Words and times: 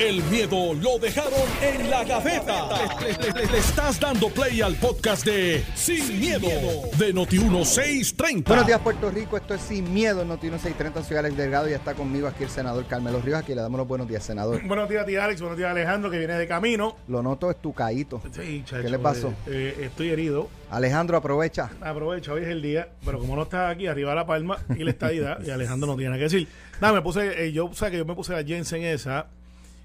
El 0.00 0.22
miedo 0.24 0.72
lo 0.72 0.98
dejaron 0.98 1.32
en 1.60 1.90
la 1.90 2.04
gaveta. 2.04 2.68
Le, 3.02 3.32
le- 3.32 3.46
le 3.52 3.58
estás 3.58 4.00
dando 4.00 4.30
play 4.30 4.62
al 4.62 4.74
podcast 4.76 5.26
de 5.26 5.62
Sin, 5.74 6.18
miedo, 6.18 6.48
de 6.96 7.14
Noti1630. 7.14 8.44
Buenos 8.46 8.66
días, 8.66 8.80
Puerto 8.80 9.10
Rico. 9.10 9.36
Esto 9.36 9.52
es 9.54 9.60
Sin 9.60 9.92
Miedo, 9.92 10.24
Noti 10.24 10.46
1630. 10.46 11.02
Soy 11.04 11.18
Alex 11.18 11.36
Delgado 11.36 11.68
y 11.68 11.74
está 11.74 11.92
conmigo 11.94 12.28
aquí 12.28 12.44
el 12.44 12.48
senador 12.50 12.86
Carmelo 12.86 13.20
Ríos. 13.20 13.40
Aquí 13.40 13.54
le 13.54 13.60
damos 13.60 13.76
los 13.76 13.86
buenos 13.86 14.08
días, 14.08 14.24
senador. 14.24 14.66
Buenos 14.66 14.88
días 14.88 15.02
a 15.02 15.06
ti, 15.06 15.16
Alex. 15.16 15.40
Buenos 15.42 15.58
días, 15.58 15.70
Alejandro, 15.70 16.10
que 16.10 16.18
viene 16.18 16.34
de 16.34 16.48
camino. 16.48 16.96
Lo 17.08 17.22
noto 17.22 17.50
estucaíto. 17.50 18.22
Sí, 18.32 18.62
chacho, 18.64 18.82
¿Qué 18.82 18.88
le 18.88 18.98
pasó? 18.98 19.28
eh, 19.48 19.74
eh, 19.78 19.84
estoy 19.84 20.08
herido. 20.08 20.48
Alejandro, 20.70 21.18
aprovecha. 21.18 21.70
Aprovecho, 21.82 22.32
hoy 22.34 22.42
es 22.44 22.48
el 22.48 22.62
día. 22.62 22.88
Pero 23.04 23.18
como 23.18 23.36
no 23.36 23.42
estás 23.42 23.70
aquí, 23.74 23.86
arriba 23.86 24.14
la 24.14 24.24
palma 24.24 24.58
y 24.78 24.82
la 24.84 24.92
estadidad, 24.92 25.44
y 25.44 25.50
Alejandro 25.50 25.88
no 25.88 25.96
tiene 25.96 26.10
nada 26.10 26.18
que 26.18 26.24
decir. 26.24 26.48
Nada, 26.80 26.94
me 26.94 27.02
puse, 27.02 27.44
eh, 27.44 27.52
yo, 27.52 27.66
o 27.66 27.74
sea, 27.74 27.90
que 27.90 27.98
yo 27.98 28.06
me 28.06 28.14
puse 28.14 28.32
la 28.32 28.42
Jensen 28.42 28.82
esa. 28.82 29.26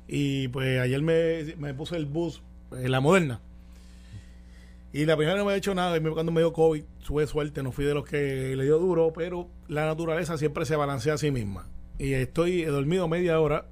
Y 0.07 0.47
pues 0.49 0.79
ayer 0.79 1.01
me, 1.01 1.55
me 1.57 1.73
puse 1.73 1.95
el 1.95 2.05
bus, 2.05 2.41
eh, 2.77 2.87
la 2.89 2.99
moderna. 2.99 3.41
Y 4.93 5.05
la 5.05 5.17
primera 5.17 5.37
no 5.37 5.45
me 5.45 5.53
ha 5.53 5.55
hecho 5.57 5.75
nada. 5.75 5.97
y 5.97 6.01
Cuando 6.01 6.31
me 6.31 6.41
dio 6.41 6.53
COVID, 6.53 6.83
tuve 7.05 7.27
suerte, 7.27 7.61
no 7.63 7.71
fui 7.71 7.83
de 7.85 7.93
los 7.93 8.05
que 8.05 8.55
le 8.55 8.63
dio 8.63 8.79
duro, 8.79 9.11
pero 9.13 9.49
la 9.67 9.85
naturaleza 9.85 10.37
siempre 10.37 10.65
se 10.65 10.75
balancea 10.75 11.15
a 11.15 11.17
sí 11.17 11.31
misma. 11.31 11.67
Y 11.97 12.13
estoy 12.13 12.61
he 12.61 12.67
dormido 12.67 13.07
media 13.07 13.39
hora, 13.39 13.65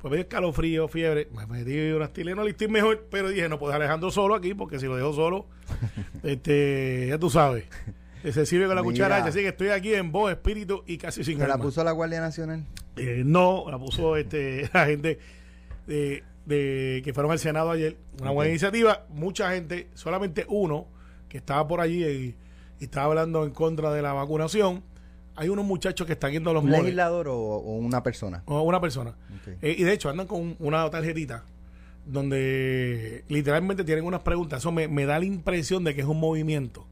pues 0.00 0.10
me 0.10 0.18
dio 0.18 0.22
escalofrío, 0.22 0.86
fiebre, 0.88 1.28
me 1.34 1.46
metí 1.46 1.76
una 1.90 2.08
Tileno 2.12 2.46
y 2.46 2.50
estoy 2.50 2.68
mejor, 2.68 3.06
pero 3.10 3.28
dije, 3.30 3.48
no 3.48 3.58
puedo 3.58 3.70
dejar 3.70 3.82
a 3.82 3.84
Alejandro 3.86 4.10
solo 4.12 4.34
aquí, 4.36 4.54
porque 4.54 4.78
si 4.78 4.86
lo 4.86 4.96
dejo 4.96 5.12
solo, 5.14 5.46
este, 6.22 7.06
ya 7.08 7.18
tú 7.18 7.30
sabes, 7.30 7.64
se 8.22 8.46
sirve 8.46 8.66
con 8.66 8.76
la 8.76 8.82
Mira. 8.82 8.92
cuchara, 8.92 9.16
así 9.24 9.40
que 9.40 9.48
estoy 9.48 9.68
aquí 9.68 9.94
en 9.94 10.12
voz, 10.12 10.30
espíritu 10.30 10.84
y 10.86 10.98
casi 10.98 11.24
sin 11.24 11.38
¿Se 11.38 11.46
la 11.46 11.54
alma. 11.54 11.64
puso 11.64 11.82
la 11.82 11.92
Guardia 11.92 12.20
Nacional? 12.20 12.64
Eh, 12.96 13.22
no, 13.24 13.64
la 13.70 13.78
puso 13.78 14.16
este, 14.16 14.68
la 14.74 14.86
gente 14.86 15.18
de, 15.88 16.22
de- 16.46 17.00
que 17.04 17.12
fueron 17.12 17.32
al 17.32 17.38
Senado 17.40 17.70
ayer. 17.72 17.96
Una 18.20 18.30
buena 18.30 18.50
iniciativa. 18.50 19.04
Mucha 19.10 19.50
gente, 19.52 19.88
solamente 19.94 20.46
uno 20.48 20.86
que 21.28 21.38
estaba 21.38 21.66
por 21.66 21.80
allí 21.80 22.04
y, 22.04 22.34
y 22.80 22.84
estaba 22.84 23.06
hablando 23.06 23.44
en 23.44 23.50
contra 23.50 23.92
de 23.92 24.02
la 24.02 24.12
vacunación. 24.12 24.82
Hay 25.34 25.48
unos 25.48 25.64
muchachos 25.64 26.06
que 26.06 26.14
están 26.14 26.32
yendo 26.32 26.50
a 26.50 26.52
los 26.52 26.62
¿Un 26.64 26.70
moles. 26.70 26.84
legislador 26.84 27.28
o, 27.28 27.36
o 27.36 27.76
una 27.76 28.02
persona? 28.02 28.42
O 28.46 28.62
una 28.62 28.80
persona. 28.80 29.14
Eh, 29.62 29.76
y 29.78 29.84
de 29.84 29.92
hecho 29.92 30.08
andan 30.08 30.26
con 30.26 30.56
una 30.58 30.88
tarjetita 30.90 31.44
donde 32.06 33.24
literalmente 33.28 33.84
tienen 33.84 34.04
unas 34.04 34.20
preguntas. 34.22 34.60
Eso 34.60 34.72
me, 34.72 34.88
me 34.88 35.04
da 35.06 35.18
la 35.18 35.24
impresión 35.26 35.84
de 35.84 35.94
que 35.94 36.00
es 36.00 36.06
un 36.06 36.18
movimiento. 36.20 36.86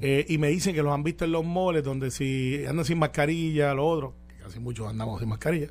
Eh, 0.00 0.24
y 0.28 0.38
me 0.38 0.48
dicen 0.48 0.74
que 0.76 0.82
los 0.82 0.92
han 0.94 1.02
visto 1.02 1.24
en 1.24 1.32
los 1.32 1.44
moles 1.44 1.82
donde 1.82 2.12
si 2.12 2.64
andan 2.68 2.84
sin 2.84 2.98
mascarilla, 2.98 3.74
lo 3.74 3.84
otro, 3.86 4.14
que 4.28 4.36
casi 4.36 4.60
muchos 4.60 4.88
andamos 4.88 5.18
sin 5.18 5.28
mascarilla. 5.28 5.68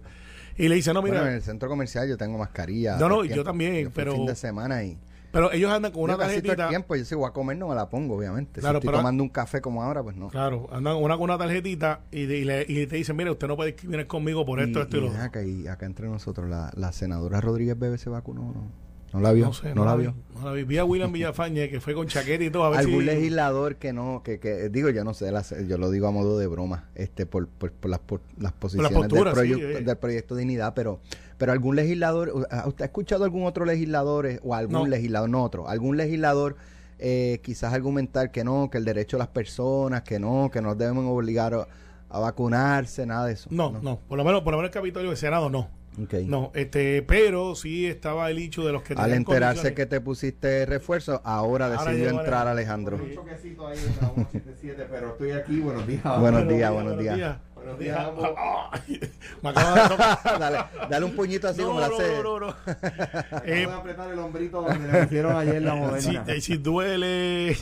Y 0.63 0.69
le 0.69 0.75
dicen, 0.75 0.93
no, 0.93 1.01
mira, 1.01 1.15
bueno, 1.17 1.29
en 1.29 1.35
el 1.37 1.41
centro 1.41 1.67
comercial 1.69 2.07
yo 2.07 2.17
tengo 2.17 2.37
mascarilla. 2.37 2.97
No, 2.97 3.09
no, 3.09 3.21
el 3.23 3.29
yo 3.29 3.33
tiempo. 3.35 3.43
también, 3.49 3.73
fui 3.85 3.91
pero- 3.95 4.13
fin 4.13 4.25
de 4.25 4.35
semana 4.35 4.83
y... 4.83 4.97
pero 5.31 5.51
ellos 5.51 5.71
andan 5.71 5.91
con 5.91 6.03
una 6.03 6.13
yo 6.13 6.17
todo 6.19 6.27
el 6.29 6.35
tarjetita. 6.41 6.69
tiempo, 6.69 6.95
yo 6.95 7.05
si 7.05 7.15
voy 7.15 7.27
a 7.27 7.31
comer 7.31 7.57
no 7.57 7.69
me 7.69 7.75
la 7.75 7.89
pongo, 7.89 8.15
obviamente. 8.17 8.59
Claro, 8.61 8.75
si 8.75 8.77
estoy 8.79 8.87
pero- 8.89 8.97
tomando 8.99 9.23
un 9.23 9.29
café 9.29 9.59
como 9.61 9.81
ahora, 9.81 10.03
pues 10.03 10.15
no. 10.15 10.27
Claro, 10.29 10.67
andan 10.71 10.97
una 10.97 11.15
con 11.15 11.23
una 11.23 11.37
tarjetita 11.37 12.01
y, 12.11 12.25
de- 12.25 12.37
y 12.37 12.43
le- 12.45 12.65
y 12.67 12.85
te 12.87 12.95
dicen, 12.97 13.15
mire, 13.15 13.31
usted 13.31 13.47
no 13.47 13.55
puede 13.55 13.75
venir 13.83 14.07
conmigo 14.07 14.45
por 14.45 14.59
esto, 14.59 14.79
y, 14.79 14.81
esto 14.83 14.97
y 14.97 15.01
lo 15.01 15.07
otro. 15.07 15.21
acá, 15.21 15.41
y 15.43 15.67
acá 15.67 15.85
entre 15.85 16.07
nosotros, 16.07 16.49
la, 16.49 16.71
la 16.75 16.91
senadora 16.91 17.41
Rodríguez 17.41 17.79
Bebe 17.79 17.97
se 17.97 18.09
vacunó 18.09 18.41
o 18.49 18.53
no? 18.53 18.90
¿No 19.13 19.19
la 19.19 19.31
vio? 19.33 19.45
No 19.47 19.53
sé, 19.53 19.75
¿No 19.75 19.83
la 19.85 19.95
vio? 19.95 20.13
No 20.39 20.45
la 20.45 20.51
vi. 20.53 20.63
Vi 20.63 20.77
a 20.77 20.85
William 20.85 21.11
Villafañe 21.11 21.69
que 21.69 21.81
fue 21.81 21.93
con 21.93 22.07
chaqueta 22.07 22.43
y 22.43 22.49
todo. 22.49 22.63
A 22.63 22.69
ver 22.69 22.79
algún 22.79 22.99
si- 23.01 23.05
legislador 23.05 23.75
que 23.75 23.91
no 23.93 24.21
que, 24.23 24.39
que 24.39 24.69
digo 24.69 24.89
yo 24.89 25.03
no 25.03 25.13
sé 25.13 25.31
la- 25.31 25.43
yo 25.67 25.77
lo 25.77 25.91
digo 25.91 26.07
a 26.07 26.11
modo 26.11 26.37
de 26.39 26.47
broma 26.47 26.89
este 26.95 27.25
por, 27.25 27.47
por, 27.47 27.71
por 27.73 27.89
las 27.91 27.99
por 27.99 28.21
las 28.37 28.53
posiciones 28.53 28.91
postura, 28.91 29.33
del, 29.33 29.43
sí, 29.45 29.51
proyecto, 29.55 29.79
eh. 29.79 29.83
del 29.83 29.97
proyecto 29.97 30.35
dignidad 30.35 30.73
pero 30.73 30.99
pero 31.37 31.51
algún 31.51 31.75
legislador 31.75 32.31
usted 32.67 32.83
ha 32.83 32.85
escuchado 32.85 33.23
algún 33.25 33.45
otro 33.45 33.65
legislador 33.65 34.25
eh, 34.27 34.39
o 34.43 34.55
algún 34.55 34.73
No. 34.73 34.87
legislador 34.87 35.29
no 35.29 35.43
otro 35.43 35.67
algún 35.67 35.97
legislador 35.97 36.55
eh, 36.99 37.39
quizás 37.43 37.73
argumentar 37.73 38.31
que 38.31 38.43
no 38.43 38.69
que 38.71 38.77
el 38.77 38.85
derecho 38.85 39.17
de 39.17 39.19
las 39.19 39.27
personas 39.27 40.03
que 40.03 40.19
no 40.19 40.49
que 40.53 40.61
nos 40.61 40.77
deben 40.77 40.97
obligar 40.99 41.53
a, 41.53 41.67
a 42.09 42.19
vacunarse 42.19 43.05
nada 43.05 43.25
de 43.25 43.33
eso 43.33 43.49
No, 43.51 43.71
no, 43.81 43.99
por 44.07 44.17
lo 44.17 44.23
menos, 44.23 44.41
por 44.43 44.51
lo 44.53 44.57
menos 44.57 44.69
el 44.69 44.73
Capitolio 44.73 45.09
del 45.09 45.17
Senado 45.17 45.49
no. 45.49 45.67
Ok. 46.01 46.13
No, 46.25 46.51
este, 46.55 47.01
pero 47.01 47.53
sí 47.55 47.85
estaba 47.87 48.29
el 48.29 48.37
hecho 48.37 48.65
de 48.65 48.71
los 48.71 48.81
que 48.83 48.93
al 48.93 49.11
enterarse 49.13 49.61
condiciones. 49.61 49.75
que 49.75 49.85
te 49.87 49.99
pusiste 50.01 50.65
refuerzo 50.65 51.21
ahora, 51.25 51.65
Ahora 51.65 51.91
decidió 51.91 52.09
entrar 52.09 52.47
Alejandro. 52.47 52.95
Alejandro 52.97 53.23
choquecito 53.23 53.67
ahí 53.67 53.77
en 53.79 53.85
la 54.01 54.09
177, 54.13 54.87
pero 54.89 55.07
estoy 55.09 55.31
aquí. 55.31 55.59
Buenos 55.59 55.85
días. 55.87 56.19
Buenos 56.19 56.47
días, 56.47 56.71
buenos 56.71 56.97
días. 56.99 57.37
Buenos 57.55 57.77
días, 57.77 57.99
ambos. 57.99 58.29
Ay, 58.71 58.99
Me 59.43 59.49
acaba 59.49 59.83
de 59.83 59.89
tocar. 59.89 60.19
dale, 60.39 60.57
dale 60.89 61.05
un 61.05 61.15
puñito 61.15 61.47
así 61.49 61.61
No, 61.61 61.67
como 61.67 61.79
la 61.81 61.87
no, 61.89 61.95
hace. 61.95 62.07
no, 62.23 62.23
no, 62.23 62.39
no. 62.39 62.47
Acabo 62.65 63.41
Eh, 63.45 63.67
de 63.67 63.71
apretar 63.73 64.11
el 64.11 64.19
hombrito 64.19 64.61
donde 64.63 64.91
le 64.91 65.03
pusieron 65.03 65.35
ayer 65.35 65.61
la 65.61 65.73
si, 65.73 65.77
moderna. 65.79 66.33
eh, 66.33 66.41
si 66.41 66.57
duele, 66.57 67.57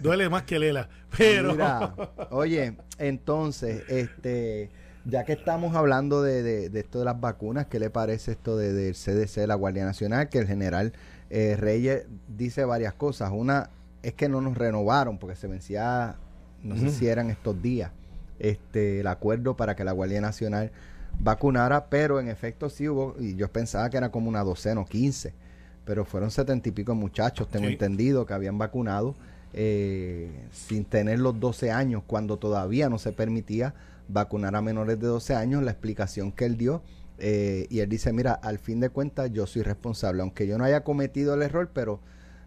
duele 0.00 0.28
más 0.30 0.44
que 0.44 0.58
Lela. 0.58 0.88
Pero 1.18 1.52
Mira, 1.52 1.94
oye, 2.30 2.76
entonces, 2.98 3.82
este, 3.88 4.70
ya 5.04 5.24
que 5.24 5.32
estamos 5.34 5.74
hablando 5.76 6.22
de, 6.22 6.42
de- 6.42 6.70
de 6.70 6.80
esto 6.80 6.98
de 6.98 7.04
las 7.04 7.20
vacunas, 7.20 7.66
¿qué 7.66 7.78
le 7.78 7.90
parece 7.90 8.32
esto 8.32 8.56
de, 8.56 8.72
del 8.72 8.94
CDC, 8.94 9.46
la 9.46 9.54
Guardia 9.54 9.84
Nacional? 9.84 10.28
Que 10.28 10.38
el 10.38 10.46
general 10.46 10.92
eh, 11.30 11.56
Reyes 11.58 12.06
dice 12.28 12.64
varias 12.64 12.94
cosas. 12.94 13.30
Una 13.32 13.70
es 14.02 14.14
que 14.14 14.28
no 14.28 14.40
nos 14.40 14.56
renovaron 14.56 15.18
porque 15.18 15.36
se 15.36 15.46
vencía, 15.46 16.16
no 16.62 16.76
sé 16.76 16.82
Ujú. 16.86 16.90
si 16.92 17.08
eran 17.08 17.30
estos 17.30 17.60
días, 17.60 17.90
este, 18.38 19.00
el 19.00 19.06
acuerdo 19.06 19.56
para 19.56 19.74
que 19.76 19.84
la 19.84 19.92
Guardia 19.92 20.20
Nacional 20.20 20.72
vacunara, 21.20 21.86
pero 21.86 22.18
en 22.18 22.28
efecto 22.28 22.68
sí 22.68 22.88
hubo, 22.88 23.14
y 23.20 23.36
yo 23.36 23.50
pensaba 23.52 23.88
que 23.90 23.96
era 23.96 24.10
como 24.10 24.28
una 24.28 24.42
docena 24.42 24.80
o 24.80 24.84
quince, 24.84 25.32
pero 25.84 26.04
fueron 26.04 26.30
setenta 26.30 26.68
y 26.68 26.72
pico 26.72 26.92
de 26.92 26.98
muchachos, 26.98 27.48
tengo 27.48 27.66
Sí. 27.66 27.72
entendido, 27.74 28.26
que 28.26 28.34
habían 28.34 28.58
vacunado 28.58 29.14
eh, 29.54 30.48
sin 30.52 30.84
tener 30.84 31.18
los 31.20 31.38
12 31.40 31.70
años, 31.70 32.02
cuando 32.06 32.36
todavía 32.38 32.88
no 32.88 32.98
se 32.98 33.12
permitía 33.12 33.74
vacunar 34.08 34.54
a 34.56 34.60
menores 34.62 34.98
de 35.00 35.06
12 35.06 35.34
años, 35.34 35.62
la 35.62 35.70
explicación 35.70 36.32
que 36.32 36.44
él 36.44 36.56
dio, 36.58 36.82
eh, 37.18 37.66
y 37.70 37.78
él 37.80 37.88
dice, 37.88 38.12
mira, 38.12 38.32
al 38.32 38.58
fin 38.58 38.80
de 38.80 38.90
cuentas 38.90 39.30
yo 39.32 39.46
soy 39.46 39.62
responsable, 39.62 40.20
aunque 40.22 40.46
yo 40.46 40.58
no 40.58 40.64
haya 40.64 40.82
cometido 40.84 41.34
el 41.34 41.42
error, 41.42 41.70
pero 41.72 42.00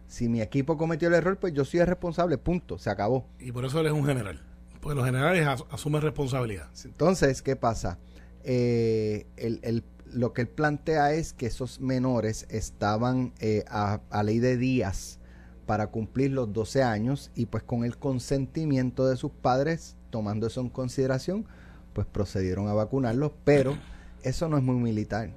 si 0.08 0.30
mi 0.30 0.42
equipo 0.42 0.78
cometió 0.78 1.08
el 1.08 1.14
error, 1.16 1.38
pues 1.38 1.54
yo 1.54 1.66
soy 1.66 1.80
el 1.80 1.88
responsable, 1.88 2.38
punto, 2.38 2.78
se 2.78 2.90
acabó. 2.90 3.26
y 3.40 3.52
por 3.52 3.66
eso 3.66 3.80
él 3.80 3.88
es 3.88 3.94
un 3.94 4.06
general. 4.06 4.42
Porque 4.82 4.96
los 4.96 5.06
generales 5.06 5.48
as- 5.48 5.64
asumen 5.72 6.02
responsabilidad. 6.02 6.68
Entonces, 6.86 7.42
¿qué 7.42 7.56
pasa? 7.56 7.98
Eh, 8.44 9.26
el- 9.36 9.60
el- 9.64 9.84
lo 10.14 10.32
que 10.34 10.42
él 10.44 10.48
plantea 10.48 11.12
es 11.14 11.34
que 11.34 11.48
esos 11.48 11.82
menores 11.82 12.46
estaban 12.50 13.34
eh, 13.40 13.66
a, 13.68 14.00
a 14.10 14.24
ley 14.24 14.40
de 14.40 14.56
días 14.56 15.20
para 15.68 15.88
cumplir 15.88 16.32
los 16.32 16.52
12 16.52 16.82
años 16.82 17.30
y 17.36 17.46
pues 17.46 17.62
con 17.62 17.84
el 17.86 17.98
consentimiento 17.98 19.06
de 19.08 19.18
sus 19.18 19.32
padres, 19.32 19.96
tomando 20.10 20.48
eso 20.48 20.62
en 20.62 20.70
consideración, 20.70 21.46
pues 21.94 22.08
procedieron 22.08 22.68
a 22.70 22.74
vacunarlos, 22.74 23.34
pero 23.44 23.78
eso 24.24 24.50
no 24.50 24.58
es 24.58 24.64
muy 24.64 24.78
militar. 24.78 25.30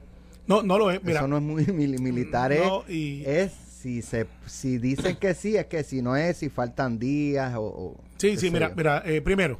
No, 0.46 0.62
no 0.62 0.78
lo 0.78 0.90
es. 0.90 1.02
Mira, 1.04 1.18
eso 1.20 1.28
no 1.28 1.36
es 1.36 1.42
muy 1.42 1.66
mili- 1.66 2.00
militar. 2.00 2.52
no, 2.52 2.82
es, 2.84 2.90
y- 2.90 3.24
es 3.26 3.52
si 3.52 4.02
se 4.02 4.26
si 4.46 4.78
dicen 4.78 5.16
que 5.16 5.34
sí, 5.34 5.56
es 5.56 5.66
que 5.66 5.82
si 5.84 6.00
no 6.02 6.14
es, 6.16 6.36
si 6.38 6.48
faltan 6.48 6.98
días 6.98 7.54
o... 7.56 7.62
o 7.62 7.96
Sí, 8.18 8.36
sí, 8.36 8.50
mira, 8.50 8.68
yo. 8.70 8.74
mira, 8.76 9.02
eh, 9.06 9.20
primero, 9.22 9.58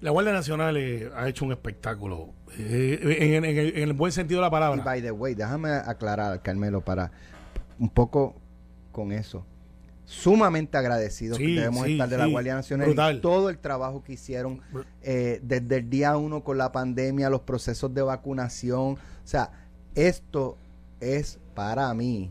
la 0.00 0.10
Guardia 0.10 0.32
Nacional 0.32 0.76
eh, 0.76 1.08
ha 1.16 1.28
hecho 1.28 1.44
un 1.44 1.52
espectáculo, 1.52 2.30
eh, 2.58 2.98
en, 3.20 3.44
en 3.44 3.56
el, 3.58 3.76
en 3.76 3.82
el 3.84 3.92
buen 3.92 4.10
sentido 4.12 4.40
de 4.40 4.42
la 4.42 4.48
Y 4.48 4.50
palabra. 4.50 4.82
by 4.84 5.00
the 5.02 5.12
way, 5.12 5.34
déjame 5.34 5.70
aclarar, 5.70 6.42
Carmelo, 6.42 6.80
para 6.80 7.12
un 7.78 7.88
poco 7.88 8.34
con 8.92 9.12
eso. 9.12 9.46
Sumamente 10.06 10.76
agradecidos 10.76 11.38
Sí, 11.38 11.46
que 11.46 11.60
debemos 11.60 11.86
sí, 11.86 11.92
estar 11.92 12.08
de 12.08 12.18
la 12.18 12.26
sí, 12.26 12.30
Guardia 12.30 12.54
Nacional 12.54 12.86
brutal. 12.88 13.16
y 13.16 13.20
todo 13.20 13.48
el 13.48 13.58
trabajo 13.58 14.02
que 14.02 14.12
hicieron 14.12 14.60
eh, 15.02 15.40
desde 15.42 15.76
el 15.76 15.88
día 15.88 16.16
uno 16.16 16.44
con 16.44 16.58
la 16.58 16.72
pandemia, 16.72 17.30
los 17.30 17.40
procesos 17.40 17.94
de 17.94 18.02
vacunación. 18.02 18.92
O 18.94 18.98
sea, 19.24 19.50
esto 19.94 20.58
es 21.00 21.38
para 21.54 21.92
mí 21.94 22.30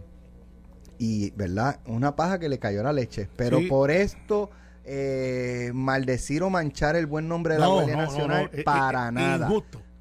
y, 0.98 1.32
¿verdad? 1.32 1.80
Una 1.86 2.16
paja 2.16 2.40
que 2.40 2.48
le 2.50 2.60
cayó 2.60 2.84
la 2.84 2.94
leche. 2.94 3.28
Pero 3.36 3.60
por 3.68 3.92
esto, 3.92 4.50
eh, 4.86 5.72
maldecir 5.74 6.44
o 6.44 6.50
manchar 6.50 6.96
el 6.96 7.08
buen 7.08 7.28
nombre 7.28 7.56
de 7.56 7.60
la 7.60 7.68
Guardia 7.68 7.96
no, 7.96 8.02
Nacional, 8.04 8.50
no, 8.52 8.60
eh, 8.60 8.64
para 8.64 9.10
eh, 9.10 9.12
nada 9.12 9.50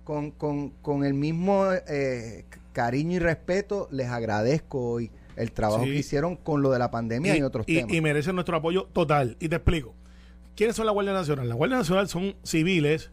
con, 0.05 0.33
con, 0.33 0.71
con 0.71 1.05
el 1.05 1.15
mismo 1.15 1.67
eh, 1.73 2.45
cariño 2.73 3.17
y 3.17 3.19
respeto, 3.19 3.89
les 3.91 4.09
agradezco 4.09 4.81
hoy 4.81 5.11
el 5.37 5.53
trabajo 5.53 5.85
Sí. 5.85 5.91
que 5.91 5.97
hicieron 5.99 6.37
con 6.37 6.63
lo 6.63 6.71
de 6.71 6.79
la 6.79 6.91
pandemia 6.91 7.37
y, 7.37 7.43
otros 7.43 7.65
y, 7.69 7.77
temas. 7.77 7.93
y 7.95 8.01
merecen 8.01 8.35
nuestro 8.35 8.57
apoyo 8.57 8.85
total. 8.93 9.37
Y 9.41 9.49
te 9.49 9.57
explico. 9.57 9.95
¿Quiénes 10.57 10.77
son 10.77 10.87
la 10.87 10.93
Guardia 10.93 11.13
Nacional? 11.15 11.49
La 11.49 11.55
Guardia 11.55 11.79
Nacional 11.79 12.09
son 12.09 12.35
civiles 12.43 13.11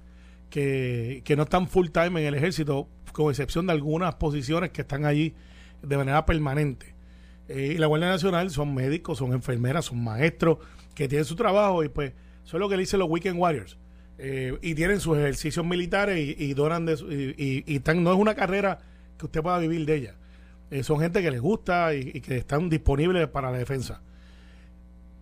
que, 0.49 1.21
que 1.23 1.35
no 1.35 1.43
están 1.43 1.67
full 1.67 1.87
time 1.89 2.21
en 2.21 2.27
el 2.27 2.33
ejército, 2.35 2.87
con 3.13 3.29
excepción 3.29 3.67
de 3.67 3.73
algunas 3.73 4.15
posiciones 4.15 4.71
que 4.71 4.81
están 4.81 5.05
allí 5.05 5.33
de 5.81 5.97
manera 5.97 6.25
permanente. 6.25 6.95
Eh, 7.47 7.73
y 7.75 7.77
la 7.77 7.87
Guardia 7.87 8.09
Nacional 8.09 8.49
son 8.51 8.73
médicos, 8.75 9.17
son 9.17 9.33
enfermeras, 9.33 9.85
son 9.85 10.03
maestros 10.03 10.57
que 10.93 11.07
tienen 11.07 11.25
su 11.25 11.35
trabajo 11.35 11.83
y 11.83 11.89
pues 11.89 12.13
son 12.43 12.59
lo 12.59 12.69
que 12.69 12.75
le 12.75 12.81
dicen 12.81 12.99
los 12.99 13.09
Weekend 13.09 13.39
Warriors. 13.39 13.77
eh, 14.21 14.57
y 14.61 14.75
tienen 14.75 14.99
sus 14.99 15.17
ejercicios 15.17 15.65
militares 15.65 16.17
y, 16.19 16.35
y 16.43 16.53
donan 16.53 16.85
de 16.85 16.97
su- 16.97 17.09
y, 17.09 17.33
y- 17.37 17.63
y 17.65 17.75
están, 17.77 18.03
no 18.03 18.11
es 18.11 18.19
una 18.19 18.35
carrera 18.35 18.79
que 19.17 19.25
usted 19.27 19.41
pueda 19.41 19.57
vivir 19.59 19.85
de 19.85 19.95
ella. 19.95 20.15
Eh, 20.71 20.83
son 20.83 20.99
gente 20.99 21.21
que 21.21 21.31
les 21.31 21.41
gusta 21.41 21.93
y, 21.93 22.21
que 22.21 22.37
están 22.37 22.69
disponibles 22.69 23.27
para 23.27 23.51
la 23.51 23.57
defensa. 23.57 24.01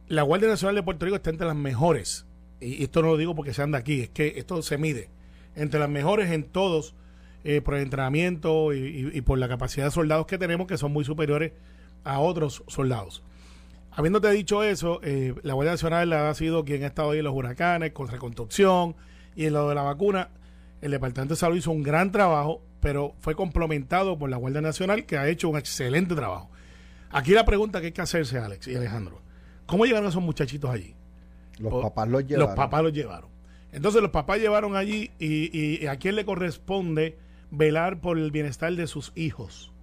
La 0.08 0.24
Guardia 0.24 0.48
Nacional 0.48 0.76
de 0.76 0.84
Puerto 0.84 1.06
Rico 1.06 1.16
está 1.16 1.30
entre 1.30 1.48
las 1.48 1.56
mejores. 1.56 2.26
Y 2.60 2.84
esto 2.84 3.02
no 3.02 3.10
lo 3.10 3.18
digo 3.18 3.36
porque 3.36 3.54
sean 3.54 3.72
de 3.72 3.78
aquí, 3.78 4.02
es 4.02 4.10
que 4.10 4.34
esto 4.38 4.62
se 4.62 4.78
mide. 4.78 5.10
Entre 5.56 5.80
las 5.80 5.90
mejores 5.90 6.32
en 6.32 6.44
todos, 6.44 6.96
eh, 7.44 7.62
por 7.62 7.76
el 7.76 7.84
entrenamiento 7.84 8.74
y 8.74 9.22
por 9.22 9.38
la 9.38 9.48
capacidad 9.48 9.86
de 9.86 9.92
soldados 9.92 10.26
que 10.26 10.38
tenemos, 10.38 10.68
que 10.68 10.78
son 10.78 10.92
muy 10.92 11.06
superiores 11.06 11.54
a 12.04 12.20
otros 12.20 12.64
soldados. 12.68 13.24
Habiéndote 13.98 14.30
dicho 14.30 14.64
eso, 14.64 15.00
eh, 15.02 15.34
la 15.42 15.56
Guardia 15.56 15.72
Nacional 15.72 16.14
ha 16.14 16.32
sido 16.36 16.64
quien 16.64 16.84
ha 16.84 16.86
estado 16.86 17.12
ahí 17.12 17.18
en 17.18 17.26
los 17.26 17.34
huracanes, 17.34 17.94
con 17.94 18.08
reconstrucción 18.08 18.96
y 19.36 19.46
en 19.46 19.54
lo 19.54 19.68
de 19.68 19.74
la 19.74 19.82
vacuna. 19.82 20.30
El 20.82 20.92
Departamento 20.92 21.34
de 21.34 21.40
Salud 21.40 21.58
hizo 21.58 21.72
un 21.72 21.82
gran 21.82 22.12
trabajo, 22.12 22.62
pero 22.88 23.16
fue 23.20 23.36
complementado 23.36 24.18
por 24.18 24.30
la 24.30 24.38
Guardia 24.38 24.62
Nacional, 24.62 25.06
que 25.06 25.18
ha 25.18 25.28
hecho 25.28 25.50
un 25.50 25.58
excelente 25.58 26.16
trabajo. 26.16 26.50
Aquí 27.12 27.32
la 27.34 27.44
pregunta 27.44 27.82
que 27.82 27.88
hay 27.88 27.92
que 27.92 28.00
hacerse, 28.02 28.38
Alex 28.40 28.66
y 28.70 28.76
Alejandro, 28.76 29.22
¿cómo 29.66 29.86
llegaron 29.86 30.08
esos 30.08 30.24
muchachitos 30.24 30.70
allí? 30.72 30.96
Los 31.60 31.74
O- 31.74 31.82
papás 31.82 32.08
los 32.08 32.26
llevaron. 32.26 32.48
Los 32.48 32.56
papás 32.56 32.84
los 32.84 32.94
llevaron. 32.94 33.30
Entonces 33.74 34.02
los 34.02 34.12
papás 34.12 34.40
llevaron 34.40 34.78
allí 34.78 35.12
y, 35.20 35.82
y 35.84 35.86
a 35.88 35.98
quién 35.98 36.16
le 36.16 36.24
corresponde 36.24 37.18
velar 37.52 38.00
por 38.00 38.18
el 38.18 38.32
bienestar 38.32 38.74
de 38.74 38.88
sus 38.88 39.12
hijos, 39.18 39.74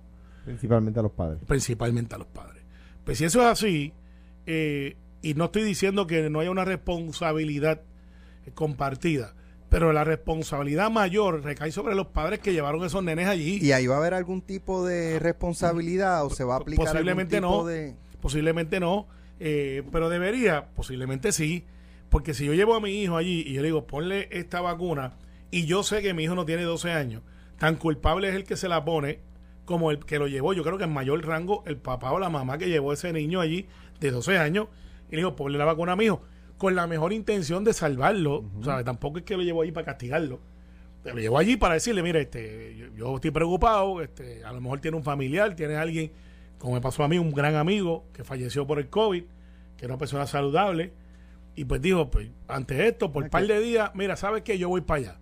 Principalmente 0.46 0.98
a 0.98 1.02
los 1.02 1.12
padres. 1.12 1.40
principalmente 1.46 2.14
a 2.14 2.18
los 2.18 2.26
padres. 2.28 2.62
Pues 3.04 3.18
si 3.18 3.24
eso 3.26 3.42
es 3.42 3.46
así, 3.48 3.92
eh, 4.46 4.96
y 5.20 5.34
no 5.34 5.44
estoy 5.44 5.62
diciendo 5.64 6.06
que 6.06 6.30
no 6.30 6.40
haya 6.40 6.50
una 6.50 6.64
responsabilidad 6.64 7.82
compartida, 8.54 9.34
pero 9.74 9.92
la 9.92 10.04
responsabilidad 10.04 10.88
mayor 10.88 11.42
recae 11.42 11.72
sobre 11.72 11.96
los 11.96 12.06
padres 12.06 12.38
que 12.38 12.52
llevaron 12.52 12.84
esos 12.84 13.02
nenes 13.02 13.26
allí. 13.26 13.58
¿Y 13.60 13.72
ahí 13.72 13.88
va 13.88 13.96
a 13.96 13.98
haber 13.98 14.14
algún 14.14 14.40
tipo 14.40 14.86
de 14.86 15.18
responsabilidad 15.18 16.24
o 16.24 16.30
se 16.30 16.44
va 16.44 16.54
a 16.54 16.58
aplicar 16.58 16.86
Posiblemente 16.86 17.38
algún 17.38 17.50
tipo 17.50 17.62
no. 17.64 17.68
de... 17.68 17.96
Posiblemente 18.20 18.78
no, 18.78 19.08
eh, 19.40 19.82
pero 19.90 20.10
debería, 20.10 20.68
posiblemente 20.76 21.32
sí, 21.32 21.64
porque 22.08 22.34
si 22.34 22.46
yo 22.46 22.54
llevo 22.54 22.76
a 22.76 22.80
mi 22.80 23.02
hijo 23.02 23.16
allí 23.16 23.42
y 23.44 23.54
yo 23.54 23.62
le 23.62 23.66
digo, 23.66 23.84
ponle 23.84 24.28
esta 24.30 24.60
vacuna, 24.60 25.14
y 25.50 25.66
yo 25.66 25.82
sé 25.82 26.02
que 26.02 26.14
mi 26.14 26.22
hijo 26.22 26.36
no 26.36 26.44
tiene 26.44 26.62
12 26.62 26.92
años, 26.92 27.22
tan 27.58 27.74
culpable 27.74 28.28
es 28.28 28.36
el 28.36 28.44
que 28.44 28.56
se 28.56 28.68
la 28.68 28.84
pone 28.84 29.22
como 29.64 29.90
el 29.90 30.04
que 30.04 30.20
lo 30.20 30.28
llevó. 30.28 30.52
Yo 30.52 30.62
creo 30.62 30.78
que 30.78 30.84
en 30.84 30.92
mayor 30.92 31.26
rango 31.26 31.64
el 31.66 31.78
papá 31.78 32.12
o 32.12 32.20
la 32.20 32.28
mamá 32.28 32.58
que 32.58 32.68
llevó 32.68 32.92
a 32.92 32.94
ese 32.94 33.12
niño 33.12 33.40
allí 33.40 33.66
de 33.98 34.12
12 34.12 34.38
años 34.38 34.68
y 35.08 35.16
le 35.16 35.16
dijo, 35.16 35.34
ponle 35.34 35.58
la 35.58 35.64
vacuna 35.64 35.94
a 35.94 35.96
mi 35.96 36.04
hijo, 36.04 36.22
con 36.58 36.74
la 36.74 36.86
mejor 36.86 37.12
intención 37.12 37.64
de 37.64 37.72
salvarlo, 37.72 38.44
¿sabes? 38.62 38.84
Tampoco 38.84 39.18
es 39.18 39.24
que 39.24 39.36
lo 39.36 39.42
llevó 39.42 39.62
allí 39.62 39.72
para 39.72 39.86
castigarlo. 39.86 40.40
Lo 41.04 41.18
llevó 41.18 41.38
allí 41.38 41.56
para 41.56 41.74
decirle, 41.74 42.02
mira, 42.02 42.18
este, 42.20 42.76
yo, 42.76 42.86
yo 42.96 43.14
estoy 43.16 43.30
preocupado, 43.30 44.00
este, 44.00 44.42
a 44.42 44.52
lo 44.52 44.60
mejor 44.60 44.80
tiene 44.80 44.96
un 44.96 45.02
familiar, 45.02 45.54
tiene 45.54 45.76
alguien, 45.76 46.10
como 46.58 46.74
me 46.74 46.80
pasó 46.80 47.04
a 47.04 47.08
mí, 47.08 47.18
un 47.18 47.32
gran 47.32 47.56
amigo 47.56 48.06
que 48.14 48.24
falleció 48.24 48.66
por 48.66 48.78
el 48.78 48.88
COVID, 48.88 49.22
que 49.76 49.84
era 49.84 49.94
una 49.94 49.98
persona 49.98 50.26
saludable, 50.26 50.92
y 51.56 51.66
pues 51.66 51.82
dijo, 51.82 52.10
pues 52.10 52.28
ante 52.48 52.88
esto, 52.88 53.12
por 53.12 53.24
un 53.24 53.30
par 53.30 53.46
de 53.46 53.60
días, 53.60 53.90
mira, 53.94 54.16
¿sabes 54.16 54.42
qué? 54.42 54.58
Yo 54.58 54.68
voy 54.68 54.80
para 54.80 55.00
allá. 55.00 55.16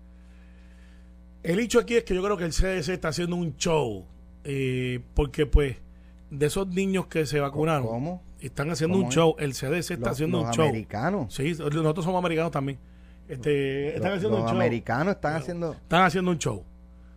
El 1.42 1.58
hecho 1.58 1.80
aquí 1.80 1.96
es 1.96 2.04
que 2.04 2.14
yo 2.14 2.22
creo 2.22 2.36
que 2.36 2.44
el 2.44 2.52
CDC 2.52 2.90
está 2.90 3.08
haciendo 3.08 3.34
un 3.34 3.56
show, 3.56 4.06
eh, 4.44 5.00
porque 5.14 5.46
pues 5.46 5.76
de 6.30 6.46
esos 6.46 6.68
niños 6.68 7.06
que 7.06 7.26
se 7.26 7.40
vacunaron, 7.40 7.86
¿Cómo? 7.86 8.22
Están 8.46 8.70
haciendo 8.70 8.94
¿Cómo 8.94 9.04
un 9.06 9.08
es? 9.10 9.14
show, 9.14 9.34
el 9.38 9.52
CDC 9.54 9.78
está 9.94 9.96
Los- 9.96 10.08
haciendo 10.08 10.38
los 10.38 10.46
un 10.48 10.52
show. 10.54 10.64
americanos. 10.66 11.34
Sí, 11.34 11.52
nosotros 11.58 12.04
somos 12.04 12.18
americanos 12.18 12.50
también. 12.52 12.78
Este, 13.28 13.88
están 13.96 14.10
Los, 14.10 14.16
haciendo 14.18 14.36
los 14.38 14.44
un 14.44 14.48
show. 14.50 14.56
americanos 14.56 15.14
están 15.14 15.34
haciendo... 15.36 15.72
Están 15.72 16.02
haciendo 16.04 16.30
un 16.32 16.38
show. 16.38 16.64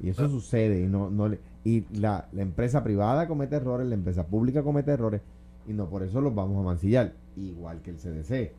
Y 0.01 0.09
eso 0.09 0.29
sucede 0.29 0.81
y 0.83 0.87
no, 0.87 1.09
no 1.09 1.27
le- 1.29 1.39
y 1.63 1.85
la, 1.97 2.27
la 2.31 2.41
empresa 2.41 2.83
privada 2.83 3.27
comete 3.27 3.55
errores, 3.57 3.87
la 3.87 3.95
empresa 3.95 4.25
pública 4.27 4.63
comete 4.63 4.91
errores 4.91 5.21
y 5.67 5.73
no 5.73 5.89
por 5.89 6.03
eso 6.03 6.21
los 6.21 6.33
vamos 6.33 6.57
a 6.59 6.63
mancillar, 6.65 7.13
igual 7.35 7.81
que 7.81 7.91
el 7.91 7.97
CDC. 7.97 8.53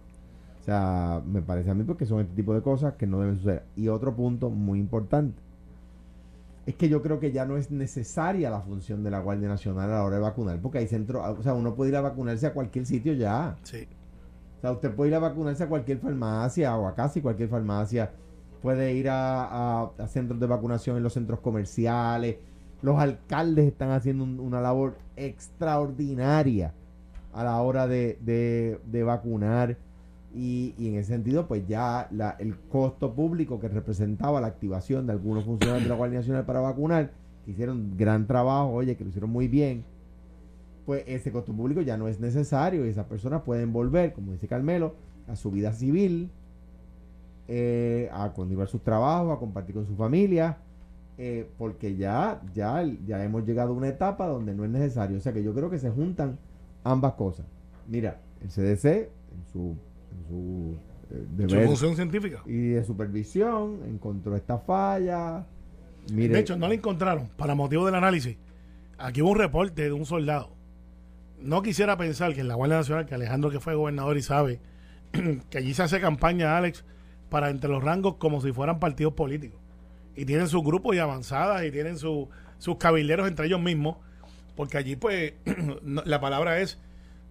O 0.61 0.65
sea, 0.65 1.23
me 1.27 1.41
parece 1.43 1.71
a 1.71 1.75
mí 1.75 1.85
porque 1.85 2.05
son 2.07 2.21
este 2.21 2.35
tipo 2.35 2.55
de 2.55 2.61
cosas 2.63 2.95
que 2.95 3.07
no 3.07 3.21
deben 3.21 3.37
suceder. 3.39 3.65
Y 3.77 3.89
otro 3.89 4.15
punto 4.15 4.51
muy 4.51 4.79
importante 4.79 5.41
es 6.67 6.75
que 6.77 6.89
yo 6.89 7.03
creo 7.03 7.19
que 7.21 7.33
ya 7.33 7.45
no 7.47 7.57
es 7.57 7.71
necesaria 7.71 8.51
la 8.51 8.61
función 8.61 9.03
de 9.03 9.11
la 9.11 9.21
Guardia 9.21 9.49
Nacional 9.49 9.91
a 9.91 9.95
la 9.95 10.05
hora 10.05 10.17
de 10.17 10.23
vacunar, 10.23 10.61
porque 10.61 10.79
hay 10.79 10.87
centros, 10.89 11.23
o 11.39 11.43
sea, 11.43 11.55
uno 11.55 11.75
puede 11.75 11.91
ir 11.91 11.97
a 11.97 12.01
vacunarse 12.01 12.47
a 12.47 12.53
cualquier 12.53 12.87
sitio 12.87 13.13
ya. 13.15 13.57
Sí. 13.63 13.89
O 14.59 14.61
sea, 14.61 14.73
usted 14.73 14.95
puede 14.95 15.09
ir 15.11 15.15
a 15.17 15.21
vacunarse 15.21 15.65
a 15.65 15.69
cualquier 15.69 15.99
farmacia 15.99 16.77
o 16.77 16.87
a 16.87 16.95
casi 16.95 17.23
cualquier 17.23 17.49
farmacia. 17.49 18.11
Puede 18.61 18.93
ir 18.93 19.09
a, 19.09 19.45
a- 19.85 19.91
a 19.99 20.07
centros 20.07 20.39
de 20.39 20.47
vacunación 20.47 20.97
en 20.99 21.03
los 21.03 21.15
centros 21.15 21.41
comerciales. 21.41 22.37
Los 22.83 22.99
alcaldes 22.99 23.67
están 23.67 23.91
haciendo 23.91 24.23
un- 24.25 24.39
una 24.39 24.61
labor 24.61 24.97
extraordinaria 25.17 26.73
a 27.33 27.45
la 27.45 27.61
hora 27.63 27.87
de, 27.87 28.19
de- 28.21 28.81
de 28.85 29.03
vacunar. 29.03 29.77
Y, 30.33 30.75
en 30.79 30.95
ese 30.95 31.13
sentido, 31.13 31.49
pues 31.49 31.67
ya 31.67 32.09
el 32.39 32.57
costo 32.69 33.15
público 33.15 33.59
que 33.59 33.69
representaba 33.69 34.41
la 34.41 34.47
activación 34.47 35.07
de 35.07 35.13
algunos 35.13 35.45
funcionarios 35.45 35.85
de 35.85 35.89
la 35.89 35.97
Guardia 35.97 36.21
Nacional 36.21 36.47
para 36.47 36.61
vacunar, 36.61 37.11
que 37.45 37.51
hicieron 37.51 37.97
gran 37.97 38.27
trabajo, 38.27 38.71
oye, 38.71 38.97
que 38.97 39.05
lo 39.05 39.11
hicieron 39.11 39.31
muy 39.31 39.49
bien, 39.49 39.85
pues 40.87 41.03
ese 41.07 41.33
costo 41.33 41.53
público 41.53 41.81
ya 41.81 41.97
no 41.97 42.07
es 42.07 42.21
necesario 42.21 42.87
y 42.87 42.91
esas 42.91 43.07
personas 43.07 43.43
pueden 43.43 43.73
volver, 43.73 44.13
como 44.13 44.33
dice 44.33 44.47
Carmelo, 44.47 44.95
a 45.27 45.37
su 45.37 45.51
vida 45.51 45.73
civil, 45.73 46.31
eh, 47.49 48.09
a 48.13 48.33
continuar 48.33 48.69
sus 48.69 48.83
trabajos, 48.83 49.37
a 49.37 49.39
compartir 49.41 49.75
con 49.75 49.87
su 49.87 49.97
familia 49.97 50.59
eh, 51.23 51.47
porque 51.59 51.97
ya, 51.97 52.41
ya, 52.55 52.83
ya 53.05 53.23
hemos 53.23 53.45
llegado 53.45 53.75
a 53.75 53.77
una 53.77 53.89
etapa 53.89 54.27
donde 54.27 54.55
no 54.55 54.65
es 54.65 54.71
necesario. 54.71 55.19
O 55.19 55.21
sea 55.21 55.35
que 55.35 55.43
yo 55.43 55.53
creo 55.53 55.69
que 55.69 55.79
se 55.79 55.91
juntan 55.91 56.39
ambas 56.83 57.13
cosas. 57.13 57.45
Mira, 57.87 58.23
el 58.41 58.49
CDC, 58.49 58.87
en 58.87 59.45
su, 59.53 59.77
su 60.29 60.77
eh, 61.11 61.47
Su 61.49 61.57
función 61.67 61.97
científica. 61.97 62.43
y 62.47 62.69
de 62.69 62.85
supervisión, 62.85 63.81
encontró 63.89 64.37
esta 64.37 64.59
falla. 64.59 65.45
Mire, 66.13 66.35
De 66.35 66.41
hecho, 66.41 66.57
no 66.57 66.69
la 66.69 66.75
encontraron 66.75 67.29
para 67.37 67.55
motivo 67.55 67.85
del 67.87 67.95
análisis. 67.95 68.37
Aquí 68.99 69.23
hubo 69.23 69.31
un 69.31 69.39
reporte 69.39 69.83
de 69.83 69.93
un 69.93 70.07
soldado. 70.07 70.51
No 71.41 71.63
quisiera 71.63 71.97
pensar 71.97 72.35
que 72.35 72.41
en 72.43 72.49
la 72.49 72.55
Guardia 72.55 72.77
Nacional, 72.79 73.07
que 73.07 73.15
Alejandro 73.15 73.51
que 73.51 73.61
fue 73.61 73.75
gobernador 73.75 74.17
y 74.19 74.23
sabe 74.23 74.61
que 75.51 75.59
allí 75.59 75.75
se 75.75 75.83
hace 75.83 76.01
campaña, 76.01 76.57
Alex, 76.57 76.85
para 77.29 77.51
entre 77.51 77.71
los 77.71 77.83
rangos 77.83 78.17
como 78.17 78.41
si 78.41 78.53
fueran 78.53 78.79
partidos 78.79 79.15
políticos. 79.15 79.59
Y 80.17 80.25
tienen 80.27 80.49
sus 80.49 80.63
grupos 80.63 80.95
y 80.95 80.99
avanzadas 80.99 81.65
y 81.65 81.71
tienen 81.71 81.97
su- 81.99 82.29
sus 82.59 82.77
cabilderos 82.77 83.27
entre 83.27 83.47
ellos 83.47 83.61
mismos. 83.61 83.97
Porque 84.55 84.77
allí, 84.77 84.97
pues, 84.97 85.33
la 85.85 86.21
palabra 86.21 86.61
es, 86.61 86.79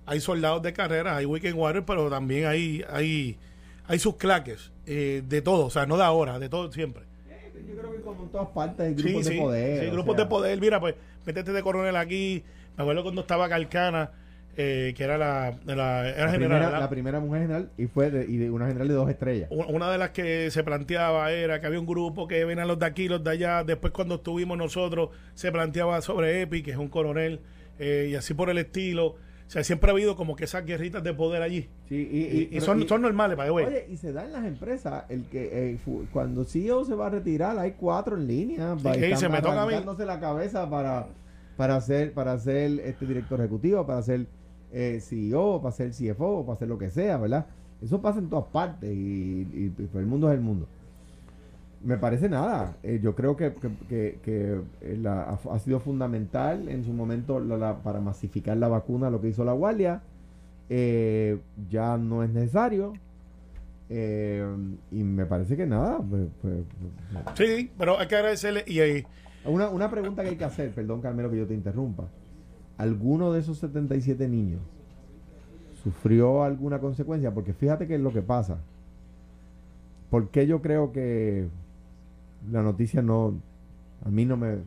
hay 0.09 0.19
soldados 0.19 0.61
de 0.63 0.73
carrera, 0.73 1.15
hay 1.17 1.25
weekend 1.25 1.55
warriors, 1.55 1.85
pero 1.85 2.09
también 2.09 2.45
hay, 2.47 2.83
hay, 2.89 3.37
hay 3.87 3.99
sus 3.99 4.15
claques 4.15 4.71
eh, 4.85 5.21
de 5.27 5.41
todo. 5.41 5.65
O 5.67 5.69
sea, 5.69 5.85
no 5.85 5.97
de 5.97 6.03
ahora, 6.03 6.39
de 6.39 6.49
todo 6.49 6.71
siempre. 6.71 7.03
yo 7.67 7.75
creo 7.79 7.91
que 7.93 8.01
como 8.01 8.23
en 8.23 8.29
todas 8.29 8.47
partes 8.49 8.87
hay 8.87 8.93
grupos 8.95 9.23
Sí, 9.25 9.29
de 9.29 9.35
sí, 9.35 9.41
poder. 9.41 9.83
sí, 9.85 9.91
grupos 9.91 10.15
sea, 10.15 10.23
de 10.25 10.29
poder. 10.29 10.59
Mira, 10.59 10.79
pues, 10.79 10.95
métete 11.25 11.51
de 11.51 11.61
coronel 11.61 11.95
aquí. 11.95 12.43
Me 12.75 12.83
acuerdo 12.83 13.03
cuando 13.03 13.21
estaba 13.21 13.47
Calcana, 13.49 14.11
eh, 14.57 14.93
que 14.97 15.03
era 15.03 15.17
la, 15.17 15.57
la 15.65 16.09
era 16.09 16.25
La 16.25 16.31
general. 16.31 16.59
primera, 16.59 16.79
la 16.79 16.89
primera 16.89 17.19
mujer 17.19 17.41
general 17.43 17.69
y 17.77 17.85
fue 17.87 18.09
de, 18.09 18.25
y 18.25 18.37
de 18.37 18.49
una 18.49 18.65
general 18.67 18.87
de 18.87 18.93
dos 18.95 19.09
estrellas. 19.09 19.49
Una 19.51 19.91
de 19.91 19.97
las 19.97 20.09
que 20.09 20.49
se 20.49 20.63
planteaba 20.63 21.31
era 21.31 21.59
que 21.59 21.67
había 21.67 21.79
un 21.79 21.85
grupo 21.85 22.27
que 22.27 22.43
venían 22.45 22.67
los 22.67 22.79
de 22.79 22.85
aquí, 22.87 23.07
los 23.07 23.23
de 23.23 23.29
allá. 23.31 23.63
Después, 23.63 23.93
cuando 23.93 24.15
estuvimos 24.15 24.57
nosotros, 24.57 25.09
se 25.35 25.51
planteaba 25.51 26.01
sobre 26.01 26.41
Epi, 26.41 26.63
que 26.63 26.71
es 26.71 26.77
un 26.77 26.87
coronel, 26.89 27.41
eh, 27.77 28.07
y 28.11 28.15
así 28.15 28.33
por 28.33 28.49
el 28.49 28.57
estilo. 28.57 29.15
O 29.49 29.51
sea, 29.51 29.63
siempre 29.63 29.89
ha 29.89 29.93
habido 29.93 30.15
como 30.15 30.35
que 30.35 30.43
esas 30.43 30.63
guerritas 30.63 31.03
de 31.03 31.11
poder 31.11 31.41
allí. 31.41 31.67
Sí, 31.87 31.95
y, 31.95 32.17
Y, 32.19 32.49
y- 32.51 32.57
y 32.57 32.61
son, 32.61 32.83
y- 32.83 32.87
son 32.87 33.01
normales, 33.01 33.35
para 33.35 33.49
güey. 33.49 33.65
Oye, 33.65 33.87
y 33.89 33.97
se 33.97 34.13
da 34.13 34.23
en 34.23 34.31
las 34.31 34.45
empresas. 34.45 35.05
El 35.09 35.23
que 35.25 35.71
eh, 35.71 35.79
cuando 36.13 36.43
CEO 36.45 36.85
se 36.85 36.93
va 36.93 37.07
a 37.07 37.09
retirar, 37.09 37.57
hay 37.57 37.71
cuatro 37.71 38.15
en 38.15 38.27
línea. 38.27 38.75
Sí, 38.77 38.83
están 39.05 39.09
dice, 39.09 39.27
"Me 39.29 39.41
toca 39.41 39.63
a 39.63 39.65
mí". 39.65 40.05
la 40.05 40.19
cabeza 40.19 40.69
para, 40.69 41.07
para 41.57 41.81
ser, 41.81 42.13
para 42.13 42.37
ser 42.37 42.79
este 42.81 43.07
director 43.07 43.39
ejecutivo, 43.39 43.87
para 43.87 44.03
ser 44.03 44.27
eh, 44.71 44.99
CEO, 45.01 45.59
para 45.63 45.71
ser 45.71 45.93
CFO, 45.93 46.45
para 46.45 46.53
hacer 46.55 46.67
lo 46.67 46.77
que 46.77 46.91
sea, 46.91 47.17
¿verdad? 47.17 47.47
Eso 47.81 47.99
pasa 48.03 48.19
en 48.19 48.29
todas 48.29 48.45
partes 48.51 48.87
y, 48.91 49.47
y- 49.51 49.73
y 49.79 49.97
el 49.97 50.05
mundo 50.05 50.29
es 50.29 50.35
el 50.35 50.41
mundo. 50.41 50.67
Me 51.83 51.97
parece 51.97 52.27
nada. 52.27 52.75
Eh, 52.83 52.99
yo 53.01 53.15
creo 53.15 53.37
que, 53.37 53.53
que, 53.53 53.69
que- 53.87 54.19
que, 54.23 54.59
eh, 54.81 54.97
la- 55.01 55.23
ha, 55.23 55.39
ha 55.53 55.59
sido 55.59 55.79
fundamental 55.79 56.67
en 56.67 56.83
su 56.83 56.91
momento 56.91 57.39
la- 57.39 57.57
la- 57.57 57.77
para 57.77 58.01
masificar 58.01 58.57
la 58.57 58.67
vacuna 58.67 59.09
lo 59.09 59.21
que 59.21 59.29
hizo 59.29 59.45
la 59.45 59.53
Guardia. 59.53 60.01
Eh, 60.69 61.39
ya 61.69 61.97
no 61.97 62.21
es 62.23 62.29
necesario. 62.31 62.93
Eh, 63.89 64.45
y 64.91 65.03
me 65.03 65.25
parece 65.25 65.55
que 65.57 65.65
nada. 65.65 65.99
pues, 65.99 66.27
pues, 66.41 66.63
pues, 67.33 67.37
Sí, 67.37 67.71
pero 67.77 67.97
hay 67.97 68.07
que 68.07 68.15
agradecerle. 68.15 68.63
Y 68.67 68.79
ahí, 68.81 69.03
una, 69.45 69.69
una 69.69 69.89
pregunta 69.89 70.21
que 70.21 70.29
hay 70.29 70.35
que 70.35 70.43
hacer, 70.45 70.71
perdón 70.71 71.01
Carmelo 71.01 71.31
que 71.31 71.37
yo 71.37 71.47
te 71.47 71.53
interrumpa. 71.53 72.07
¿Alguno 72.77 73.31
de 73.31 73.39
esos 73.39 73.57
77 73.57 74.27
niños 74.27 74.61
sufrió 75.83 76.43
alguna 76.43 76.79
consecuencia? 76.79 77.33
Porque 77.33 77.53
fíjate 77.53 77.87
que 77.87 77.95
es 77.95 78.01
lo 78.01 78.11
que 78.13 78.21
pasa. 78.21 78.57
¿Por 80.09 80.29
qué 80.29 80.45
yo 80.47 80.61
creo 80.61 80.91
que 80.91 81.47
la 82.51 82.61
noticia 82.61 83.01
no, 83.01 83.33
a 84.05 84.09
mí 84.09 84.25
no 84.25 84.37
me 84.37 84.57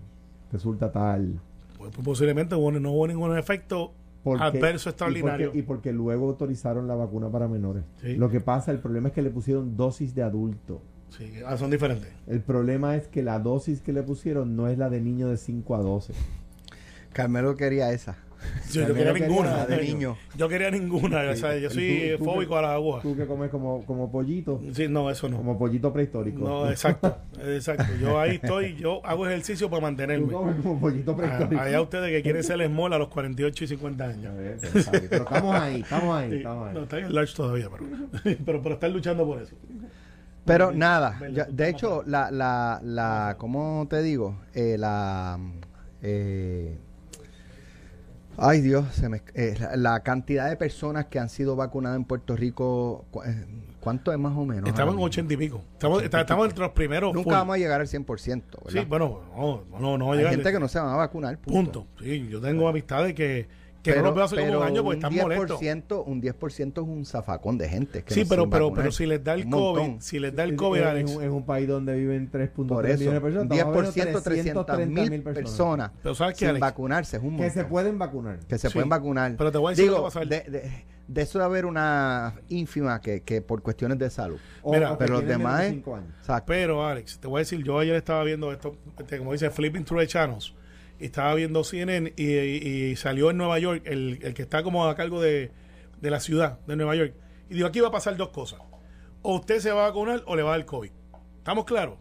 resulta 0.53 0.91
tal? 0.93 1.41
pues, 1.79 1.91
posiblemente 2.05 2.55
hubo- 2.55 2.71
no 2.73 2.93
hubo 2.93 3.07
ningún 3.09 3.37
efecto 3.37 3.93
Porque- 4.23 4.45
adverso 4.45 4.89
y 4.89 4.91
extraordinario. 4.91 5.47
porque, 5.49 5.59
y 5.59 5.63
porque 5.63 5.93
luego 5.93 6.29
autorizaron 6.29 6.87
la 6.87 6.95
vacuna 6.95 7.29
para 7.29 7.49
menores. 7.49 7.83
Sí. 8.01 8.15
Lo 8.17 8.31
que 8.31 8.41
pasa, 8.41 8.71
el 8.71 8.79
problema 8.79 9.09
es 9.09 9.15
que 9.15 9.23
le 9.23 9.31
pusieron 9.31 9.77
dosis 9.77 10.15
de 10.15 10.23
adulto. 10.23 10.81
Sí, 11.11 11.31
ah, 11.45 11.57
son 11.57 11.71
diferentes. 11.71 12.09
El 12.27 12.41
problema 12.41 12.97
es 12.97 13.09
que 13.09 13.23
la 13.23 13.39
dosis 13.41 13.81
que 13.83 13.93
le 13.93 14.03
pusieron 14.03 14.55
no 14.57 14.69
es 14.69 14.79
la 14.79 14.89
de 14.91 15.01
niño 15.01 15.29
de 15.29 15.37
5 15.37 15.75
a 15.75 15.81
12. 15.83 16.13
Carmelo 17.13 17.55
quería 17.57 17.93
esa. 17.93 18.17
Yo, 18.73 18.89
yo 18.89 18.95
quería 18.95 19.13
ninguna. 19.13 19.67
de 19.67 19.83
niño. 19.83 20.17
Yo 20.37 20.49
quería 20.49 20.71
ninguna. 20.71 21.31
o 21.31 21.37
sea, 21.37 21.57
yo 21.59 21.69
¿Y 21.69 21.71
soy 21.71 22.13
tú- 22.19 22.25
tú 22.25 22.31
fóbico 22.31 22.57
a 22.57 22.63
la 22.63 22.75
aguja. 22.75 23.01
Tú 23.03 23.17
que 23.17 23.27
comes 23.27 23.51
como, 23.51 23.85
como 23.85 24.11
pollito, 24.11 24.61
Sí, 24.73 24.89
no, 24.89 25.11
eso 25.11 25.29
no. 25.29 25.37
como 25.39 25.59
pollito 25.59 25.93
prehistórico. 25.93 26.41
No, 26.41 26.71
exacto. 26.71 27.19
Exacto. 27.45 27.85
Yo 28.01 28.19
ahí 28.19 28.37
estoy, 28.43 28.77
yo 28.77 29.05
hago 29.05 29.27
ejercicio 29.27 29.69
para 29.69 29.81
Tú 29.81 29.83
mantenerme. 29.83 30.33
comes 30.33 30.57
como 30.63 30.81
pollito 30.81 31.13
Ah, 31.13 31.17
prehistórico. 31.17 31.61
Allá 31.63 31.81
ustedes 31.83 32.11
que 32.11 32.23
quieren 32.23 32.43
ser 32.43 32.67
small 32.67 32.93
a 32.93 32.99
los 32.99 33.09
48 33.09 33.65
y 33.65 33.67
50 33.69 34.05
A 34.05 34.09
años. 34.09 34.33
pero 35.11 35.25
estamos 35.25 35.55
ahí, 35.55 35.81
estamos 35.83 36.17
ahí, 36.17 36.35
estamos 36.37 36.69
ahí. 36.69 36.75
no, 36.75 36.83
está 36.85 36.99
en 36.99 37.05
el 37.07 37.15
large 37.15 37.35
todavía, 37.37 37.69
pero, 37.71 38.37
pero, 38.45 38.63
pero 38.63 38.75
están 38.75 38.93
luchando 38.93 39.27
por 39.27 39.43
eso. 39.43 39.55
Pero 40.45 40.73
nada, 40.73 41.19
tú 41.21 41.53
de 41.55 41.69
hecho, 41.69 42.03
la, 42.05 42.31
la, 42.33 42.81
la, 42.83 43.37
¿cómo 43.39 43.87
te 43.89 44.03
digo? 44.03 44.41
Eh, 44.55 44.77
la, 44.77 45.39
eh, 46.03 46.77
ay 48.39 48.61
Dios, 48.61 48.87
se 48.93 49.09
me, 49.09 49.23
eh, 49.35 49.55
la, 49.59 49.77
la 49.77 50.01
cantidad 50.01 50.49
de 50.49 50.57
personas 50.57 51.07
que 51.07 51.19
han 51.19 51.29
sido 51.29 51.57
vacunadas 51.57 51.97
en 51.97 52.05
Puerto 52.05 52.37
Rico, 52.37 53.05
cu- 53.11 53.23
eh, 53.23 53.47
¿cuánto 53.81 54.13
es 54.13 54.19
más 54.19 54.37
o 54.37 54.45
menos? 54.45 54.69
Estamos 54.69 54.95
en 54.95 54.99
ahora 55.01 55.07
80 55.09 55.35
y 55.35 55.37
pico. 55.37 55.63
Estamos, 55.75 56.03
estamos 56.03 56.47
entre 56.47 56.61
los 56.65 56.73
primeros. 56.73 57.13
Nunca 57.13 57.25
full. 57.25 57.33
vamos 57.35 57.55
a 57.57 57.59
llegar 57.59 57.81
al 57.81 57.87
100%, 57.87 58.05
¿verdad? 58.65 58.81
Sí, 58.83 58.87
bueno, 58.89 59.21
no, 59.37 59.63
no, 59.79 59.99
no 59.99 60.07
va 60.07 60.11
a 60.13 60.15
Hay 60.15 60.19
llegar. 60.19 60.35
gente 60.35 60.53
que 60.53 60.61
no 60.61 60.69
se 60.69 60.79
van 60.81 60.89
a 60.93 60.97
vacunar, 60.97 61.39
punto. 61.39 61.83
Punto. 61.85 62.03
Sí, 62.05 62.29
yo 62.29 62.41
tengo 62.41 62.69
amistades 62.69 63.15
que, 63.15 63.49
que 63.83 63.97
no 63.97 64.03
los 64.03 64.15
veo 64.15 64.25
hace 64.25 64.37
como 64.37 64.59
un 64.59 64.63
año 64.65 64.83
porque 64.85 64.99
están 64.99 65.15
molestos. 65.17 65.61
10%, 65.61 66.05
un 66.07 66.23
10% 66.23 66.73
es 66.83 66.89
un 66.89 67.05
zafacón 67.05 67.59
de 67.59 67.69
gente. 67.69 68.03
que 68.05 68.15
Sí, 68.15 68.23
no 68.23 68.29
pero, 68.29 68.49
pero, 68.51 68.65
vacunar. 68.67 68.83
pero 68.85 68.93
si 68.93 69.07
les 69.07 69.25
da 69.25 69.35
el 69.35 69.49
COVID, 69.51 70.01
si 70.01 70.19
les 70.21 70.35
da 70.35 70.45
el 70.45 70.57
COVID, 70.57 70.81
es, 70.81 70.87
Alex, 70.87 71.11
es 71.11 71.31
un, 71.31 71.45
país 71.45 71.67
donde 71.69 71.95
viven 71.97 72.31
3.3 72.31 72.51
Por 72.69 72.85
millones 72.85 73.01
de 73.01 73.21
personas. 73.21 73.23
un 73.23 73.53
estamos 73.53 73.77
hablando 73.77 73.93
10%, 73.93 74.15
de 74.15 74.21
300 74.23 74.87
mil 75.11 75.23
personas 75.23 75.91
Pero 76.03 76.15
¿sabes 76.15 76.35
qué, 76.35 76.39
sin 76.41 76.49
Alex? 76.51 76.61
vacunarse 76.61 77.17
es 77.17 77.23
un 77.23 77.31
que 77.31 77.37
montón. 77.43 77.51
se 77.51 77.65
pueden 77.65 77.99
vacunar. 77.99 78.39
que 78.47 78.59
se 78.59 78.69
Sí. 78.69 78.75
pueden 78.75 78.89
vacunar. 78.89 79.35
Pero 79.37 79.51
te 79.53 79.59
voy 79.59 79.69
a 79.69 79.71
decir 79.71 79.87
lo 79.87 79.91
que 79.91 79.95
Digo, 79.97 80.03
va 80.03 80.09
a 80.09 80.13
pasar. 80.13 80.29
de, 80.29 80.51
de, 80.51 80.85
de 81.09 81.23
eso 81.23 81.39
de 81.41 81.45
haber 81.45 81.67
una 81.67 82.35
ínfima 82.49 83.01
que, 83.01 83.23
que 83.23 83.43
por 83.43 83.63
cuestiones 83.63 83.99
de 83.99 84.09
salud. 84.11 84.39
O- 84.63 84.73
Mira, 84.73 84.91
que 84.91 84.97
pero 84.97 85.15
los 85.15 85.27
demás. 85.27 85.73
Pero, 86.47 86.87
Alex, 86.87 87.19
te 87.19 87.27
voy 87.27 87.39
a 87.39 87.41
decir, 87.41 87.63
yo 87.65 87.79
ayer 87.79 87.97
estaba 87.97 88.23
viendo 88.25 88.53
esto, 88.53 88.77
como 89.19 89.33
dice, 89.33 89.51
flipping 89.51 89.85
through 89.85 90.01
the 90.03 90.07
channels, 90.07 90.55
estaba 91.07 91.35
viendo 91.35 91.65
CNN 91.65 92.13
y, 92.17 92.97
salió 92.97 93.31
en 93.31 93.37
Nueva 93.37 93.59
York 93.59 93.83
el, 93.87 94.19
el 94.23 94.35
que 94.35 94.43
está 94.43 94.63
como 94.63 94.87
a 94.87 94.95
cargo 94.95 95.21
de, 95.21 95.51
de 96.01 96.11
la 96.11 96.21
ciudad 96.21 96.59
de 96.67 96.77
Nueva 96.77 96.95
York. 96.97 97.15
Y 97.49 97.55
digo, 97.55 97.67
aquí 97.67 97.81
va 97.81 97.89
a 97.89 97.93
pasar 97.93 98.17
dos 98.17 98.29
cosas. 98.29 98.61
O 99.23 99.37
usted 99.37 99.61
se 99.61 99.71
va 99.71 99.85
a 99.85 99.89
vacunar 99.89 100.23
o 100.27 100.37
le 100.37 100.43
va 100.43 100.55
a 100.55 100.57
dar 100.59 100.67
COVID. 100.67 100.91
¿Estamos 101.39 101.65
claros? 101.65 101.99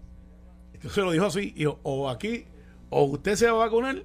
Entonces 0.74 1.04
lo 1.04 1.12
dijo 1.12 1.26
así, 1.26 1.54
y 1.56 1.60
dijo, 1.60 1.80
o 1.84 2.10
aquí, 2.10 2.46
o 2.90 3.04
usted 3.04 3.36
se 3.36 3.46
va 3.46 3.52
a 3.52 3.66
vacunar 3.66 4.04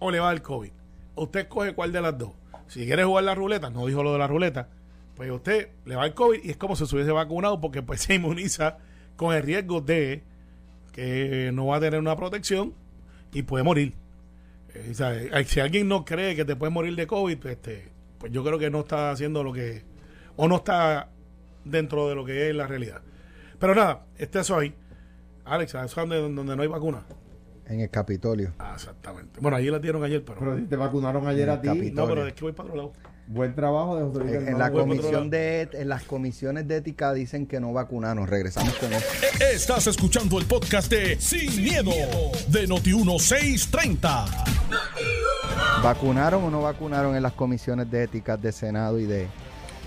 o 0.00 0.10
le 0.10 0.18
va 0.18 0.30
a 0.30 0.32
dar 0.32 0.42
COVID. 0.42 0.72
Usted 1.14 1.40
escoge 1.40 1.74
cuál 1.74 1.92
de 1.92 2.00
las 2.00 2.18
dos. 2.18 2.32
Si 2.66 2.84
quiere 2.86 3.04
jugar 3.04 3.24
la 3.24 3.34
ruleta, 3.34 3.70
no 3.70 3.86
dijo 3.86 4.02
lo 4.02 4.12
de 4.12 4.18
la 4.18 4.26
ruleta, 4.26 4.68
pues 5.14 5.30
usted 5.30 5.70
le 5.84 5.94
va 5.94 6.02
dar 6.02 6.14
COVID 6.14 6.40
y 6.42 6.50
es 6.50 6.56
como 6.56 6.74
si 6.74 6.86
se 6.86 6.94
hubiese 6.94 7.12
vacunado 7.12 7.60
porque 7.60 7.82
pues 7.82 8.00
se 8.02 8.14
inmuniza 8.14 8.78
con 9.16 9.34
el 9.34 9.42
riesgo 9.42 9.80
de 9.80 10.24
que 10.92 11.50
no 11.54 11.66
va 11.66 11.76
a 11.76 11.80
tener 11.80 12.00
una 12.00 12.16
protección 12.16 12.74
y 13.32 13.42
puede 13.42 13.62
morir. 13.62 13.94
Eh, 14.74 14.88
o 14.90 14.94
sea, 14.94 15.14
eh, 15.14 15.44
si 15.44 15.60
alguien 15.60 15.88
no 15.88 16.04
cree 16.04 16.34
que 16.34 16.44
te 16.44 16.56
puede 16.56 16.70
morir 16.70 16.96
de 16.96 17.06
COVID, 17.06 17.38
pues, 17.38 17.54
este, 17.54 17.88
pues 18.18 18.32
yo 18.32 18.44
creo 18.44 18.58
que 18.58 18.70
no 18.70 18.80
está 18.80 19.10
haciendo 19.10 19.42
lo 19.42 19.52
que, 19.52 19.84
o 20.36 20.48
no 20.48 20.56
está 20.56 21.10
dentro 21.64 22.08
de 22.08 22.14
lo 22.14 22.24
que 22.24 22.48
es 22.48 22.54
la 22.54 22.66
realidad. 22.66 23.02
Pero 23.58 23.74
nada, 23.74 24.06
este 24.16 24.40
eso 24.40 24.58
ahí. 24.58 24.74
Alex, 25.44 25.72
¿sabes 25.72 25.94
dónde, 25.94 26.20
donde 26.20 26.56
no 26.56 26.62
hay 26.62 26.68
vacuna? 26.68 27.04
En 27.66 27.80
el 27.80 27.90
Capitolio. 27.90 28.52
Ah, 28.58 28.72
exactamente. 28.74 29.40
Bueno, 29.40 29.56
allí 29.56 29.70
la 29.70 29.78
dieron 29.78 30.02
ayer, 30.04 30.24
pero... 30.24 30.38
Pero 30.38 30.56
si 30.56 30.64
te 30.64 30.76
vacunaron 30.76 31.26
ayer 31.26 31.48
a 31.50 31.60
ti, 31.60 31.68
Capitolio. 31.68 31.94
no, 31.94 32.06
pero 32.06 32.26
es 32.26 32.32
que 32.34 32.42
voy 32.42 32.52
para 32.52 32.68
otro 32.68 32.76
lado. 32.76 32.92
Buen 33.32 33.54
trabajo 33.54 33.96
de 33.96 34.02
José 34.04 34.18
Luis 34.20 34.48
En, 34.48 34.58
la 34.58 34.70
comisión 34.70 35.30
de 35.30 35.68
en 35.72 35.88
las 35.88 36.02
comisiones 36.04 36.68
de 36.68 36.76
ética 36.76 37.12
dicen 37.12 37.46
que 37.46 37.60
no 37.60 37.72
vacunaron. 37.72 38.26
Regresamos 38.26 38.74
con 38.74 38.92
eso. 38.92 39.06
Estás 39.52 39.86
escuchando 39.86 40.38
el 40.38 40.44
podcast 40.46 40.90
de 40.90 41.18
Sin, 41.20 41.62
miedo, 41.62 41.90
de 42.48 42.68
Noti1630. 42.68 44.26
¿Vacunaron 45.82 46.44
o 46.44 46.50
no 46.50 46.62
vacunaron 46.62 47.16
en 47.16 47.22
las 47.22 47.32
comisiones 47.32 47.90
de 47.90 48.04
ética 48.04 48.36
de 48.36 48.52
Senado 48.52 48.98
y 49.00 49.06
de 49.06 49.28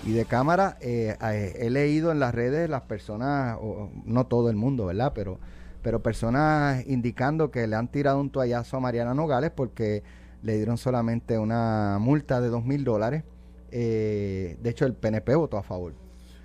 y 0.04 0.12
de 0.12 0.24
Cámara? 0.24 0.76
Eh, 0.80 1.16
eh, 1.20 1.54
he 1.60 1.70
leído 1.70 2.10
en 2.12 2.20
las 2.20 2.34
redes 2.34 2.68
las 2.68 2.82
personas, 2.82 3.56
o- 3.60 3.90
no 4.04 4.26
todo 4.26 4.50
el 4.50 4.56
mundo, 4.56 4.86
¿verdad? 4.86 5.12
Pero, 5.14 5.38
pero 5.82 6.02
personas 6.02 6.84
indicando 6.86 7.50
que 7.50 7.66
le 7.66 7.76
han 7.76 7.88
tirado 7.88 8.20
un 8.20 8.30
toallazo 8.30 8.76
a 8.76 8.80
Mariana 8.80 9.14
Nogales 9.14 9.52
porque 9.54 10.02
le 10.42 10.56
dieron 10.56 10.76
solamente 10.78 11.38
una 11.38 11.96
multa 12.00 12.40
de 12.40 12.48
dos 12.48 12.64
mil 12.64 12.84
dólares. 12.84 13.22
Eh, 13.78 14.56
de 14.62 14.70
hecho, 14.70 14.86
el 14.86 14.94
PNP 14.94 15.34
votó 15.34 15.58
a 15.58 15.62
favor. 15.62 15.92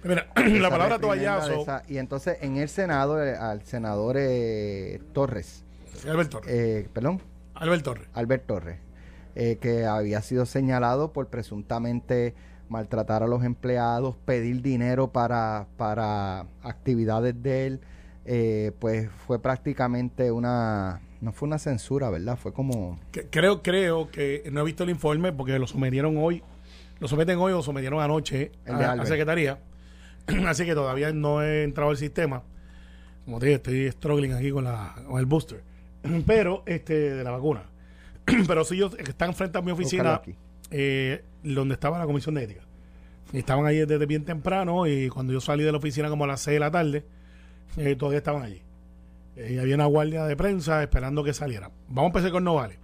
Mira, 0.04 0.28
la 0.36 0.70
palabra 0.70 1.00
toallazo... 1.00 1.62
esa- 1.62 1.84
y 1.88 1.98
entonces 1.98 2.38
en 2.42 2.58
el 2.58 2.68
Senado, 2.68 3.24
eh, 3.24 3.36
al 3.38 3.64
senador 3.64 4.18
eh, 4.20 5.00
Torres, 5.14 5.64
Albert 6.06 6.30
Torres. 6.30 6.50
eh, 6.54 6.90
perdón, 6.92 7.22
Albert 7.54 7.84
Torres. 7.84 8.08
Albert 8.14 8.46
Torres, 8.48 8.80
que 9.36 9.86
había 9.86 10.22
sido 10.22 10.46
señalado 10.46 11.14
por 11.14 11.28
presuntamente 11.28 12.34
maltratar 12.68 13.24
a 13.24 13.28
los 13.28 13.44
empleados, 13.46 14.18
pedir 14.26 14.62
dinero 14.62 15.12
para, 15.14 15.68
para 15.78 16.48
actividades 16.64 17.42
de 17.42 17.68
él, 17.68 17.80
eh, 18.26 18.72
pues 18.80 19.10
fue 19.26 19.40
prácticamente 19.42 20.32
una, 20.32 21.02
no 21.22 21.32
fue 21.32 21.48
una 21.48 21.60
censura, 21.60 22.10
¿verdad? 22.10 22.38
Fue 22.38 22.52
como... 22.54 23.00
Creo, 23.30 23.62
creo 23.62 24.10
que 24.12 24.44
no 24.52 24.62
he 24.62 24.64
visto 24.64 24.84
el 24.84 24.90
informe 24.90 25.32
porque 25.32 25.58
lo 25.60 25.68
sometieron 25.68 26.18
hoy, 26.18 26.44
lo 27.02 27.08
someten 27.08 27.40
hoy 27.40 27.52
o 27.52 27.64
sometieron 27.64 28.00
anoche 28.00 28.52
a, 28.68 28.72
a 28.72 28.92
Albert. 28.92 29.10
Secretaría. 29.10 29.60
Así 30.48 30.66
que 30.66 30.76
todavía 30.76 31.12
no 31.12 31.44
he 31.44 31.64
entrado 31.64 31.90
al 31.90 31.98
sistema. 31.98 32.44
Como 33.26 33.40
te 33.40 33.48
dije, 33.48 33.56
estoy 33.56 33.92
struggling 33.92 34.34
aquí 34.34 34.52
con, 34.52 34.64
la, 34.64 34.96
con 35.08 35.20
el 35.20 35.26
booster. 35.26 35.64
Pero, 36.28 36.62
este, 36.68 37.16
de 37.16 37.24
la 37.24 37.32
vacuna. 37.32 37.64
Pero 38.48 38.64
si 38.64 38.76
ellos 38.76 38.96
están 39.00 39.34
frente 39.34 39.58
a 39.58 39.62
mi 39.62 39.72
oficina, 39.72 40.22
eh, 40.70 41.24
donde 41.44 41.74
estaba 41.74 41.98
la 41.98 42.06
comisión 42.06 42.36
de 42.36 42.44
ética. 42.44 42.62
Y 43.34 43.40
estaban 43.40 43.66
ahí 43.66 43.80
desde 43.80 44.06
bien 44.06 44.24
temprano 44.24 44.86
y 44.86 45.10
cuando 45.10 45.34
yo 45.34 45.42
salí 45.42 45.64
de 45.64 45.72
la 45.72 45.80
oficina 45.80 46.08
como 46.08 46.26
a 46.26 46.28
las 46.28 46.42
6 46.42 46.56
de 46.56 46.60
la 46.60 46.70
tarde, 46.70 47.04
eh, 47.78 47.96
todavía 47.96 48.20
estaban 48.20 48.44
allí. 48.44 48.62
Eh, 49.38 49.54
y 49.56 49.58
había 49.58 49.74
una 49.74 49.86
guardia 49.86 50.26
de 50.26 50.36
prensa 50.36 50.84
esperando 50.84 51.24
que 51.24 51.34
saliera. 51.34 51.72
Vamos 51.88 52.04
a 52.04 52.08
empezar 52.08 52.32
con 52.32 52.44
Novales. 52.44 52.78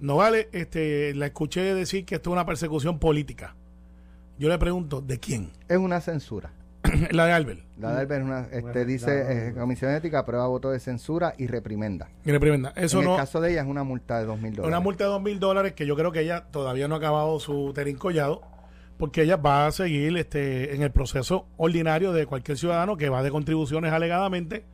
Novales, 0.00 0.48
este, 0.52 1.14
la 1.14 1.26
escuché 1.26 1.74
decir 1.74 2.04
que 2.04 2.16
esto 2.16 2.30
es 2.30 2.32
una 2.32 2.46
persecución 2.46 2.98
política. 2.98 3.54
Yo 4.38 4.48
le 4.48 4.58
pregunto, 4.58 5.00
¿de 5.00 5.18
quién? 5.18 5.50
Es 5.68 5.78
una 5.78 6.00
censura. 6.00 6.52
la 7.10 7.26
de 7.26 7.32
Albert. 7.32 7.60
La 7.78 7.92
de 7.92 8.00
Albert 8.00 8.20
es 8.20 8.26
una, 8.26 8.40
este, 8.40 8.60
Bueno, 8.60 8.84
dice 8.84 9.48
eh, 9.48 9.54
Comisión 9.54 9.92
Ética 9.92 10.20
aprueba 10.20 10.46
voto 10.46 10.70
de 10.70 10.78
censura 10.78 11.34
y 11.36 11.46
reprimenda. 11.46 12.08
Mire, 12.24 12.38
primera, 12.38 12.72
eso 12.76 12.98
en 13.00 13.06
no. 13.06 13.12
el 13.12 13.16
caso 13.18 13.40
de 13.40 13.52
ella 13.52 13.62
es 13.62 13.66
una 13.66 13.82
multa 13.82 14.18
de 14.18 14.26
dos 14.26 14.40
mil 14.40 14.52
dólares. 14.54 14.68
Una 14.68 14.80
multa 14.80 15.04
de 15.04 15.10
dos 15.10 15.22
mil 15.22 15.40
dólares 15.40 15.72
que 15.72 15.86
yo 15.86 15.96
creo 15.96 16.12
que 16.12 16.20
ella 16.20 16.46
todavía 16.50 16.88
no 16.88 16.94
ha 16.94 16.98
acabado 16.98 17.40
su 17.40 17.72
terincollado 17.74 18.42
porque 18.96 19.22
ella 19.22 19.36
va 19.36 19.66
a 19.66 19.72
seguir 19.72 20.16
este 20.16 20.74
en 20.74 20.82
el 20.82 20.90
proceso 20.90 21.46
ordinario 21.56 22.12
de 22.12 22.26
cualquier 22.26 22.58
ciudadano 22.58 22.96
que 22.96 23.08
va 23.08 23.22
de 23.22 23.30
contribuciones 23.30 23.92
alegadamente 23.92 24.64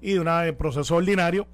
y 0.00 0.14
de 0.14 0.20
una, 0.20 0.44
el 0.46 0.54
proceso 0.54 0.96
ordinario 0.96 1.46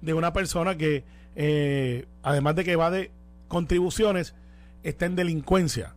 de 0.00 0.14
una 0.14 0.32
persona 0.32 0.76
que 0.76 1.04
eh, 1.36 2.06
además 2.22 2.56
de 2.56 2.64
que 2.64 2.76
va 2.76 2.90
de 2.90 3.10
contribuciones 3.48 4.34
está 4.82 5.06
en 5.06 5.16
delincuencia 5.16 5.94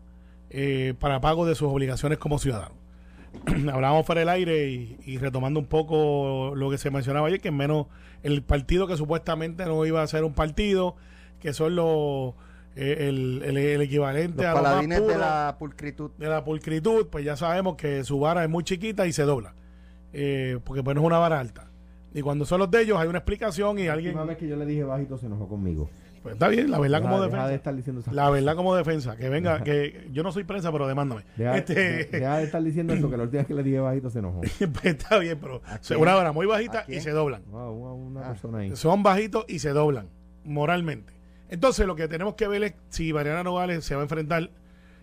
eh, 0.50 0.94
para 1.00 1.22
pago 1.22 1.46
de 1.46 1.56
sus 1.56 1.70
obligaciones 1.70 2.18
como 2.18 2.40
ciudadano. 2.40 2.76
Hablábamos 3.72 4.06
fuera 4.06 4.20
del 4.20 4.30
aire 4.30 4.70
y, 4.70 4.98
y 5.06 5.18
retomando 5.18 5.60
un 5.60 5.66
poco 5.66 6.54
lo 6.56 6.70
que 6.70 6.78
se 6.78 6.92
mencionaba 6.92 7.28
ayer, 7.28 7.42
que 7.42 7.52
menos 7.52 7.88
el 8.22 8.44
partido 8.44 8.88
que 8.88 8.96
supuestamente 8.98 9.66
no 9.66 9.86
iba 9.86 10.02
a 10.04 10.08
ser 10.08 10.24
un 10.24 10.34
partido, 10.34 10.96
que 11.40 11.54
son 11.54 11.76
los 11.76 12.34
eh, 12.76 13.08
el, 13.10 13.42
el- 13.46 13.58
el 13.58 13.82
equivalente 13.82 14.44
Los 14.44 14.46
a 14.46 14.50
lo 14.50 14.56
más 14.62 14.64
paladines 14.72 15.08
de 15.08 15.18
la 15.18 15.56
pulcritud. 15.60 16.12
de 16.18 16.28
la 16.28 16.44
pulcritud, 16.44 17.08
pues 17.08 17.26
ya 17.26 17.36
sabemos 17.36 17.76
que 17.76 18.04
su 18.04 18.20
vara 18.20 18.44
es 18.44 18.50
muy 18.50 18.64
chiquita 18.64 19.06
y 19.08 19.14
se 19.14 19.24
dobla, 19.24 19.54
eh, 20.14 20.60
porque 20.64 20.84
pues 20.84 20.96
no 20.96 21.02
es 21.02 21.08
una 21.08 21.18
vara 21.20 21.40
alta. 21.40 21.70
Y 22.14 22.22
cuando 22.22 22.46
son 22.46 22.60
los 22.60 22.70
de 22.72 22.82
ellos 22.82 22.98
hay 23.00 23.08
una 23.08 23.20
explicación 23.20 23.80
y 23.80 23.86
La 23.86 23.94
alguien, 23.94 24.12
última 24.12 24.26
vez 24.26 24.38
que 24.38 24.48
yo 24.48 24.56
le 24.56 24.66
dije 24.66 24.84
bajito 24.84 25.18
se 25.18 25.26
enojó 25.26 25.48
conmigo. 25.48 25.90
pues 26.22 26.34
está 26.34 26.48
bien, 26.48 26.70
la 26.72 26.80
verdad 26.80 27.02
como 27.02 27.16
Deja- 27.16 27.26
deja 27.26 27.36
defensa. 27.38 27.48
de 27.50 27.56
estar 27.56 27.76
diciendo 27.76 28.02
esas 28.02 28.14
La 28.14 28.30
verdad 28.30 28.56
como 28.56 28.76
defensa, 28.76 29.18
que 29.18 29.30
venga, 29.30 29.64
que 29.64 30.08
yo 30.14 30.24
no 30.24 30.32
soy 30.32 30.44
prensa, 30.44 30.72
pero 30.72 30.88
demándame. 30.88 31.24
Deja, 31.36 31.58
Este, 31.58 31.74
de- 31.74 32.06
deja 32.06 32.42
estar 32.42 32.64
diciendo 32.64 32.94
eso, 32.94 33.10
que 33.10 33.18
la 33.18 33.24
última 33.24 33.40
vez 33.40 33.48
que 33.48 33.54
le 33.56 33.64
dije 33.64 33.80
bajito 33.80 34.10
se 34.10 34.20
enojó. 34.20 34.42
pues 34.60 34.86
está 34.86 35.18
bien, 35.20 35.38
pero 35.42 35.62
una 36.00 36.14
vara 36.16 36.32
muy 36.32 36.46
¿A 36.46 36.50
bajita 36.50 36.86
y 36.88 37.00
se 37.02 37.10
doblan. 37.12 37.44
Wow, 37.50 37.74
wow, 37.74 37.94
una 37.96 38.22
Ah. 38.22 38.28
persona 38.30 38.60
ahí. 38.60 38.76
Son 38.76 39.02
bajitos 39.04 39.46
y 39.48 39.60
se 39.60 39.70
doblan 39.72 40.08
moralmente. 40.44 41.14
Entonces, 41.50 41.86
lo 41.88 41.96
que 41.96 42.08
tenemos 42.08 42.36
que 42.36 42.48
ver 42.48 42.64
es 42.64 42.74
si 42.90 43.12
Mariana 43.14 43.44
Nogales 43.44 43.84
se 43.86 43.96
va 43.96 44.02
a 44.02 44.04
enfrentar 44.04 44.50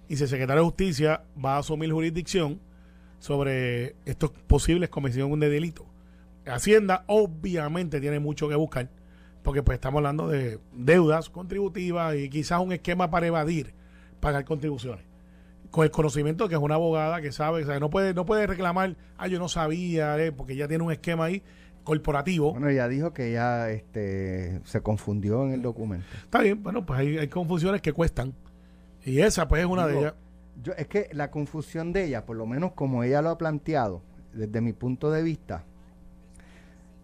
y 0.09 0.17
si 0.17 0.23
el 0.25 0.29
secretario 0.29 0.63
de 0.63 0.67
Justicia 0.69 1.23
va 1.45 1.57
a 1.57 1.59
asumir 1.59 1.93
jurisdicción 1.93 2.61
sobre 3.19 3.95
estos 4.05 4.31
posibles 4.47 4.89
comisiones 4.89 5.39
de 5.41 5.49
delito. 5.49 5.87
Hacienda 6.51 7.05
obviamente 7.07 8.01
tiene 8.01 8.21
mucho 8.21 8.49
que 8.49 8.55
buscar, 8.55 8.91
porque 9.43 9.63
pues 9.63 9.77
estamos 9.77 9.99
hablando 9.99 10.29
de 10.29 10.59
deudas 10.73 11.31
contributivas 11.31 12.17
y 12.17 12.29
quizás 12.29 12.61
un 12.61 12.73
esquema 12.73 13.11
para 13.11 13.27
evadir 13.27 13.75
pagar 14.21 14.45
contribuciones. 14.45 15.05
Con 15.71 15.85
el 15.85 15.91
conocimiento 15.91 16.45
de 16.45 16.51
que 16.51 16.57
es 16.57 16.61
una 16.61 16.75
abogada 16.75 17.21
que 17.21 17.31
sabe, 17.33 17.63
o 17.63 17.67
sea, 17.67 17.79
no 17.79 17.91
puede, 17.91 18.13
no 18.13 18.27
puede 18.27 18.47
reclamar, 18.47 18.97
ah, 19.17 19.29
yo 19.29 19.39
no 19.39 19.49
sabía, 19.49 20.19
eh, 20.19 20.33
porque 20.33 20.57
ya 20.57 20.67
tiene 20.67 20.83
un 20.83 20.93
esquema 20.93 21.27
ahí 21.27 21.43
corporativo. 21.85 22.53
Bueno, 22.53 22.69
ella 22.69 22.89
dijo 22.89 23.13
que 23.13 23.31
ella 23.31 23.71
este, 23.71 24.61
se 24.65 24.81
confundió 24.81 25.45
en 25.45 25.53
el 25.53 25.63
documento. 25.63 26.07
Está 26.25 26.41
bien, 26.41 26.63
bueno, 26.63 26.85
pues 26.85 27.01
hay, 27.01 27.19
hay 27.19 27.29
confusiones 27.29 27.81
que 27.83 27.93
cuestan. 27.93 28.35
Y 29.05 29.21
esa, 29.21 29.49
pues, 29.49 29.63
es 29.63 29.67
una 29.67 29.87
de 29.87 29.99
ellas. 29.99 30.15
Yo, 30.63 30.73
es 30.75 30.89
que 30.89 31.09
la 31.13 31.31
confusión 31.31 31.93
de 31.93 32.05
ella, 32.05 32.27
por 32.27 32.37
lo 32.37 32.47
menos 32.47 32.73
como 32.73 33.03
ella 33.03 33.23
lo 33.23 33.31
ha 33.31 33.39
planteado, 33.39 34.03
desde 34.33 34.61
mi 34.61 34.73
punto 34.73 35.11
de 35.11 35.23
vista, 35.23 35.65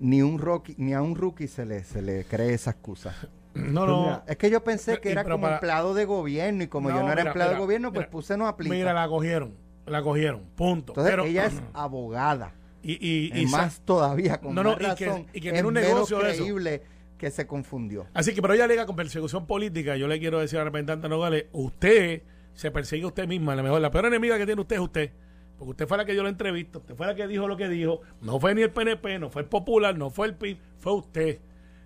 ni 0.00 0.22
un 0.22 0.38
rookie, 0.38 0.74
ni 0.78 0.92
a 0.94 1.02
un 1.02 1.14
rookie 1.16 1.48
se 1.48 1.64
le, 1.66 1.84
se 1.84 2.02
le 2.02 2.24
cree 2.24 2.54
esa 2.54 2.70
excusa. 2.72 3.14
No, 3.54 3.86
no. 3.86 4.02
mira, 4.02 4.24
Es 4.26 4.36
que 4.36 4.50
yo 4.50 4.62
pensé 4.62 4.92
Pero- 4.92 5.00
que 5.02 5.12
era 5.12 5.24
como 5.24 5.40
para- 5.40 5.54
empleado 5.56 5.94
de 5.94 6.04
gobierno 6.04 6.62
y 6.64 6.66
como 6.68 6.90
yo 6.90 6.96
no 6.96 7.06
era 7.06 7.14
mira, 7.16 7.22
empleado 7.30 7.50
mira, 7.52 7.58
de 7.58 7.64
gobierno, 7.64 7.92
pues 7.92 8.06
puse 8.06 8.36
no 8.36 8.46
aplica. 8.46 8.74
Mira, 8.74 8.92
la 8.92 9.08
cogieron. 9.08 9.54
La 9.86 10.02
cogieron. 10.02 10.42
Punto. 10.56 10.92
Entonces 10.92 11.10
Pero, 11.12 11.24
ella 11.24 11.46
es 11.46 11.54
abogada. 11.72 12.52
y, 12.82 12.92
y, 13.00 13.32
y 13.40 13.46
más 13.46 13.80
todavía, 13.80 14.38
con 14.40 14.54
No, 14.54 14.62
no, 14.62 14.76
más 14.76 14.92
y 15.00 15.04
que- 15.04 15.26
y 15.32 15.40
que 15.40 15.52
tiene 15.52 15.66
un 15.66 15.74
negocio 15.74 16.24
eso. 16.26 16.36
creíble 16.42 16.82
que 17.18 17.30
se 17.30 17.46
confundió. 17.46 18.06
Así 18.12 18.34
que, 18.34 18.42
pero 18.42 18.52
ella 18.54 18.64
alega 18.64 18.84
con 18.84 18.94
persecución 18.94 19.46
política. 19.46 19.96
Yo 19.96 20.06
le 20.06 20.18
quiero 20.20 20.38
decir 20.38 20.58
al 20.58 20.66
representante 20.66 21.08
Nogales, 21.08 21.46
usted 21.52 22.22
se 22.52 22.70
persigue 22.70 23.04
a 23.04 23.06
usted 23.08 23.26
misma. 23.26 23.56
La 23.56 23.62
mejor, 23.62 23.80
la 23.80 23.90
peor 23.90 24.04
enemiga 24.06 24.36
que 24.36 24.44
tiene 24.44 24.60
usted 24.60 24.76
es 24.76 24.82
usted. 24.82 25.12
Porque 25.58 25.70
usted 25.70 25.88
fue 25.88 25.96
la 25.96 26.04
que 26.04 26.14
yo 26.14 26.22
lo 26.22 26.28
entrevisto, 26.28 26.80
usted 26.80 26.94
fue 26.94 27.06
la 27.06 27.14
que 27.14 27.26
dijo 27.26 27.48
lo 27.48 27.56
que 27.56 27.68
dijo. 27.68 28.00
No 28.20 28.38
fue 28.38 28.54
ni 28.54 28.62
el 28.62 28.70
PNP, 28.70 29.18
no 29.18 29.30
fue 29.30 29.42
el 29.42 29.48
Popular, 29.48 29.96
no 29.96 30.10
fue 30.10 30.26
el 30.26 30.34
PIB, 30.34 30.58
fue 30.78 30.94
usted. 30.94 31.40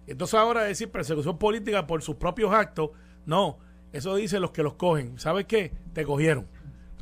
Entonces 0.07 0.35
ahora 0.35 0.65
decir 0.65 0.91
persecución 0.91 1.39
política 1.39 1.87
por 1.87 2.03
sus 2.03 2.17
propios 2.17 2.53
actos, 2.53 2.91
no. 3.27 3.59
Eso 3.93 4.15
dicen 4.17 4.43
los 4.43 4.51
que 4.51 4.63
los 4.63 4.75
cogen. 4.75 5.19
¿Sabes 5.19 5.47
qué? 5.47 5.73
Te 5.93 6.05
cogieron. 6.05 6.47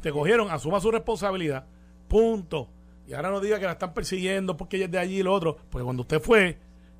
Te 0.02 0.12
cogieron, 0.12 0.50
asuma 0.50 0.80
su 0.80 0.90
responsabilidad. 0.90 1.66
Punto. 2.06 2.68
Y 3.06 3.14
ahora 3.14 3.30
no 3.30 3.40
diga 3.40 3.58
que 3.58 3.64
la 3.64 3.72
están 3.72 3.94
persiguiendo 3.94 4.56
porque 4.56 4.76
ella 4.76 4.86
es 4.86 4.92
de 4.92 4.98
allí 4.98 5.20
y 5.20 5.22
lo 5.22 5.32
otro. 5.32 5.56
Porque 5.70 5.84
cuando 5.84 6.02
usted 6.02 6.20
fue 6.20 6.58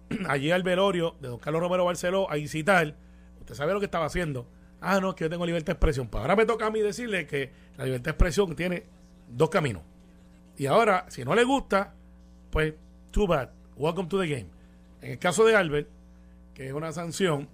allí 0.28 0.50
al 0.50 0.62
velorio 0.62 1.16
de 1.20 1.28
don 1.28 1.38
Carlos 1.38 1.60
Romero 1.60 1.84
Barceló 1.84 2.30
a 2.30 2.38
incitar, 2.38 2.94
usted 3.40 3.54
sabe 3.54 3.74
lo 3.74 3.80
que 3.80 3.86
estaba 3.86 4.06
haciendo. 4.06 4.46
Ah, 4.80 5.00
no, 5.00 5.10
es 5.10 5.14
que 5.14 5.24
yo 5.24 5.30
tengo 5.30 5.44
libertad 5.44 5.66
de 5.66 5.72
expresión. 5.72 6.08
Pues 6.08 6.22
ahora 6.22 6.36
me 6.36 6.46
toca 6.46 6.66
a 6.66 6.70
mí 6.70 6.80
decirle 6.80 7.26
que 7.26 7.50
la 7.76 7.84
libertad 7.84 8.04
de 8.04 8.10
expresión 8.12 8.54
tiene 8.54 8.84
dos 9.30 9.50
caminos. 9.50 9.82
Y 10.56 10.66
ahora, 10.66 11.06
si 11.08 11.24
no 11.24 11.34
le 11.34 11.44
gusta, 11.44 11.94
pues, 12.50 12.74
too 13.10 13.26
bad. 13.26 13.50
Welcome 13.76 14.08
to 14.08 14.20
the 14.20 14.26
game. 14.28 14.46
En 15.02 15.12
el 15.12 15.18
caso 15.18 15.44
de 15.44 15.54
Albert, 15.54 15.88
que 16.54 16.66
es 16.68 16.72
una 16.72 16.90
sanción, 16.92 17.48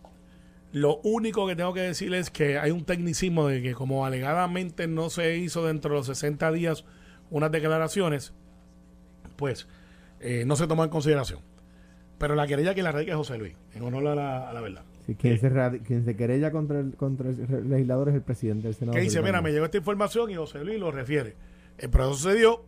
lo 0.72 0.96
único 1.02 1.46
que 1.46 1.54
tengo 1.54 1.74
que 1.74 1.80
decirle 1.82 2.18
es 2.18 2.30
que 2.30 2.58
hay 2.58 2.70
un 2.70 2.84
tecnicismo 2.84 3.46
de 3.46 3.62
que 3.62 3.74
como 3.74 4.06
alegadamente 4.06 4.86
no 4.88 5.10
se 5.10 5.36
hizo 5.36 5.64
dentro 5.66 5.90
de 5.90 5.96
los 5.98 6.06
60 6.06 6.50
días 6.52 6.84
unas 7.30 7.52
declaraciones, 7.52 8.32
pues 9.36 9.68
eh, 10.20 10.44
no 10.46 10.56
se 10.56 10.66
tomó 10.66 10.84
en 10.84 10.90
consideración. 10.90 11.40
Pero 12.18 12.34
la 12.34 12.46
querella 12.46 12.74
que 12.74 12.82
la 12.82 12.92
radica 12.92 13.12
es 13.12 13.18
José 13.18 13.36
Luis, 13.38 13.54
en 13.74 13.82
honor 13.82 14.06
a 14.08 14.14
la, 14.14 14.48
a 14.50 14.52
la 14.52 14.60
verdad. 14.60 14.82
Sí, 15.06 15.14
quien, 15.16 15.38
se 15.38 15.50
radi- 15.50 15.82
quien 15.82 16.04
se 16.04 16.16
querella 16.16 16.50
contra 16.50 16.80
el, 16.80 16.94
contra 16.94 17.28
el 17.28 17.68
legislador 17.68 18.08
es 18.08 18.14
el 18.14 18.22
presidente 18.22 18.68
del 18.68 18.74
Senado. 18.74 18.94
que 18.96 19.02
dice, 19.02 19.20
mira, 19.20 19.42
me 19.42 19.52
llegó 19.52 19.66
esta 19.66 19.76
información 19.76 20.30
y 20.30 20.34
José 20.36 20.64
Luis 20.64 20.80
lo 20.80 20.90
refiere. 20.90 21.34
El 21.78 21.90
proceso 21.90 22.16
sucedió, 22.16 22.64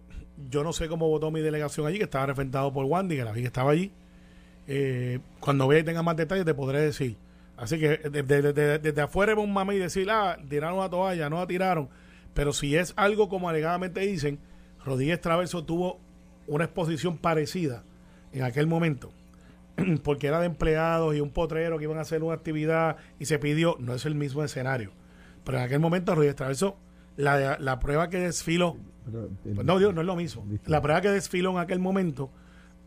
yo 0.51 0.63
no 0.65 0.73
sé 0.73 0.89
cómo 0.89 1.09
votó 1.09 1.31
mi 1.31 1.41
delegación 1.41 1.87
allí, 1.87 1.99
que 1.99 2.05
estaba 2.05 2.27
representado 2.27 2.73
por 2.73 2.85
Wandy, 2.85 3.17
que 3.17 3.25
la 3.25 3.33
vi 3.33 3.41
que 3.43 3.47
estaba 3.47 3.71
allí. 3.73 3.93
Eh, 4.69 5.21
cuando 5.41 5.69
vea 5.69 5.81
y 5.81 5.85
tenga 5.85 6.03
más 6.03 6.17
detalles 6.17 6.45
te 6.45 6.55
podré 6.55 6.81
decir. 6.81 7.17
Así 7.57 7.79
que 7.79 7.99
desde, 7.99 8.43
desde- 8.53 8.79
desde 8.79 9.01
afuera 9.01 9.33
es 9.33 9.39
un 9.39 9.53
mame 9.53 9.77
y 9.77 9.79
decir, 9.79 10.11
ah, 10.11 10.37
tiraron 10.49 10.79
una 10.79 10.91
toalla, 10.91 11.31
no 11.31 11.37
la 11.39 11.47
tiraron. 11.47 11.89
Pero 12.35 12.53
si 12.53 12.77
es 12.77 12.93
algo 12.97 13.29
como 13.29 13.49
alegadamente 13.49 14.01
dicen, 14.01 14.39
Rodríguez 14.85 15.21
Traverso 15.21 15.65
tuvo 15.65 15.99
una 16.47 16.65
exposición 16.65 17.17
parecida 17.17 17.83
en 18.33 18.43
aquel 18.43 18.67
momento 18.67 19.11
porque 20.05 20.27
era 20.27 20.41
de 20.41 20.47
empleados 20.47 21.15
y 21.17 21.21
un 21.21 21.31
potrero 21.31 21.79
que 21.79 21.85
iban 21.85 21.99
a 21.99 22.03
hacer 22.03 22.23
una 22.23 22.35
actividad 22.35 22.97
y 23.19 23.25
se 23.25 23.39
pidió, 23.39 23.77
no 23.79 23.95
es 23.95 24.05
el 24.05 24.15
mismo 24.15 24.45
escenario. 24.45 24.91
Pero 25.45 25.59
en 25.59 25.65
aquel 25.65 25.79
momento 25.81 26.15
Rodríguez 26.15 26.37
Traverso, 26.37 26.77
la, 27.17 27.57
la 27.59 27.79
prueba 27.79 28.11
que 28.11 28.19
desfiló, 28.19 28.77
Pero, 29.07 29.29
el- 29.45 29.67
no, 29.67 29.79
Dios, 29.79 29.95
no 29.95 30.01
es 30.03 30.07
lo 30.07 30.17
mismo. 30.17 30.45
La 30.67 30.83
prueba 30.83 31.01
que 31.01 31.11
desfiló 31.11 31.53
en 31.53 31.59
aquel 31.59 31.79
momento 31.79 32.31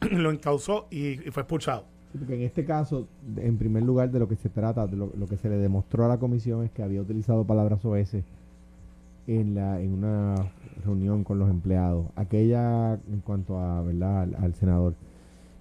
lo 0.11 0.31
encausó 0.31 0.87
y, 0.91 1.13
y 1.27 1.31
fue 1.31 1.43
expulsado. 1.43 1.85
Sí, 2.11 2.17
porque 2.17 2.35
en 2.35 2.41
este 2.41 2.65
caso, 2.65 3.07
en 3.37 3.57
primer 3.57 3.83
lugar, 3.83 4.09
de 4.11 4.19
lo 4.19 4.27
que 4.27 4.35
se 4.35 4.49
trata, 4.49 4.87
de 4.87 4.97
lo, 4.97 5.11
lo 5.17 5.27
que 5.27 5.37
se 5.37 5.47
le 5.49 5.57
demostró 5.57 6.05
a 6.05 6.07
la 6.07 6.17
comisión 6.17 6.63
es 6.63 6.71
que 6.71 6.81
había 6.83 7.01
utilizado 7.01 7.45
palabras 7.45 7.85
OS 7.85 8.15
en, 9.27 9.53
la, 9.55 9.79
en 9.79 9.93
una 9.93 10.35
reunión 10.83 11.23
con 11.23 11.37
los 11.39 11.49
empleados. 11.49 12.07
Aquella, 12.15 12.93
en 12.93 13.19
cuanto 13.23 13.59
a, 13.59 13.81
¿verdad?, 13.83 14.21
al, 14.23 14.35
al 14.35 14.55
senador. 14.55 14.95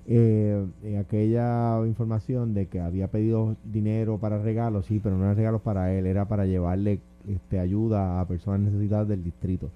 eh, 0.07 0.65
eh, 0.85 0.97
aquella 0.99 1.87
información 1.87 2.55
de 2.55 2.67
que 2.67 2.81
había 2.81 3.09
pedido 3.09 3.57
dinero 3.65 4.17
para 4.19 4.39
regalos, 4.41 4.87
sí, 4.87 5.01
pero 5.03 5.17
no 5.19 5.25
eran 5.25 5.37
regalos 5.37 5.61
para 5.61 5.93
él, 5.93 6.07
era 6.07 6.27
para 6.29 6.47
llevarle 6.47 7.01
este, 7.29 7.59
ayuda 7.59 8.21
a 8.21 8.27
personas 8.27 8.61
necesitadas 8.61 9.07
del 9.09 9.23
distrito. 9.23 9.71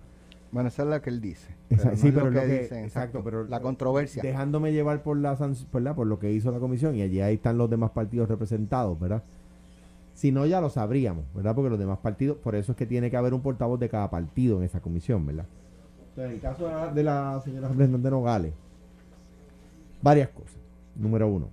Bueno, 0.53 0.69
esa 0.69 0.83
es 0.83 0.89
la 0.89 1.01
que 1.01 1.09
él 1.09 1.21
dice. 1.21 1.49
Sí, 1.97 2.13
pero 2.13 2.29
exacto, 2.29 3.23
pero 3.25 3.45
la 3.45 3.61
controversia. 3.61 4.23
Dejándome 4.23 4.73
llevar 4.73 5.03
por 5.03 5.17
la 5.17 5.35
¿verdad? 5.73 5.97
por 5.97 6.07
lo 6.07 6.19
que 6.19 6.31
hizo 6.31 6.53
la 6.53 6.59
comisión 6.59 6.95
y 6.95 7.03
allí 7.03 7.23
ahí 7.23 7.35
están 7.35 7.57
los 7.57 7.71
demás 7.71 7.91
partidos 7.93 8.29
representados, 8.29 9.01
¿verdad? 9.01 9.23
Si 10.13 10.31
no 10.31 10.45
ya 10.45 10.61
lo 10.61 10.69
sabríamos, 10.69 11.25
¿verdad? 11.35 11.55
Porque 11.55 11.71
los 11.71 11.79
demás 11.79 11.99
partidos, 11.99 12.37
por 12.37 12.55
eso 12.55 12.73
es 12.73 12.79
que 12.79 12.85
tiene 12.85 13.11
que 13.11 13.17
haber 13.17 13.33
un 13.33 13.41
portavoz 13.41 13.81
de 13.81 13.89
cada 13.89 14.11
partido 14.11 14.59
en 14.59 14.65
esa 14.65 14.81
comisión, 14.81 15.25
¿verdad? 15.27 15.47
Entonces, 16.11 16.25
en 16.27 16.33
el 16.33 16.41
caso 16.41 16.67
de 16.67 16.73
la, 16.73 16.93
de 16.93 17.03
la 17.03 17.41
señora 17.43 17.69
representante 17.69 18.11
Nogales, 18.11 18.53
varias 20.03 20.29
cosas. 20.29 20.59
Número 20.95 21.29
uno, 21.29 21.49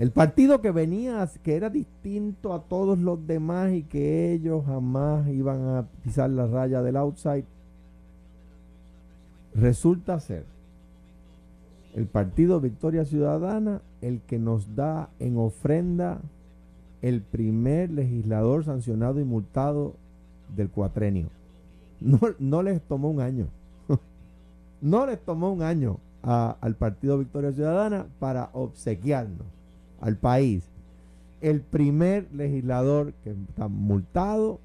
el 0.00 0.12
partido 0.12 0.62
que 0.62 0.70
venía, 0.70 1.28
que 1.42 1.56
era 1.56 1.68
distinto 1.68 2.54
a 2.54 2.62
todos 2.62 2.98
los 2.98 3.26
demás 3.26 3.74
y 3.74 3.82
que 3.82 4.32
ellos 4.32 4.64
jamás 4.64 5.28
iban 5.28 5.76
a 5.76 5.82
pisar 6.02 6.30
la 6.30 6.46
raya 6.46 6.80
del 6.80 6.96
outside, 6.96 7.44
resulta 9.54 10.18
ser 10.18 10.46
el 11.94 12.06
partido 12.06 12.62
Victoria 12.62 13.04
Ciudadana 13.04 13.82
el 14.00 14.22
que 14.22 14.38
nos 14.38 14.74
da 14.74 15.10
en 15.18 15.36
ofrenda 15.36 16.22
el 17.02 17.20
primer 17.20 17.90
legislador 17.90 18.64
sancionado 18.64 19.20
y 19.20 19.24
multado 19.24 19.96
del 20.56 20.70
cuatrenio. 20.70 21.26
No, 22.00 22.20
no 22.38 22.62
les 22.62 22.80
tomó 22.80 23.10
un 23.10 23.20
año. 23.20 23.48
no 24.80 25.04
les 25.04 25.20
tomó 25.20 25.52
un 25.52 25.60
año 25.60 25.98
al 26.22 26.74
partido 26.76 27.18
Victoria 27.18 27.52
Ciudadana 27.52 28.06
para 28.18 28.48
obsequiarnos 28.54 29.59
al 30.00 30.16
país 30.16 30.70
el 31.40 31.60
primer 31.60 32.28
legislador 32.32 33.12
que 33.24 33.30
está 33.30 33.68
multado, 33.68 34.60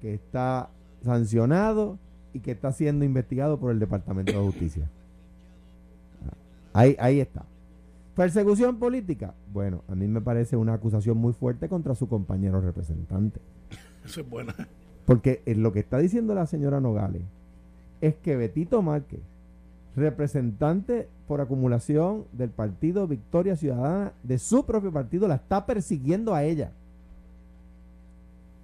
que 0.00 0.14
está 0.14 0.70
sancionado 1.04 1.98
y 2.32 2.40
que 2.40 2.52
está 2.52 2.72
siendo 2.72 3.04
investigado 3.04 3.58
por 3.58 3.72
el 3.72 3.78
Departamento 3.78 4.32
de 4.32 4.38
Justicia. 4.38 4.88
Ahí, 6.72 6.96
ahí 6.98 7.20
está. 7.20 7.44
Persecución 8.14 8.78
política. 8.78 9.34
Bueno, 9.52 9.82
a 9.88 9.94
mí 9.94 10.06
me 10.06 10.20
parece 10.20 10.56
una 10.56 10.74
acusación 10.74 11.18
muy 11.18 11.32
fuerte 11.32 11.68
contra 11.68 11.94
su 11.94 12.08
compañero 12.08 12.60
representante. 12.60 13.40
Eso 14.04 14.20
es 14.20 14.28
buena. 14.28 14.54
Porque 15.04 15.42
eh, 15.46 15.54
lo 15.54 15.72
que 15.72 15.80
está 15.80 15.98
diciendo 15.98 16.34
la 16.34 16.46
señora 16.46 16.80
Nogales 16.80 17.22
es 18.00 18.14
que 18.16 18.36
Betito 18.36 18.82
Márquez, 18.82 19.20
representante 19.96 21.08
por 21.26 21.40
acumulación 21.40 22.24
del 22.32 22.50
partido 22.50 23.08
Victoria 23.08 23.56
Ciudadana, 23.56 24.12
de 24.22 24.38
su 24.38 24.64
propio 24.64 24.92
partido, 24.92 25.26
la 25.26 25.36
está 25.36 25.66
persiguiendo 25.66 26.34
a 26.34 26.44
ella. 26.44 26.70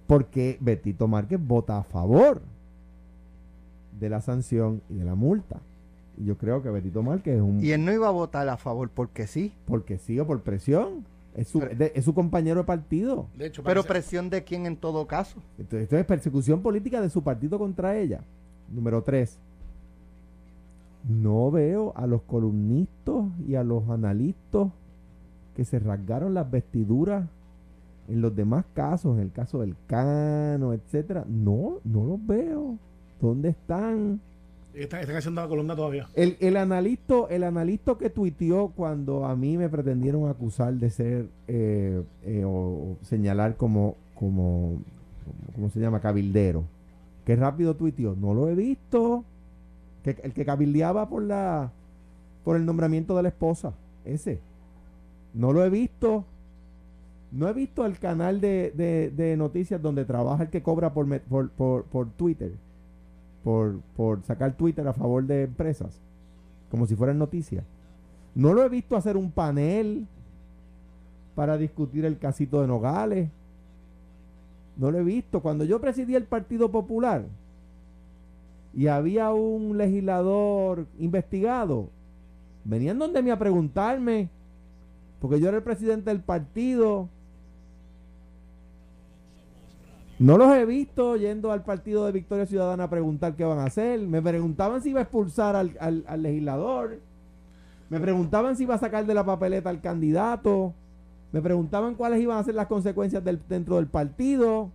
Porque 0.07 0.57
Betito 0.59 1.07
Márquez 1.07 1.39
vota 1.45 1.77
a 1.77 1.83
favor 1.83 2.41
de 3.99 4.09
la 4.09 4.21
sanción 4.21 4.81
y 4.89 4.95
de 4.95 5.05
la 5.05 5.15
multa. 5.15 5.57
Y 6.17 6.25
yo 6.25 6.37
creo 6.37 6.61
que 6.61 6.69
Betito 6.69 7.01
Márquez 7.01 7.35
es 7.37 7.41
un... 7.41 7.63
Y 7.63 7.71
él 7.71 7.83
no 7.83 7.91
iba 7.91 8.07
a 8.07 8.11
votar 8.11 8.47
a 8.49 8.57
favor 8.57 8.89
porque 8.93 9.25
sí. 9.27 9.51
Porque 9.65 9.97
sí 9.97 10.19
o 10.19 10.27
por 10.27 10.41
presión. 10.41 11.05
Es 11.35 11.47
su, 11.47 11.59
Pero- 11.59 11.75
de- 11.75 11.91
es 11.95 12.05
su 12.05 12.13
compañero 12.13 12.59
de 12.61 12.65
partido. 12.67 13.25
De 13.35 13.47
hecho, 13.47 13.63
Pero 13.63 13.83
presión 13.83 14.29
de 14.29 14.43
quién 14.43 14.67
en 14.67 14.77
todo 14.77 15.07
caso. 15.07 15.37
Entonces, 15.57 15.83
esto 15.83 15.97
es 15.97 16.05
persecución 16.05 16.61
política 16.61 17.01
de 17.01 17.09
su 17.09 17.23
partido 17.23 17.57
contra 17.57 17.97
ella. 17.97 18.21
Número 18.71 19.01
tres. 19.01 19.39
No 21.07 21.51
veo 21.51 21.93
a 21.95 22.07
los 22.07 22.21
columnistas 22.23 23.25
y 23.47 23.55
a 23.55 23.63
los 23.63 23.89
analistas 23.89 24.69
que 25.55 25.65
se 25.65 25.79
rasgaron 25.79 26.33
las 26.33 26.49
vestiduras 26.49 27.27
en 28.07 28.21
los 28.21 28.35
demás 28.35 28.65
casos, 28.73 29.15
en 29.17 29.23
el 29.23 29.31
caso 29.31 29.59
del 29.59 29.75
Cano, 29.87 30.73
etcétera. 30.73 31.25
No, 31.27 31.79
no 31.83 32.05
los 32.05 32.25
veo. 32.25 32.77
¿Dónde 33.21 33.49
están? 33.49 34.19
están, 34.73 35.01
están 35.01 35.15
haciendo 35.15 35.41
la 35.41 35.47
columna 35.47 35.75
todavía. 35.75 36.07
El, 36.13 36.37
el 36.39 36.57
analista, 36.57 37.15
el 37.29 37.43
analista 37.43 37.95
que 37.97 38.09
tuiteó 38.09 38.69
cuando 38.69 39.25
a 39.25 39.35
mí 39.35 39.57
me 39.57 39.69
pretendieron 39.69 40.27
acusar 40.27 40.73
de 40.73 40.89
ser 40.89 41.27
eh, 41.47 42.03
eh, 42.23 42.43
o, 42.43 42.49
o 42.49 42.97
señalar 43.03 43.55
como, 43.55 43.95
como, 44.15 44.81
¿cómo 45.53 45.69
se 45.69 45.79
llama? 45.79 46.01
Cabildero. 46.01 46.63
Que 47.25 47.35
rápido 47.35 47.75
tuiteó. 47.75 48.15
No 48.15 48.33
lo 48.33 48.49
he 48.49 48.55
visto. 48.55 49.23
Que, 50.03 50.17
el 50.23 50.33
que 50.33 50.45
cabildeaba 50.45 51.07
por 51.09 51.23
la 51.23 51.71
por 52.43 52.57
el 52.57 52.65
nombramiento 52.65 53.15
de 53.15 53.23
la 53.23 53.29
esposa. 53.29 53.73
Ese. 54.03 54.39
No 55.33 55.53
lo 55.53 55.63
he 55.63 55.69
visto. 55.69 56.25
No 57.31 57.47
he 57.47 57.53
visto 57.53 57.85
el 57.85 57.97
canal 57.97 58.41
de, 58.41 59.11
de- 59.15 59.37
noticias 59.37 59.81
donde 59.81 60.05
trabaja 60.05 60.43
el 60.43 60.49
que 60.49 60.61
cobra 60.61 60.93
por, 60.93 61.19
por, 61.21 61.49
por, 61.51 61.83
por 61.85 62.09
Twitter. 62.11 62.51
Por, 63.43 63.79
por 63.95 64.21
sacar 64.23 64.53
Twitter 64.55 64.87
a 64.87 64.93
favor 64.93 65.23
de 65.25 65.43
empresas. 65.43 65.99
Como 66.69 66.85
si 66.85 66.95
fueran 66.95 67.17
noticias. 67.17 67.63
No 68.35 68.53
lo 68.53 68.63
he 68.63 68.69
visto 68.69 68.95
hacer 68.97 69.15
un 69.17 69.31
panel 69.31 70.05
para 71.33 71.57
discutir 71.57 72.05
el 72.05 72.17
casito 72.19 72.61
de 72.61 72.67
Nogales. 72.67 73.29
No 74.77 74.91
lo 74.91 74.99
he 74.99 75.03
visto. 75.03 75.41
Cuando 75.41 75.63
yo 75.63 75.79
presidí 75.79 76.15
el 76.15 76.25
Partido 76.25 76.69
Popular 76.71 77.23
y 78.73 78.87
había 78.87 79.31
un 79.31 79.77
legislador 79.77 80.87
investigado, 80.97 81.89
venían 82.63 82.97
donde 82.99 83.21
mí 83.21 83.29
a 83.29 83.37
preguntarme, 83.37 84.29
porque 85.19 85.39
yo 85.39 85.47
era 85.49 85.57
el 85.57 85.63
presidente 85.63 86.09
del 86.09 86.21
partido. 86.21 87.07
No 90.19 90.37
los 90.37 90.55
he 90.55 90.65
visto 90.65 91.15
yendo 91.17 91.51
al 91.51 91.63
partido 91.63 92.05
de 92.05 92.11
Victoria 92.11 92.45
Ciudadana 92.45 92.85
a 92.85 92.89
preguntar 92.89 93.35
qué 93.35 93.43
van 93.43 93.59
a 93.59 93.65
hacer. 93.65 93.99
Me 94.01 94.21
preguntaban 94.21 94.81
si 94.81 94.91
iba 94.91 94.99
a 94.99 95.03
expulsar 95.03 95.55
al, 95.55 95.75
al- 95.79 96.21
legislador. 96.21 96.99
Me 97.89 97.99
preguntaban 97.99 98.55
si 98.55 98.63
iba 98.63 98.75
a 98.75 98.79
sacar 98.79 99.05
de 99.05 99.13
la 99.13 99.25
papeleta 99.25 99.69
al 99.69 99.81
candidato. 99.81 100.73
Me 101.31 101.41
preguntaban 101.41 101.95
cuáles 101.95 102.21
iban 102.21 102.37
a 102.37 102.43
ser 102.43 102.55
las 102.55 102.67
consecuencias 102.67 103.23
del- 103.23 103.41
dentro 103.49 103.75
del 103.77 103.87
partido. 103.87 104.69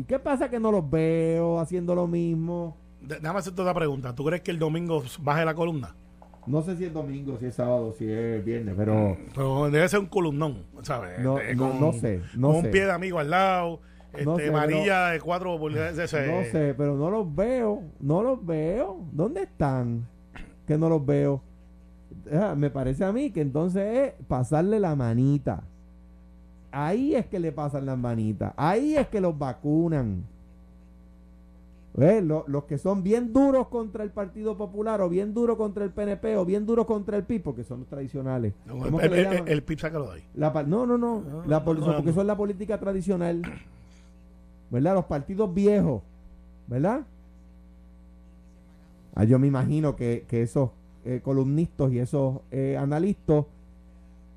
¿Y 0.00 0.04
qué 0.04 0.18
pasa 0.18 0.48
que 0.48 0.58
no 0.58 0.72
los 0.72 0.88
veo 0.90 1.60
haciendo 1.60 1.94
lo 1.94 2.06
mismo? 2.06 2.74
Déjame 3.02 3.38
hacerte 3.38 3.60
otra 3.60 3.74
pregunta. 3.74 4.14
¿Tú 4.14 4.24
crees 4.24 4.40
que 4.40 4.50
el 4.50 4.58
domingo 4.58 5.02
baje 5.20 5.44
la 5.44 5.54
columna? 5.54 5.94
No 6.46 6.62
sé 6.62 6.74
si 6.78 6.86
es 6.86 6.92
domingo, 6.94 7.36
si 7.38 7.44
es 7.46 7.54
sábado, 7.54 7.92
si 7.98 8.10
es 8.10 8.42
viernes, 8.42 8.74
pero 8.78 9.18
Pero 9.34 9.70
debe 9.70 9.86
ser 9.90 10.00
un 10.00 10.06
columnón, 10.06 10.64
¿sabes? 10.82 11.18
no, 11.18 11.38
Este, 11.38 11.54
no, 11.54 11.74
no 11.74 11.92
sé. 11.92 12.22
No 12.34 12.48
con 12.52 12.60
sé. 12.62 12.66
un 12.68 12.72
pie 12.72 12.86
de 12.86 12.92
amigo 12.92 13.18
al 13.18 13.28
lado, 13.28 13.80
este, 14.14 14.24
No 14.24 14.38
sé, 14.38 14.48
varilla 14.48 15.08
de 15.08 15.20
cuatro 15.20 15.68
ese- 15.68 16.26
No 16.26 16.50
sé, 16.50 16.74
pero 16.78 16.96
no 16.96 17.10
los 17.10 17.34
veo. 17.34 17.82
No 18.00 18.22
los 18.22 18.44
veo. 18.46 19.04
¿Dónde 19.12 19.42
están? 19.42 20.06
Que 20.66 20.78
no 20.78 20.88
los 20.88 21.04
veo. 21.04 21.42
Ah, 22.32 22.54
me 22.56 22.70
parece 22.70 23.04
a 23.04 23.12
mí 23.12 23.30
que 23.32 23.42
entonces 23.42 24.14
es 24.18 24.26
pasarle 24.26 24.80
la 24.80 24.96
manita. 24.96 25.62
Ahí 26.72 27.14
es 27.14 27.26
que 27.26 27.38
le 27.40 27.52
pasan 27.52 27.86
las 27.86 27.98
manitas. 27.98 28.52
Ahí 28.56 28.96
es 28.96 29.08
que 29.08 29.20
los 29.20 29.36
vacunan. 29.38 30.24
¿Ves? 31.94 32.22
Lo- 32.22 32.44
los 32.46 32.64
que 32.64 32.78
son 32.78 33.02
bien 33.02 33.32
duros 33.32 33.66
contra 33.66 34.04
el 34.04 34.10
Partido 34.10 34.56
Popular 34.56 35.00
o 35.00 35.08
bien 35.08 35.34
duros 35.34 35.56
contra 35.56 35.84
el 35.84 35.90
PNP 35.90 36.36
o 36.36 36.44
bien 36.44 36.64
duros 36.64 36.86
contra 36.86 37.16
el 37.16 37.24
PIB, 37.24 37.42
porque 37.42 37.64
son 37.64 37.80
los 37.80 37.88
tradicionales. 37.88 38.54
No, 38.64 38.78
¿Cómo 38.78 39.00
el, 39.00 39.12
el, 39.12 39.26
el, 39.26 39.48
el 39.48 39.62
pip 39.64 39.80
sácalo 39.80 40.06
de 40.10 40.16
ahí. 40.18 40.24
La 40.34 40.50
no, 40.62 40.86
no, 40.86 40.96
no. 40.96 41.20
No, 41.20 41.44
La 41.46 41.58
no, 41.58 41.64
porque 41.64 42.02
no. 42.06 42.12
son 42.12 42.26
la 42.28 42.36
política 42.36 42.78
tradicional. 42.78 43.42
¿Verdad? 44.70 44.94
Los 44.94 45.06
partidos 45.06 45.52
viejos. 45.52 46.02
¿Verdad? 46.68 47.00
Ah, 49.16 49.24
yo 49.24 49.40
me 49.40 49.48
imagino 49.48 49.96
que, 49.96 50.24
que 50.28 50.42
esos 50.42 50.70
eh, 51.04 51.20
columnistas 51.24 51.90
y 51.92 51.98
esos 51.98 52.40
eh, 52.52 52.76
analistas 52.78 53.44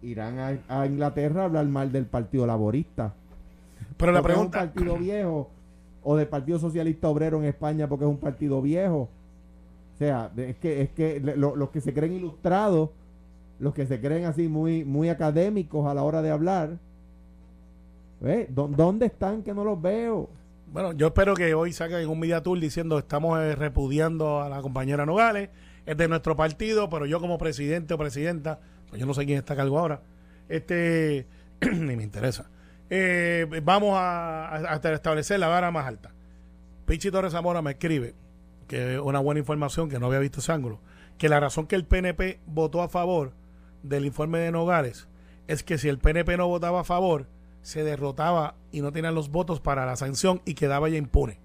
irán 0.03 0.37
a, 0.39 0.81
a 0.81 0.85
Inglaterra 0.85 1.41
a 1.41 1.45
hablar 1.45 1.65
mal 1.65 1.91
del 1.91 2.05
Partido 2.05 2.45
Laborista. 2.45 3.13
Pero 3.97 4.11
la 4.11 4.21
pregunta. 4.21 4.59
es 4.59 4.63
un 4.65 4.69
partido 4.73 4.97
viejo. 4.97 5.49
O 6.03 6.15
del 6.17 6.27
Partido 6.27 6.59
Socialista 6.59 7.07
Obrero 7.07 7.37
en 7.39 7.45
España 7.45 7.87
porque 7.87 8.03
es 8.05 8.11
un 8.11 8.17
partido 8.17 8.61
viejo. 8.61 9.07
O 9.95 9.97
sea, 9.97 10.29
es 10.35 10.57
que, 10.57 10.81
es 10.81 10.89
que 10.89 11.19
lo- 11.19 11.55
los 11.55 11.69
que 11.69 11.79
se 11.79 11.93
creen 11.93 12.13
ilustrados, 12.13 12.89
los 13.59 13.73
que 13.73 13.85
se 13.85 14.01
creen 14.01 14.25
así 14.25 14.47
muy, 14.49 14.83
muy 14.83 15.07
académicos 15.09 15.87
a 15.87 15.93
la 15.93 16.03
hora 16.03 16.21
de 16.21 16.31
hablar, 16.31 16.71
¿eh? 18.23 18.47
¿Dó- 18.49 18.67
¿dónde 18.67 19.05
están 19.05 19.43
que 19.43 19.53
no 19.53 19.63
los 19.63 19.81
veo? 19.81 20.29
Bueno, 20.71 20.91
yo 20.93 21.07
espero 21.07 21.35
que 21.35 21.53
hoy 21.53 21.71
saquen 21.71 22.07
un 22.09 22.19
media 22.19 22.41
tour 22.41 22.59
diciendo 22.59 22.97
estamos 22.97 23.39
eh, 23.39 23.55
repudiando 23.55 24.41
a 24.41 24.49
la 24.49 24.61
compañera 24.61 25.05
Nogales, 25.05 25.49
es 25.85 25.95
de 25.97 26.07
nuestro 26.07 26.35
partido, 26.35 26.89
pero 26.89 27.05
yo 27.05 27.19
como 27.19 27.37
presidente 27.37 27.93
o 27.93 27.97
presidenta, 27.97 28.59
pues 28.93 28.99
yo 28.99 29.07
no 29.07 29.15
sé 29.15 29.25
quién 29.25 29.39
está 29.39 29.53
a 29.53 29.57
cargo 29.57 29.79
ahora, 29.79 30.03
este, 30.47 31.25
ni 31.61 31.95
me 31.95 32.03
interesa. 32.03 32.47
Eh, 32.91 33.47
vamos 33.63 33.95
a, 33.97 34.79
establecer 34.83 35.39
la 35.39 35.47
vara 35.47 35.71
más 35.71 35.87
alta. 35.87 36.11
Pichi 36.85 37.09
Torres 37.09 37.31
Zamora 37.31 37.63
me 37.63 37.71
escribe 37.71 38.13
que 38.67 38.99
una 38.99 39.17
buena 39.17 39.39
información 39.39 39.89
que 39.89 39.97
no 39.97 40.05
había 40.05 40.19
visto 40.19 40.41
ese 40.41 40.51
ángulo, 40.51 40.79
que 41.17 41.27
la 41.27 41.39
razón 41.39 41.65
que 41.65 41.75
el 41.75 41.85
PNP 41.85 42.39
votó 42.45 42.83
a 42.83 42.87
favor 42.87 43.33
del 43.81 44.05
informe 44.05 44.37
de 44.37 44.51
Nogales 44.51 45.07
es 45.47 45.63
que 45.63 45.79
si 45.79 45.89
el 45.89 45.97
PNP 45.97 46.37
no 46.37 46.47
votaba 46.47 46.81
a 46.81 46.83
favor, 46.83 47.25
se 47.63 47.83
derrotaba 47.83 48.57
y 48.71 48.81
no 48.81 48.91
tenían 48.91 49.15
los 49.15 49.31
votos 49.31 49.59
para 49.59 49.87
la 49.87 49.95
sanción 49.95 50.43
y 50.45 50.53
quedaba 50.53 50.87
ya 50.87 50.97
impune. 50.99 51.39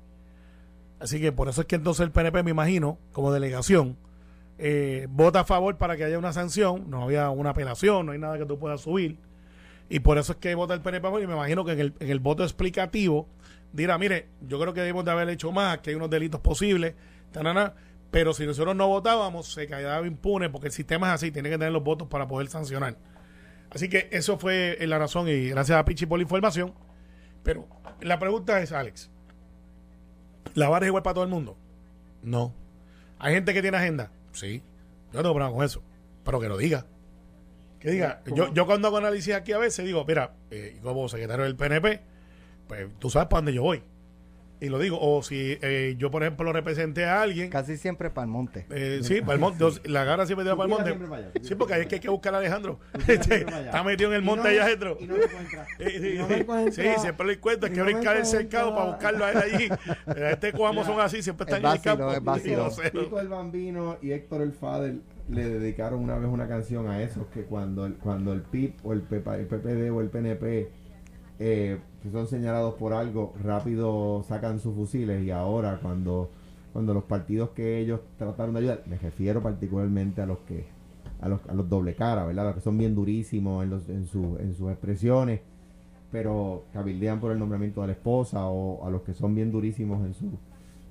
Así 1.00 1.18
que 1.18 1.32
por 1.32 1.48
eso 1.48 1.62
es 1.62 1.66
que 1.66 1.76
entonces 1.76 2.04
el 2.04 2.12
PNP, 2.12 2.42
me 2.42 2.50
imagino, 2.50 2.98
como 3.12 3.32
delegación, 3.32 3.96
eh, 4.58 5.06
vota 5.10 5.40
a 5.40 5.44
favor 5.44 5.76
para 5.76 5.96
que 5.96 6.04
haya 6.04 6.18
una 6.18 6.32
sanción, 6.32 6.90
no 6.90 7.04
había 7.04 7.30
una 7.30 7.50
apelación, 7.50 8.06
no 8.06 8.12
hay 8.12 8.18
nada 8.18 8.38
que 8.38 8.44
tú 8.44 8.58
puedas 8.58 8.80
subir. 8.80 9.18
Y 9.88 10.00
por 10.00 10.18
eso 10.18 10.32
es 10.32 10.38
que 10.38 10.54
vota 10.54 10.74
el 10.74 10.80
PNP 10.80 10.98
a 10.98 11.10
favor 11.10 11.22
y 11.22 11.26
me 11.26 11.34
imagino 11.34 11.64
que 11.64 11.72
en 11.72 11.80
el, 11.80 11.94
en 12.00 12.10
el 12.10 12.20
voto 12.20 12.42
explicativo 12.42 13.28
dirá, 13.72 13.96
mire, 13.98 14.28
yo 14.40 14.60
creo 14.60 14.74
que 14.74 14.80
debemos 14.80 15.04
de 15.04 15.10
haber 15.10 15.28
hecho 15.30 15.52
más, 15.52 15.78
que 15.78 15.90
hay 15.90 15.96
unos 15.96 16.10
delitos 16.10 16.40
posibles, 16.40 16.94
tanana, 17.32 17.74
pero 18.10 18.32
si 18.32 18.46
nosotros 18.46 18.74
no 18.74 18.88
votábamos, 18.88 19.52
se 19.52 19.66
quedaba 19.66 20.06
impune 20.06 20.48
porque 20.50 20.68
el 20.68 20.72
sistema 20.72 21.08
es 21.08 21.14
así, 21.14 21.30
tiene 21.30 21.50
que 21.50 21.58
tener 21.58 21.72
los 21.72 21.84
votos 21.84 22.08
para 22.08 22.26
poder 22.26 22.48
sancionar. 22.48 22.96
Así 23.70 23.88
que 23.88 24.08
eso 24.12 24.38
fue 24.38 24.78
la 24.80 24.98
razón 24.98 25.28
y 25.28 25.50
gracias 25.50 25.78
a 25.78 25.84
Pichi 25.84 26.06
por 26.06 26.18
la 26.18 26.22
información. 26.22 26.72
Pero 27.42 27.66
la 28.00 28.18
pregunta 28.18 28.60
es, 28.60 28.72
Alex, 28.72 29.10
¿la 30.54 30.68
vara 30.68 30.86
es 30.86 30.88
igual 30.88 31.02
para 31.02 31.14
todo 31.14 31.24
el 31.24 31.30
mundo? 31.30 31.56
No. 32.22 32.54
¿Hay 33.18 33.34
gente 33.34 33.52
que 33.52 33.62
tiene 33.62 33.76
agenda? 33.76 34.10
Sí. 34.32 34.62
Yo 35.12 35.18
no 35.18 35.22
tengo 35.22 35.34
problema 35.34 35.54
con 35.54 35.64
eso. 35.64 35.82
Pero 36.24 36.40
que 36.40 36.48
lo 36.48 36.56
diga. 36.56 36.86
Que 37.80 37.90
diga. 37.90 38.22
Yo, 38.34 38.52
yo 38.52 38.66
cuando 38.66 38.88
hago 38.88 38.98
análisis 38.98 39.34
aquí 39.34 39.52
a 39.52 39.58
veces 39.58 39.84
digo, 39.84 40.04
mira, 40.06 40.34
eh, 40.50 40.78
como 40.82 41.08
secretario 41.08 41.44
del 41.44 41.56
PNP, 41.56 42.00
pues 42.66 42.88
tú 42.98 43.08
sabes 43.10 43.28
para 43.28 43.38
dónde 43.38 43.54
yo 43.54 43.62
voy. 43.62 43.82
Y 44.60 44.68
lo 44.68 44.78
digo. 44.78 44.98
O 45.00 45.22
si 45.22 45.58
eh, 45.62 45.94
yo, 45.98 46.10
por 46.10 46.22
ejemplo, 46.22 46.52
representé 46.52 47.04
a 47.04 47.22
alguien. 47.22 47.50
Casi 47.50 47.76
siempre 47.76 48.10
para 48.10 48.24
el 48.24 48.30
monte. 48.30 48.66
Eh, 48.70 49.00
sí, 49.02 49.20
para 49.20 49.34
el 49.34 49.40
monte. 49.40 49.64
La 49.84 50.04
gara 50.04 50.26
siempre 50.26 50.44
tira 50.44 50.56
para 50.56 50.64
el 50.66 50.70
monte. 50.70 50.84
siempre 50.86 51.08
para 51.08 51.22
allá, 51.22 51.32
tú 51.32 51.44
Sí, 51.46 51.54
porque 51.54 51.74
ahí 51.74 51.80
es 51.82 51.86
que 51.86 51.94
hay 51.96 52.00
que 52.00 52.08
buscar 52.08 52.34
a 52.34 52.38
Alejandro. 52.38 52.80
Este. 53.06 53.42
Está 53.42 53.82
metido 53.84 54.10
en 54.10 54.16
el 54.16 54.22
monte 54.22 54.44
no- 54.44 54.48
allá 54.50 54.64
adentro. 54.64 54.96
y 55.00 55.06
no 55.06 55.16
lo 55.16 55.24
encuentras. 55.24 55.68
Sí, 55.78 56.14
no 56.18 56.28
lo 56.28 56.34
encuentras. 56.34 56.74
sí, 56.74 57.00
siempre 57.00 57.26
lo 57.26 57.32
encuentro. 57.32 57.68
Hay 57.68 57.74
que 57.74 57.82
brincar 57.82 58.16
el 58.16 58.26
cercado 58.26 58.74
para 58.74 58.86
buscarlo 58.86 59.24
a 59.24 59.32
él 59.32 59.38
allí. 59.38 59.68
Este 60.30 60.52
Coamo 60.52 60.84
son 60.84 61.00
así, 61.00 61.22
siempre 61.22 61.46
Es 61.48 61.54
están 61.54 61.70
en 61.70 61.76
el 61.76 61.82
campo. 61.82 62.34
es. 62.36 62.92
Tito 62.92 63.20
el 63.20 63.28
Bambino 63.28 63.98
y 64.02 64.12
Héctor 64.12 64.42
el 64.42 64.52
Fader 64.52 64.96
le 65.28 65.48
dedicaron 65.48 66.00
una 66.00 66.16
vez 66.18 66.28
una 66.28 66.48
canción 66.48 66.88
a 66.88 67.02
esos 67.02 67.26
que 67.28 67.42
cuando 67.42 67.86
el, 67.86 67.94
cuando 67.94 68.32
el 68.32 68.40
PIP 68.42 68.84
o 68.84 68.92
el, 68.92 69.02
PPA 69.02 69.36
el 69.36 69.46
PPD 69.46 69.90
o 69.90 70.00
el 70.00 70.08
PNP 70.08 70.70
eh, 71.38 71.78
que 72.02 72.10
son 72.10 72.26
señalados 72.26 72.74
por 72.74 72.92
algo, 72.92 73.34
rápido 73.42 74.24
sacan 74.26 74.60
sus 74.60 74.74
fusiles 74.74 75.24
y 75.24 75.30
ahora 75.30 75.80
cuando, 75.82 76.30
cuando 76.72 76.94
los 76.94 77.04
partidos 77.04 77.50
que 77.50 77.78
ellos 77.78 78.00
trataron 78.16 78.54
de 78.54 78.60
ayudar, 78.60 78.82
me 78.86 78.98
refiero 78.98 79.42
particularmente 79.42 80.22
a 80.22 80.26
los 80.26 80.38
que 80.40 80.66
a 81.20 81.28
los, 81.28 81.40
a 81.48 81.54
los 81.54 81.68
doble 81.68 81.94
cara, 81.94 82.24
¿verdad? 82.24 82.44
Los 82.44 82.54
que 82.56 82.60
son 82.60 82.78
bien 82.78 82.94
durísimos 82.94 83.64
en, 83.64 83.70
los, 83.70 83.88
en, 83.88 84.06
su, 84.06 84.36
en 84.38 84.54
sus 84.54 84.70
expresiones, 84.70 85.40
pero 86.12 86.64
cabildean 86.72 87.18
por 87.18 87.32
el 87.32 87.38
nombramiento 87.40 87.80
de 87.80 87.88
la 87.88 87.92
esposa 87.94 88.46
o 88.46 88.86
a 88.86 88.90
los 88.90 89.02
que 89.02 89.14
son 89.14 89.34
bien 89.34 89.50
durísimos 89.50 90.06
en 90.06 90.14
su 90.14 90.38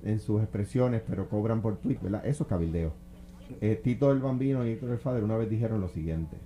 en 0.04 0.20
sus 0.20 0.42
expresiones, 0.42 1.02
pero 1.08 1.30
cobran 1.30 1.62
por 1.62 1.78
tweet, 1.78 1.98
¿verdad? 2.02 2.26
Eso 2.26 2.48
es. 2.50 2.92
Eh, 3.62 3.80
Tito 3.82 4.12
el 4.12 4.20
Bambino 4.20 4.66
y 4.66 4.72
Héctor 4.72 4.92
el 4.92 4.98
Fader 4.98 5.24
una 5.24 5.38
vez 5.38 5.50
dijeron 5.50 5.82
lo 5.82 5.90
siguiente. 5.90 6.38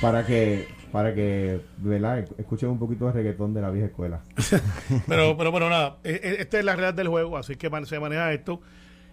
Para 0.00 0.24
que, 0.24 0.66
para 0.92 1.14
que, 1.14 1.60
¿verdad? 1.78 2.24
Escuchen 2.38 2.70
un 2.70 2.78
poquito 2.78 3.06
de 3.06 3.12
reggaetón 3.12 3.52
de 3.52 3.60
la 3.60 3.70
vieja 3.70 3.88
escuela. 3.88 4.20
Pero, 5.06 5.36
pero 5.36 5.50
bueno, 5.50 5.68
nada. 5.68 5.98
eh, 6.04 6.18
eh, 6.22 6.36
Esta 6.40 6.58
es 6.58 6.64
la 6.64 6.72
realidad 6.74 6.94
del 6.94 7.08
juego, 7.08 7.36
así 7.36 7.56
que 7.56 7.70
se 7.84 8.00
maneja 8.00 8.32
esto. 8.32 8.60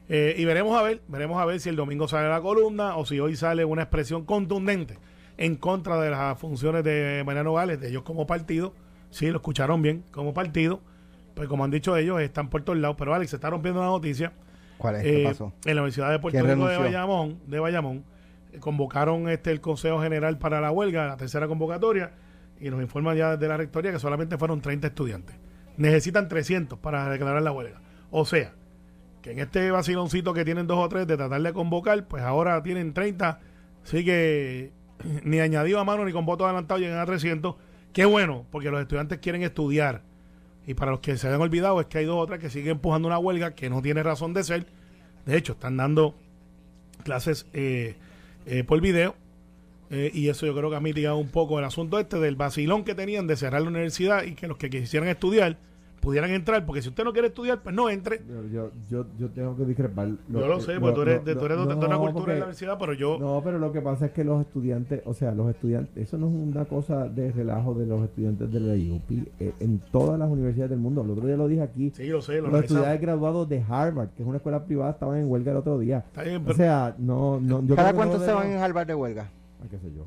Eh, 0.09 0.35
y 0.37 0.45
veremos 0.45 0.77
a 0.79 0.83
ver, 0.83 1.01
veremos 1.09 1.41
a 1.41 1.45
ver 1.45 1.59
si 1.59 1.67
el 1.67 1.75
domingo 1.75 2.07
sale 2.07 2.29
la 2.29 2.39
columna 2.39 2.95
o 2.95 3.05
si 3.05 3.19
hoy 3.19 3.35
sale 3.35 3.65
una 3.65 3.81
expresión 3.83 4.23
contundente 4.23 4.97
en 5.37 5.55
contra 5.57 5.99
de 5.99 6.09
las 6.09 6.39
funciones 6.39 6.83
de 6.85 7.21
Mariano 7.25 7.53
Gales, 7.53 7.81
de 7.81 7.89
ellos 7.89 8.03
como 8.03 8.25
partido. 8.25 8.73
Sí, 9.09 9.27
lo 9.29 9.37
escucharon 9.37 9.81
bien, 9.81 10.03
como 10.11 10.33
partido. 10.33 10.79
Pues 11.35 11.49
como 11.49 11.65
han 11.65 11.71
dicho 11.71 11.97
ellos, 11.97 12.21
están 12.21 12.49
por 12.49 12.63
todos 12.63 12.79
lados. 12.79 12.95
Pero 12.97 13.13
Alex, 13.13 13.31
se 13.31 13.35
está 13.35 13.49
rompiendo 13.49 13.81
una 13.81 13.89
noticia. 13.89 14.31
¿Cuál 14.77 14.95
es? 14.95 15.03
¿Qué 15.03 15.21
Eh, 15.21 15.25
pasó? 15.25 15.51
En 15.65 15.75
la 15.75 15.81
Universidad 15.81 16.09
de 16.11 16.19
Puerto 16.19 16.39
¿Quién 16.39 16.49
Rico 16.55 16.67
de? 16.67 16.77
Bayamón, 16.77 17.39
de 17.45 17.59
Bayamón 17.59 18.03
convocaron 18.59 19.29
este 19.29 19.51
el 19.51 19.61
Consejo 19.61 20.01
General 20.01 20.37
para 20.37 20.61
la 20.61 20.71
huelga, 20.71 21.07
la 21.07 21.17
tercera 21.17 21.47
convocatoria, 21.47 22.11
y 22.59 22.69
nos 22.69 22.81
informan 22.81 23.17
ya 23.17 23.37
de 23.37 23.47
la 23.47 23.57
rectoría 23.57 23.91
que 23.91 23.99
solamente 23.99 24.37
fueron 24.37 24.61
30 24.61 24.87
estudiantes. 24.87 25.35
Necesitan 25.77 26.27
300 26.27 26.79
para 26.79 27.09
declarar 27.09 27.41
la 27.41 27.51
huelga. 27.51 27.81
O 28.09 28.25
sea, 28.25 28.53
que 29.21 29.31
en 29.31 29.39
este 29.39 29.69
vaciloncito 29.71 30.33
que 30.33 30.45
tienen 30.45 30.67
dos 30.67 30.77
o 30.79 30.89
tres 30.89 31.05
de 31.07 31.17
tratar 31.17 31.41
de 31.41 31.53
convocar, 31.53 32.07
pues 32.07 32.23
ahora 32.23 32.61
tienen 32.63 32.93
30, 32.93 33.39
así 33.83 34.03
que 34.03 34.71
ni 35.23 35.39
añadido 35.39 35.79
a 35.79 35.83
mano 35.83 36.05
ni 36.05 36.11
con 36.11 36.25
voto 36.25 36.45
adelantado 36.45 36.79
llegan 36.79 36.99
a 36.99 37.05
300. 37.05 37.55
Qué 37.93 38.05
bueno, 38.05 38.45
porque 38.51 38.71
los 38.71 38.81
estudiantes 38.81 39.19
quieren 39.19 39.43
estudiar. 39.43 40.03
Y 40.65 40.73
para 40.73 40.91
los 40.91 40.99
que 40.99 41.17
se 41.17 41.27
habían 41.27 41.41
olvidado 41.41 41.79
es 41.79 41.87
que 41.87 41.99
hay 41.99 42.05
dos 42.05 42.21
otras 42.21 42.39
que 42.39 42.49
siguen 42.49 42.71
empujando 42.71 43.07
una 43.07 43.17
huelga 43.17 43.55
que 43.55 43.69
no 43.69 43.81
tiene 43.81 44.03
razón 44.03 44.33
de 44.33 44.43
ser. 44.43 44.67
De 45.25 45.37
hecho, 45.37 45.53
están 45.53 45.77
dando 45.77 46.15
clases 47.03 47.47
eh, 47.53 47.95
eh, 48.47 48.63
por 48.63 48.81
video. 48.81 49.15
eh, 49.89 50.11
y 50.13 50.27
eso 50.29 50.45
yo 50.45 50.55
creo 50.55 50.69
que 50.69 50.75
ha 50.75 50.81
mitigado 50.81 51.17
un 51.17 51.29
poco 51.29 51.59
el 51.59 51.65
asunto 51.65 51.99
este 51.99 52.17
del 52.19 52.35
vacilón 52.35 52.83
que 52.83 52.95
tenían 52.95 53.27
de 53.27 53.37
cerrar 53.37 53.61
la 53.61 53.69
universidad 53.69 54.23
y 54.23 54.35
que 54.35 54.47
los 54.47 54.57
que 54.57 54.69
quisieran 54.69 55.07
estudiar 55.09 55.57
pudieran 55.99 56.31
entrar. 56.31 56.65
Porque 56.65 56.81
si 56.81 56.89
usted 56.89 57.03
no 57.03 57.11
quiere 57.13 57.27
estudiar, 57.29 57.61
pues 57.61 57.75
no 57.75 57.89
entre. 57.89 58.21
Yo, 58.27 58.43
yo, 58.47 58.71
yo, 58.89 59.05
yo 59.17 59.29
tengo 59.29 59.55
que 59.55 59.65
discrepar. 59.65 60.09
yo 60.29 60.47
lo 60.47 60.59
sé, 60.59 60.79
porque 60.79 60.95
tú 60.95 61.01
eres, 61.03 61.25
de, 61.25 61.35
tú 61.35 61.45
eres 61.45 61.57
de, 61.57 61.65
de 61.67 61.73
una 61.75 61.87
no, 61.87 61.99
cultura 61.99 62.13
porque- 62.13 62.31
en 62.33 62.39
la 62.39 62.45
universidad, 62.45 62.77
pero 62.79 62.93
yo... 62.93 63.17
No, 63.19 63.41
pero 63.43 63.59
lo 63.59 63.71
que 63.71 63.81
pasa 63.81 64.07
es 64.07 64.11
que 64.11 64.23
los 64.23 64.41
estudiantes, 64.41 65.01
o 65.05 65.13
sea, 65.13 65.31
los 65.33 65.49
estudiantes, 65.49 65.95
eso 65.97 66.17
no 66.17 66.27
es 66.27 66.33
una 66.33 66.65
cosa 66.65 67.07
de 67.09 67.31
relajo 67.31 67.73
de 67.73 67.85
los 67.85 68.03
estudiantes 68.03 68.51
de 68.51 68.59
la 68.59 68.75
IUP. 68.75 69.11
eh, 69.39 69.53
en 69.59 69.79
todas 69.91 70.17
las 70.19 70.29
universidades 70.29 70.69
del 70.71 70.79
mundo. 70.79 71.01
El 71.01 71.11
otro 71.11 71.27
día 71.27 71.35
lo 71.37 71.47
dije 71.47 71.61
aquí. 71.61 71.91
Sí, 71.95 72.07
lo 72.07 72.21
sé, 72.21 72.41
lo 72.41 72.47
los 72.49 72.61
estudiantes 72.63 73.01
graduados 73.01 73.47
de 73.49 73.63
Harvard, 73.67 74.09
que 74.09 74.23
es 74.23 74.27
una 74.27 74.37
escuela 74.37 74.63
privada, 74.65 74.91
estaban 74.91 75.17
en 75.17 75.29
huelga 75.29 75.51
el 75.51 75.57
otro 75.57 75.77
día. 75.79 75.99
Está 76.07 76.23
bien, 76.23 76.37
O 76.37 76.45
pero- 76.45 76.55
sea, 76.57 76.95
no, 76.97 77.39
no. 77.39 77.61
yo 77.65 77.75
¿Cada 77.75 77.89
creo 77.89 78.01
que 78.03 78.07
cuánto 78.09 78.17
no 78.19 78.25
se 78.25 78.31
van 78.33 78.51
en 78.51 78.57
Harvard 78.57 78.87
de 78.87 78.95
huelga? 78.95 79.29
Qué 79.69 79.77
sé 79.79 79.91
yo. 79.93 80.05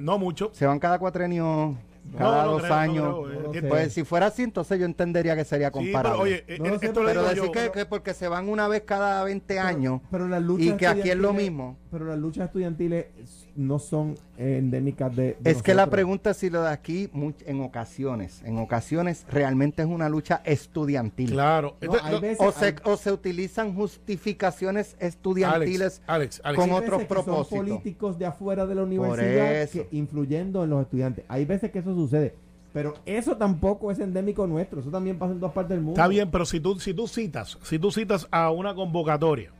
no 0.00 0.18
mucho. 0.18 0.50
¿Se 0.52 0.66
van 0.66 0.78
cada 0.78 0.98
cuatrenio, 0.98 1.76
cada 2.18 2.44
no 2.44 2.50
dos 2.52 2.62
creo, 2.62 2.74
años? 2.74 3.16
creo, 3.28 3.54
eh. 3.54 3.62
Pues 3.68 3.92
si 3.92 4.04
fuera 4.04 4.26
así, 4.26 4.42
entonces 4.42 4.78
yo 4.78 4.84
entendería 4.84 5.34
que 5.36 5.44
sería 5.44 5.68
Sí, 5.68 5.72
comparable. 5.72 6.10
pero 6.12 6.22
oye, 6.22 6.58
No 6.58 6.68
lo 6.70 6.78
sé, 6.78 6.86
esto 6.86 7.00
lo 7.02 7.08
Pero 7.08 7.22
decir 7.22 7.36
yo, 7.44 7.52
que, 7.52 7.58
pero- 7.60 7.72
que 7.72 7.86
porque 7.86 8.14
se 8.14 8.28
van 8.28 8.48
una 8.48 8.68
vez 8.68 8.82
cada 8.86 9.24
20 9.24 9.58
años 9.58 10.00
Pero 10.10 10.26
luchas 10.40 10.66
y 10.66 10.72
que 10.76 10.86
aquí 10.86 11.10
es 11.10 11.16
lo 11.16 11.32
mismo. 11.32 11.76
Pero 11.94 12.06
las 12.06 12.18
luchas 12.18 12.46
estudiantiles 12.46 13.06
no 13.54 13.78
son 13.78 14.16
endémicas 14.36 15.14
de. 15.14 15.36
de 15.38 15.50
Es 15.52 15.62
que 15.62 15.74
la 15.74 15.88
pregunta 15.88 16.30
es 16.30 16.38
si 16.38 16.50
lo 16.50 16.60
de 16.62 16.70
aquí 16.70 17.08
much- 17.14 17.44
en 17.46 17.60
ocasiones, 17.62 18.42
en 18.44 18.58
ocasiones 18.58 19.24
realmente 19.30 19.82
es 19.82 19.88
una 19.88 20.08
lucha 20.08 20.42
estudiantil. 20.44 21.30
Claro. 21.30 21.76
No, 21.80 21.94
Entonces, 21.94 22.20
veces- 22.20 22.38
O 22.46 22.50
se, 22.50 22.64
hay- 22.64 22.74
o 22.84 22.96
se 22.96 23.12
utilizan 23.12 23.74
justificaciones 23.76 24.96
estudiantiles 24.98 26.02
Alex, 26.06 26.40
Alex, 26.40 26.40
Alex. 26.44 26.60
con 26.60 26.70
Hay 26.70 26.76
otros 26.76 26.98
veces 26.98 27.08
que 27.08 27.14
son 27.14 27.24
propósitos. 27.24 27.58
políticos 27.58 28.18
de 28.18 28.26
afuera 28.26 28.66
de 28.66 28.74
la 28.74 28.82
universidad 28.82 29.62
eso. 29.62 29.72
que 29.88 29.96
influyendo 29.96 30.64
en 30.64 30.70
los 30.70 30.82
estudiantes. 30.82 31.24
Hay 31.28 31.44
veces 31.44 31.70
que 31.70 31.78
eso 31.78 31.94
sucede, 31.94 32.34
pero 32.72 32.94
eso 33.06 33.36
tampoco 33.36 33.90
es 33.92 34.00
endémico 34.00 34.46
nuestro. 34.48 34.80
Eso 34.80 34.90
también 34.90 35.18
pasa 35.18 35.32
en 35.32 35.38
todas 35.38 35.54
partes 35.54 35.70
del 35.70 35.80
mundo. 35.80 35.92
Está 36.00 36.08
bien, 36.08 36.30
pero 36.30 36.44
si 36.44 36.58
tú, 36.58 36.78
si 36.80 36.92
tú 36.92 37.06
citas, 37.06 37.56
si 37.62 37.78
tú 37.78 37.90
citas 37.92 38.26
a 38.32 38.50
una 38.50 38.74
convocatoria 38.74 39.52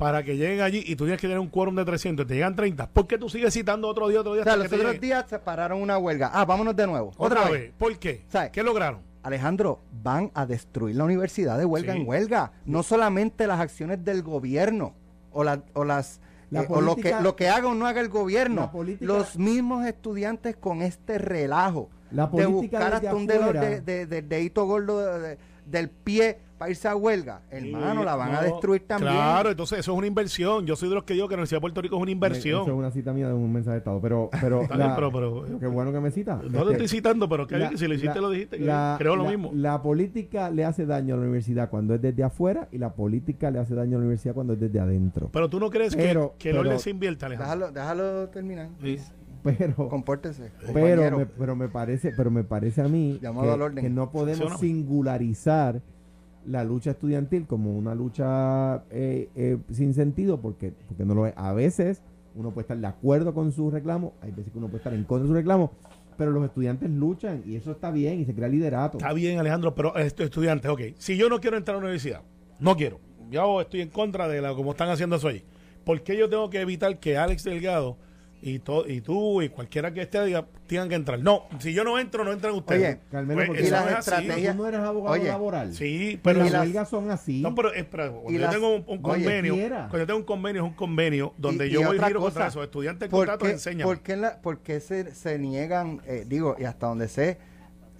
para 0.00 0.22
que 0.24 0.36
lleguen 0.36 0.60
allí 0.62 0.82
y 0.86 0.96
tú 0.96 1.04
tienes 1.04 1.20
que 1.20 1.26
tener 1.28 1.38
un 1.38 1.48
quórum 1.48 1.74
de 1.76 1.84
300 1.84 2.24
y 2.24 2.28
te 2.28 2.34
llegan 2.34 2.56
30, 2.56 2.88
¿por 2.90 3.06
qué 3.06 3.18
tú 3.18 3.28
sigues 3.28 3.54
citando 3.54 3.86
otro 3.86 4.08
día, 4.08 4.20
otro 4.20 4.32
día 4.32 4.42
O 4.42 4.44
sea, 4.44 4.56
los 4.56 4.72
otros 4.72 4.98
días 5.00 5.26
se 5.28 5.38
pararon 5.38 5.80
una 5.80 5.98
huelga. 5.98 6.30
Ah, 6.32 6.44
vámonos 6.44 6.74
de 6.74 6.86
nuevo. 6.86 7.12
Otra, 7.16 7.48
vez. 7.48 7.72
¿Por 7.78 7.96
qué? 7.98 8.24
¿Sabe? 8.28 8.50
¿Qué 8.50 8.62
lograron? 8.62 9.02
Alejandro, 9.22 9.80
van 10.02 10.30
a 10.34 10.46
destruir 10.46 10.96
la 10.96 11.04
universidad 11.04 11.58
de 11.58 11.66
huelga 11.66 11.92
Sí. 11.92 12.00
en 12.00 12.08
huelga. 12.08 12.52
No 12.64 12.82
solamente 12.82 13.46
las 13.46 13.60
acciones 13.60 14.02
del 14.04 14.22
gobierno 14.22 14.94
o, 15.32 15.44
la- 15.44 15.62
o 15.74 15.84
las 15.84 16.20
La 16.50 16.62
eh, 16.62 16.66
o 16.70 16.80
lo 16.80 16.96
que, 16.96 17.14
lo 17.20 17.36
que 17.36 17.48
haga 17.48 17.68
o 17.68 17.74
no 17.74 17.86
haga 17.86 18.00
el 18.00 18.08
gobierno. 18.08 18.72
Política- 18.72 19.04
Los 19.04 19.38
mismos 19.38 19.86
estudiantes 19.86 20.56
con 20.56 20.80
este 20.82 21.18
relajo 21.18 21.90
La 22.10 22.24
de 22.24 22.28
política 22.30 22.78
buscar 22.78 22.92
desde 22.94 23.06
hasta 23.08 23.14
un 23.16 23.26
dedo 23.26 23.40
afuera- 23.42 23.60
de, 23.60 23.80
de- 23.82 24.06
de- 24.06 24.22
dedito 24.22 24.64
gordo 24.64 24.98
de- 24.98 25.20
de- 25.28 25.38
del 25.66 25.90
pie 25.90 26.38
para 26.60 26.70
irse 26.72 26.86
a 26.88 26.94
huelga. 26.94 27.40
Hermano, 27.50 28.00
Sí, 28.02 28.04
la 28.04 28.16
van 28.16 28.34
a 28.34 28.42
destruir 28.42 28.86
también. 28.86 29.14
Claro, 29.14 29.48
entonces 29.50 29.78
eso 29.78 29.92
es 29.92 29.96
una 29.98 30.06
inversión. 30.06 30.66
Yo 30.66 30.76
soy 30.76 30.90
de 30.90 30.94
los 30.94 31.04
que 31.04 31.14
digo 31.14 31.26
que 31.26 31.32
la 31.32 31.38
Universidad 31.38 31.56
de 31.56 31.60
Puerto 31.62 31.80
Rico 31.80 31.96
es 31.96 32.02
una 32.02 32.10
Eso 32.10 32.12
inversión. 32.12 32.62
es 32.64 32.68
una 32.68 32.90
cita 32.90 33.14
mía 33.14 33.28
de 33.28 33.32
un 33.32 33.50
mensaje 33.50 33.72
de 33.72 33.78
estado. 33.78 33.98
Pero, 34.02 34.28
pero, 34.42 34.58
bien, 34.68 34.90
pero- 34.94 35.10
pero- 35.10 35.58
qué 35.58 35.66
bueno 35.66 35.90
que 35.90 36.00
me 36.00 36.10
cita. 36.10 36.34
No 36.36 36.40
te 36.50 36.58
Este, 36.58 36.72
estoy 36.72 36.88
citando, 36.88 37.30
pero 37.30 37.46
que 37.46 37.56
la- 37.56 37.70
si 37.74 37.88
lo 37.88 37.94
hiciste, 37.94 38.14
la- 38.16 38.20
lo 38.20 38.28
dijiste. 38.30 38.58
creo 38.58 39.16
lo 39.16 39.24
la- 39.24 39.30
mismo. 39.30 39.50
La 39.54 39.80
política 39.80 40.50
le 40.50 40.66
hace 40.66 40.84
daño 40.84 41.14
a 41.14 41.16
la 41.16 41.22
universidad 41.22 41.70
cuando 41.70 41.94
es 41.94 42.02
desde 42.02 42.22
afuera 42.24 42.68
y 42.70 42.76
la 42.76 42.92
política 42.92 43.50
le 43.50 43.58
hace 43.58 43.74
daño 43.74 43.96
a 43.96 44.00
la 44.00 44.04
universidad 44.04 44.34
cuando 44.34 44.52
es 44.52 44.60
desde 44.60 44.80
adentro. 44.80 45.30
Pero 45.32 45.48
tú 45.48 45.58
no 45.58 45.70
crees 45.70 45.96
Pero- 45.96 46.32
que, 46.32 46.44
que 46.44 46.50
el 46.50 46.58
orden 46.58 46.78
se 46.78 46.90
invierta, 46.90 47.24
Alejandro. 47.24 47.70
Déjalo, 47.72 47.96
déjalo 48.02 48.28
terminar. 48.28 48.68
Sí. 48.82 48.98
pero 49.42 49.88
Compórtese. 49.88 50.52
pero 50.74 51.16
me, 51.18 51.24
pero 51.24 51.56
me 51.56 51.68
parece 51.70 52.12
pero 52.14 52.30
me 52.30 52.44
parece 52.44 52.82
a 52.82 52.88
mí 52.88 53.16
que, 53.22 53.26
al 53.26 53.62
orden. 53.62 53.82
que 53.82 53.88
no 53.88 54.10
podemos 54.10 54.60
singularizar 54.60 55.80
la 56.46 56.64
lucha 56.64 56.92
estudiantil 56.92 57.46
como 57.46 57.76
una 57.76 57.94
lucha 57.94 58.84
eh, 58.90 59.28
eh, 59.34 59.58
sin 59.70 59.94
sentido 59.94 60.40
porque 60.40 60.72
porque 60.88 61.04
no 61.04 61.14
lo 61.14 61.26
es 61.26 61.34
a 61.36 61.52
veces 61.52 62.02
uno 62.34 62.50
puede 62.50 62.62
estar 62.62 62.78
de 62.78 62.86
acuerdo 62.86 63.34
con 63.34 63.52
su 63.52 63.70
reclamo 63.70 64.14
hay 64.22 64.30
veces 64.30 64.52
que 64.52 64.58
uno 64.58 64.68
puede 64.68 64.78
estar 64.78 64.94
en 64.94 65.04
contra 65.04 65.24
de 65.24 65.28
su 65.28 65.34
reclamo 65.34 65.72
pero 66.20 66.32
los 66.32 66.44
estudiantes 66.44 66.90
luchan 66.90 67.42
y 67.46 67.56
eso 67.56 67.70
está 67.70 67.90
bien 67.90 68.20
y 68.20 68.26
se 68.26 68.34
crea 68.34 68.46
liderato 68.46 68.98
Está 68.98 69.14
bien, 69.14 69.38
Alejandro, 69.38 69.74
pero 69.74 69.96
estoy 69.96 70.26
estudiante, 70.26 70.68
ok. 70.68 70.82
Si 70.98 71.16
yo 71.16 71.30
no 71.30 71.40
quiero 71.40 71.56
entrar 71.56 71.76
a 71.76 71.80
la 71.80 71.86
universidad, 71.86 72.20
no 72.58 72.76
quiero. 72.76 73.00
Yo 73.30 73.62
estoy 73.62 73.80
en 73.80 73.88
contra 73.88 74.28
de 74.28 74.42
la 74.42 74.54
como 74.54 74.72
están 74.72 74.90
haciendo 74.90 75.16
eso 75.16 75.28
ahí. 75.28 75.42
¿Por 75.82 76.02
qué 76.02 76.18
yo 76.18 76.28
tengo 76.28 76.50
que 76.50 76.60
evitar 76.60 77.00
que 77.00 77.16
Alex 77.16 77.44
Delgado 77.44 77.96
y, 78.42 78.58
to- 78.60 78.88
y 78.88 79.00
tú 79.00 79.42
y 79.42 79.48
cualquiera 79.50 79.92
que 79.92 80.02
esté 80.02 80.24
diga, 80.24 80.46
tengan 80.66 80.88
que 80.88 80.94
entrar? 80.94 81.18
No, 81.20 81.44
si 81.58 81.72
yo 81.74 81.84
no 81.84 81.98
entro, 81.98 82.24
no 82.24 82.32
entran 82.32 82.54
ustedes. 82.54 82.96
Oye, 82.96 83.00
Carmelo, 83.10 83.36
Pues 83.36 83.46
porque 83.48 83.60
eso 83.62 83.68
y 83.68 83.70
las 83.72 83.84
no 83.84 83.90
es 83.90 83.96
así. 83.98 84.10
estrategias- 84.10 84.56
tú 84.56 84.62
no 84.62 84.68
eres 84.68 84.80
abogado 84.80 85.14
Oye, 85.14 85.28
laboral 85.28 85.74
Sí, 85.74 86.20
pero 86.22 86.42
las 86.44 86.52
huelgas 86.54 86.88
son 86.88 87.10
así 87.10 87.40
No, 87.42 87.54
pero 87.54 87.72
espera, 87.74 88.10
cuando 88.10 88.30
yo 88.32 88.38
las- 88.38 88.50
tengo 88.54 88.74
un, 88.76 89.02
convenio, 89.02 89.54
cuando 89.56 89.98
yo 89.98 90.06
tengo 90.06 90.18
un 90.20 90.24
convenio, 90.24 90.62
es 90.64 90.68
un 90.68 90.74
convenio 90.76 91.34
donde 91.38 91.66
Y- 91.66 91.70
yo 91.70 91.80
y 91.80 91.84
voy 91.84 91.98
giro 91.98 92.20
contra 92.20 92.44
cosa, 92.46 92.46
eso. 92.48 92.62
Estudiantes 92.62 93.08
¿Por 93.08 93.26
contratos 93.26 93.48
enseñan. 93.50 93.86
por 93.86 94.00
qué 94.00 94.16
la- 94.16 94.40
por 94.40 94.58
qué 94.60 94.80
se, 94.80 95.14
se 95.14 95.38
niegan, 95.38 96.00
eh, 96.06 96.24
digo, 96.26 96.56
y 96.58 96.64
hasta 96.64 96.86
donde 96.86 97.08
sé, 97.08 97.38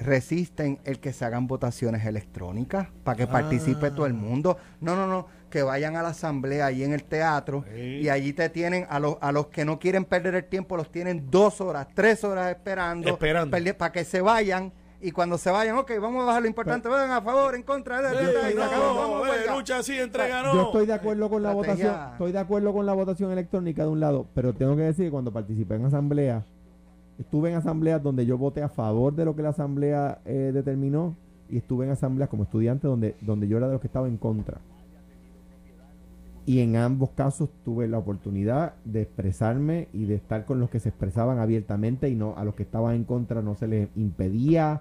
resisten 0.00 0.78
el 0.84 0.98
que 0.98 1.12
se 1.12 1.24
hagan 1.24 1.46
votaciones 1.46 2.04
electrónicas 2.06 2.88
para 3.04 3.16
que 3.16 3.26
participe 3.26 3.90
todo 3.90 4.06
el 4.06 4.14
mundo? 4.14 4.56
No, 4.80 4.96
no, 4.96 5.06
no, 5.06 5.26
que 5.50 5.62
vayan 5.62 5.96
a 5.96 6.02
la 6.02 6.10
asamblea 6.10 6.66
ahí 6.66 6.82
en 6.84 6.92
el 6.92 7.04
teatro 7.04 7.64
Sí. 7.74 7.80
y 8.02 8.08
allí 8.08 8.32
te 8.32 8.48
tienen, 8.48 8.86
a 8.88 8.98
los, 9.00 9.16
a 9.20 9.32
los 9.32 9.48
que 9.48 9.64
no 9.64 9.78
quieren 9.78 10.04
perder 10.04 10.34
el 10.34 10.44
tiempo, 10.44 10.76
los 10.76 10.90
tienen 10.90 11.30
dos 11.30 11.60
horas, 11.60 11.86
tres 11.94 12.24
horas 12.24 12.50
esperando, 12.50 13.08
Esperando. 13.08 13.56
para 13.78 13.92
que 13.92 14.04
se 14.04 14.20
vayan. 14.20 14.72
Y 15.02 15.12
cuando 15.12 15.38
se 15.38 15.50
vayan, 15.50 15.78
ok, 15.78 15.92
vamos 15.98 16.22
a 16.24 16.26
bajar 16.26 16.42
lo 16.42 16.48
importante, 16.48 16.86
vayan 16.86 17.10
a 17.10 17.22
favor, 17.22 17.54
en 17.54 17.62
contra, 17.62 18.02
de, 18.02 18.10
de, 18.26 18.54
lucha 19.50 19.78
así, 19.78 19.98
entrega 19.98 20.42
no. 20.42 20.52
Yo 20.52 20.62
estoy 20.66 20.84
de 20.86 20.92
acuerdo 20.92 21.30
con 21.30 21.42
la 21.42 21.52
Estrategia. 21.52 21.86
votación, 21.90 22.12
estoy 22.12 22.32
de 22.32 22.38
acuerdo 22.38 22.72
con 22.74 22.84
la 22.86 22.92
votación 22.92 23.30
electrónica 23.32 23.82
de 23.82 23.88
un 23.88 23.98
lado, 24.00 24.26
pero 24.34 24.52
tengo 24.52 24.76
que 24.76 24.82
decir 24.82 25.06
que 25.06 25.10
cuando 25.10 25.32
participé 25.32 25.76
en 25.76 25.86
asamblea, 25.86 26.44
estuve 27.20 27.50
en 27.50 27.56
asambleas 27.56 28.02
donde 28.02 28.24
yo 28.24 28.38
voté 28.38 28.62
a 28.62 28.68
favor 28.68 29.14
de 29.14 29.26
lo 29.26 29.36
que 29.36 29.42
la 29.42 29.50
asamblea 29.50 30.20
eh, 30.24 30.52
determinó 30.54 31.16
y 31.50 31.58
estuve 31.58 31.84
en 31.84 31.92
asambleas 31.92 32.30
como 32.30 32.44
estudiante 32.44 32.88
donde, 32.88 33.14
donde 33.20 33.46
yo 33.46 33.58
era 33.58 33.66
de 33.66 33.74
los 33.74 33.80
que 33.80 33.88
estaba 33.88 34.08
en 34.08 34.16
contra. 34.16 34.60
Y 36.46 36.60
en 36.60 36.76
ambos 36.76 37.10
casos 37.10 37.50
tuve 37.64 37.86
la 37.86 37.98
oportunidad 37.98 38.74
de 38.84 39.02
expresarme 39.02 39.88
y 39.92 40.06
de 40.06 40.14
estar 40.14 40.46
con 40.46 40.58
los 40.58 40.70
que 40.70 40.80
se 40.80 40.88
expresaban 40.88 41.38
abiertamente 41.38 42.08
y 42.08 42.14
no 42.14 42.34
a 42.36 42.44
los 42.44 42.54
que 42.54 42.62
estaban 42.62 42.94
en 42.94 43.04
contra 43.04 43.42
no 43.42 43.54
se 43.54 43.68
les 43.68 43.88
impedía 43.96 44.80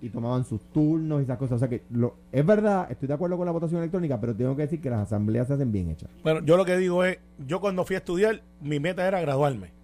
y 0.00 0.08
tomaban 0.08 0.44
sus 0.44 0.60
turnos 0.72 1.20
y 1.20 1.24
esas 1.24 1.36
cosas. 1.36 1.56
O 1.56 1.58
sea 1.58 1.68
que 1.68 1.82
lo, 1.90 2.14
es 2.32 2.44
verdad, 2.44 2.90
estoy 2.90 3.08
de 3.08 3.14
acuerdo 3.14 3.36
con 3.36 3.44
la 3.44 3.52
votación 3.52 3.80
electrónica, 3.80 4.18
pero 4.18 4.34
tengo 4.34 4.56
que 4.56 4.62
decir 4.62 4.80
que 4.80 4.88
las 4.88 5.00
asambleas 5.00 5.46
se 5.46 5.54
hacen 5.54 5.70
bien 5.70 5.90
hechas. 5.90 6.08
Bueno, 6.22 6.40
yo 6.40 6.56
lo 6.56 6.64
que 6.64 6.78
digo 6.78 7.04
es, 7.04 7.18
yo 7.46 7.60
cuando 7.60 7.84
fui 7.84 7.96
a 7.96 7.98
estudiar, 7.98 8.42
mi 8.62 8.80
meta 8.80 9.06
era 9.06 9.20
graduarme. 9.20 9.75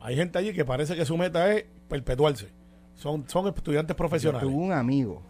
Hay 0.00 0.16
gente 0.16 0.38
allí 0.38 0.52
que 0.52 0.64
parece 0.64 0.96
que 0.96 1.04
su 1.04 1.16
meta 1.16 1.52
es 1.54 1.64
perpetuarse. 1.88 2.48
Son, 2.94 3.24
son 3.28 3.46
estudiantes 3.48 3.94
Yo 3.94 3.98
profesionales. 3.98 4.42
tuve 4.48 4.54
un 4.56 4.72
amigo, 4.72 5.22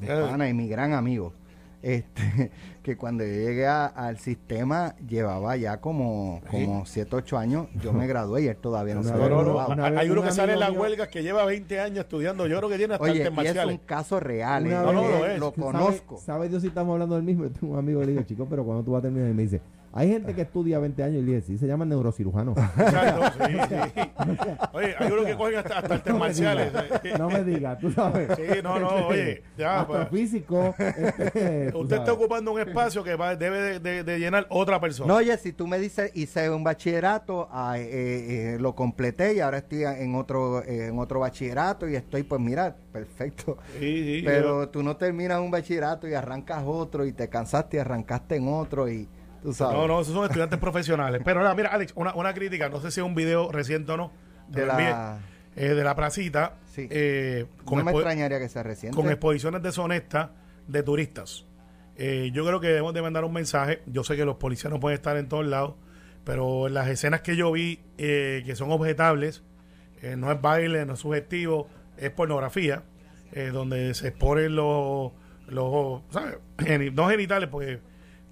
mi 0.00 0.06
Eh. 0.06 0.10
pana 0.30 0.48
y 0.48 0.54
mi 0.54 0.68
gran 0.68 0.92
amigo, 0.92 1.32
este, 1.82 2.50
que 2.82 2.96
cuando 2.96 3.22
yo 3.24 3.30
llegué 3.30 3.66
a- 3.66 3.86
al 3.86 4.18
sistema 4.18 4.94
llevaba 5.06 5.56
ya 5.56 5.80
como, 5.80 6.40
como 6.50 6.84
7, 6.86 7.14
8 7.16 7.38
años. 7.38 7.68
Yo 7.82 7.92
me 7.92 8.06
gradué 8.06 8.42
y 8.44 8.46
él 8.48 8.56
todavía 8.56 8.94
no 8.94 9.02
se 9.04 9.10
No, 9.10 9.16
había 9.16 9.28
no, 9.28 9.42
graduado. 9.44 9.84
Hay- 9.98 10.10
uno 10.10 10.20
un 10.22 10.26
que 10.26 10.32
sale 10.32 10.54
en 10.54 10.60
las 10.60 10.70
huelgas 10.70 11.08
que 11.08 11.22
lleva 11.22 11.44
20 11.44 11.80
años 11.80 11.98
estudiando. 12.00 12.46
Yo 12.46 12.56
creo 12.58 12.68
que 12.70 12.78
tiene 12.78 12.94
hasta 12.94 13.04
Oye, 13.04 13.12
artes 13.22 13.26
y 13.26 13.28
es 13.30 13.36
marciales. 13.36 13.78
un 13.78 13.86
caso 13.86 14.18
real. 14.20 14.66
¿eh? 14.66 14.70
No, 14.70 14.92
no, 14.92 15.02
lo 15.08 15.26
es. 15.26 15.38
lo 15.38 15.50
¿Sabe- 15.50 15.62
conozco. 15.62 16.16
¿Sabe 16.18 16.48
Dios 16.48 16.62
si 16.62 16.68
estamos 16.68 16.92
hablando 16.94 17.14
del 17.14 17.24
mismo? 17.24 17.44
Yo 17.44 17.50
tengo 17.50 17.72
un 17.74 17.78
amigo 17.78 18.00
le 18.00 18.08
digo, 18.08 18.22
chico, 18.22 18.46
pero 18.48 18.64
cuando 18.64 18.82
tú 18.82 18.92
vas 18.92 19.00
a 19.00 19.02
terminar? 19.02 19.30
Y 19.30 19.34
me 19.34 19.42
dice, 19.42 19.60
hay 19.98 20.08
gente 20.10 20.34
que 20.34 20.42
estudia 20.42 20.78
20 20.78 21.02
años 21.02 21.22
y 21.22 21.26
le 21.26 21.34
dice, 21.36 21.46
sí, 21.48 21.58
se 21.58 21.66
llama 21.66 21.84
neurocirujano. 21.84 22.52
Exacto, 22.52 23.44
sí, 23.46 23.52
sí. 23.68 24.50
Oye, 24.72 24.94
hay 24.98 25.10
uno 25.12 25.24
que 25.24 25.36
cogen 25.36 25.56
hasta, 25.56 25.78
hasta 25.78 25.94
artes 25.94 26.12
No 26.12 26.18
me 26.18 26.26
marciales. 26.26 26.72
digas, 27.02 27.18
No 27.18 27.30
me 27.30 27.44
digas, 27.44 27.78
tú 27.78 27.90
sabes. 27.90 28.28
Sí, 28.36 28.42
no, 28.62 28.78
no, 28.78 28.88
oye, 29.08 29.42
ya, 29.56 29.84
pues. 29.86 30.00
Astrofísico. 30.00 30.74
este, 30.78 31.72
Usted 31.74 31.96
está 31.96 32.12
ocupando 32.12 32.52
un 32.52 32.60
espacio 32.60 33.02
que 33.02 33.16
va- 33.16 33.34
debe 33.36 33.60
de, 33.60 33.80
de- 33.80 34.04
de 34.04 34.18
llenar 34.18 34.46
otra 34.50 34.80
persona. 34.80 35.08
No, 35.08 35.16
oye, 35.16 35.36
si 35.38 35.52
tú 35.52 35.66
me 35.66 35.78
dices, 35.78 36.10
hice 36.14 36.48
un 36.50 36.62
bachillerato, 36.64 37.48
ah, 37.50 37.78
eh, 37.78 38.54
eh, 38.54 38.56
lo 38.60 38.74
completé 38.74 39.34
y 39.34 39.40
ahora 39.40 39.58
estoy 39.58 39.82
en 39.84 40.14
otro, 40.14 40.62
eh, 40.62 40.86
en 40.86 40.98
otro 40.98 41.20
bachillerato 41.20 41.88
y 41.88 41.96
estoy, 41.96 42.22
pues 42.22 42.40
mira, 42.40 42.76
perfecto. 42.92 43.58
Sí, 43.78 44.18
sí, 44.18 44.22
Pero 44.24 44.68
tú 44.68 44.82
no 44.82 44.96
terminas 44.96 45.40
un 45.40 45.50
bachillerato 45.50 46.06
y 46.08 46.14
arrancas 46.14 46.62
otro 46.66 47.04
y 47.04 47.12
te 47.12 47.28
cansaste 47.28 47.76
y 47.76 47.80
arrancaste 47.80 48.36
en 48.36 48.48
otro 48.48 48.88
y 48.88 49.08
tú 49.42 49.52
sabes. 49.52 49.76
No, 49.76 49.86
no, 49.88 50.00
esos 50.00 50.14
son 50.14 50.24
estudiantes 50.24 50.58
profesionales. 50.60 51.20
Pero 51.24 51.40
nada, 51.40 51.54
mira, 51.54 51.70
Alex, 51.70 51.92
una, 51.96 52.14
una 52.14 52.32
crítica, 52.34 52.68
no 52.68 52.80
sé 52.80 52.90
si 52.90 53.00
es 53.00 53.06
un 53.06 53.14
video 53.14 53.50
reciente 53.52 53.92
o 53.92 53.96
no, 53.96 54.12
De 54.48 54.62
envié, 54.62 54.90
la, 54.90 55.18
eh, 55.56 55.68
de 55.74 55.84
la 55.84 55.94
placita, 55.96 56.54
Sí. 56.66 56.86
eh, 56.90 57.46
con, 57.64 57.78
no 57.78 57.84
me 57.84 57.90
extrañaría 57.92 58.38
que 58.38 58.48
sea 58.48 58.62
reciente. 58.62 58.96
con 58.96 59.08
exposiciones 59.10 59.62
deshonestas 59.62 60.30
de 60.66 60.82
turistas. 60.82 61.44
Eh, 61.96 62.30
yo 62.32 62.46
creo 62.46 62.60
que 62.60 62.68
debemos 62.68 62.94
de 62.94 63.02
mandar 63.02 63.24
un 63.24 63.32
mensaje. 63.32 63.82
Yo 63.86 64.04
sé 64.04 64.14
que 64.16 64.24
los 64.24 64.36
policías 64.36 64.72
no 64.72 64.78
pueden 64.78 64.94
estar 64.96 65.16
en 65.16 65.28
todos 65.28 65.44
lados, 65.44 65.74
pero 66.22 66.68
en 66.68 66.74
las 66.74 66.86
escenas 66.88 67.22
que 67.22 67.34
yo 67.34 67.50
vi 67.50 67.80
eh, 67.98 68.44
que 68.46 68.54
son 68.54 68.70
objetables, 68.70 69.42
eh, 70.02 70.14
no 70.16 70.30
es 70.30 70.40
baile, 70.40 70.86
no 70.86 70.92
es 70.92 71.00
sugestivo, 71.00 71.68
es 71.96 72.10
pornografía, 72.10 72.84
donde 73.52 73.92
se 73.94 74.08
exponen 74.08 74.54
los, 74.56 75.12
los 75.48 76.02
¿sabes? 76.10 76.36
No 76.92 77.08
genitales, 77.08 77.48
porque 77.50 77.80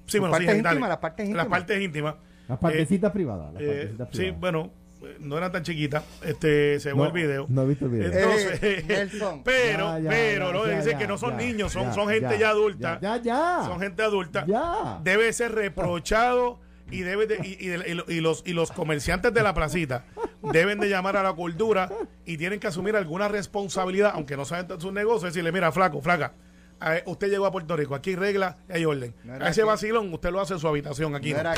sí, 0.06 0.18
Las 0.18 0.20
bueno, 0.20 0.26
sí, 0.26 0.30
partes 0.30 0.48
genitales. 0.54 0.72
íntimas, 0.76 0.88
las 0.88 0.98
partes 0.98 1.18
Las 1.24 1.28
íntimas. 1.28 1.46
partes 1.58 1.82
íntimas. 1.82 2.14
Las 2.48 2.58
partecitas 2.58 3.12
privadas. 3.12 3.52
Las 3.54 3.62
Eh, 3.62 3.66
partecitas 3.66 4.08
sí, 4.12 4.16
privadas. 4.18 4.40
bueno, 4.40 4.70
eh, 5.02 5.16
no 5.20 5.36
eran 5.38 5.52
tan 5.52 5.62
chiquitas. 5.62 6.04
Este, 6.24 6.80
se 6.80 6.90
ve 6.90 6.96
No, 6.96 7.06
el 7.06 7.12
video. 7.12 7.46
No 7.48 7.62
he 7.62 7.66
visto 7.66 7.84
el 7.86 7.90
video. 7.90 8.12
Entonces, 8.12 8.58
Eh, 8.62 8.84
pero, 9.44 9.98
Ya, 9.98 9.98
ya, 9.98 10.10
pero, 10.10 10.66
ya, 10.66 10.76
dice 10.78 10.90
ya, 10.92 10.98
que 10.98 11.06
no 11.06 11.18
son 11.18 11.30
ya, 11.38 11.44
niños, 11.44 11.72
son, 11.72 11.82
ya, 11.84 11.92
son 11.92 12.08
gente 12.08 12.30
ya, 12.34 12.38
ya, 12.38 12.48
adulta. 12.50 12.98
Ya, 13.00 13.16
ya. 13.18 13.62
Son 13.66 13.80
gente 13.80 14.02
adulta. 14.02 14.44
Ya. 14.46 15.00
Debe 15.02 15.32
ser 15.32 15.52
reprochado 15.54 16.60
y 16.90 17.00
debe 17.00 17.26
de- 17.26 17.38
y, 17.42 17.64
y 17.64 17.68
de- 17.68 17.88
y 17.90 17.94
lo- 17.94 18.04
y 18.08 18.20
los 18.20 18.42
y 18.46 18.52
los 18.52 18.70
comerciantes 18.70 19.34
de 19.34 19.42
la 19.42 19.52
placita 19.54 20.04
deben 20.52 20.78
de 20.78 20.88
llamar 20.88 21.16
a 21.16 21.22
la 21.24 21.32
cordura 21.34 21.90
y 22.24 22.36
tienen 22.36 22.60
que 22.60 22.68
asumir 22.68 22.94
alguna 22.96 23.26
responsabilidad, 23.28 24.12
aunque 24.14 24.36
no 24.36 24.44
saben 24.44 24.80
sus 24.80 24.92
negocios, 24.92 25.32
decirle, 25.34 25.50
mira, 25.50 25.72
flaco, 25.72 26.00
flaca, 26.00 26.32
a- 26.80 27.02
usted 27.06 27.28
llegó 27.28 27.46
a 27.46 27.52
Puerto 27.52 27.76
Rico, 27.76 27.94
aquí 27.94 28.10
hay 28.10 28.16
reglas 28.16 28.56
y 28.68 28.72
hay 28.74 28.84
orden. 28.84 29.14
No 29.24 29.34
a 29.34 29.48
ese 29.50 29.62
aquí. 29.62 29.68
vacilón 29.68 30.12
usted 30.12 30.30
lo 30.30 30.40
hace 30.40 30.54
en 30.54 30.60
su 30.60 30.68
habitación 30.68 31.14
aquí. 31.14 31.32
No 31.32 31.42
no. 31.42 31.52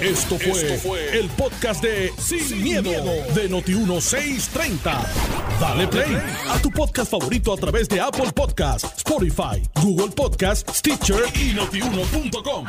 Esto 0.00 0.36
fue, 0.38 1.18
el 1.18 1.28
podcast 1.30 1.82
de 1.82 2.12
Sin, 2.18 2.62
miedo, 2.62 2.90
de 3.34 3.50
Noti1630. 3.50 5.06
Dale 5.60 5.86
play 5.88 6.16
a 6.48 6.58
tu 6.62 6.70
podcast 6.70 7.10
favorito 7.10 7.52
a 7.52 7.56
través 7.56 7.88
de 7.88 8.00
Apple 8.00 8.32
Podcasts, 8.34 8.96
Spotify, 8.98 9.62
Google 9.82 10.08
Podcasts, 10.14 10.78
Stitcher 10.78 11.22
y 11.34 11.52
notiuno.com. 11.54 12.66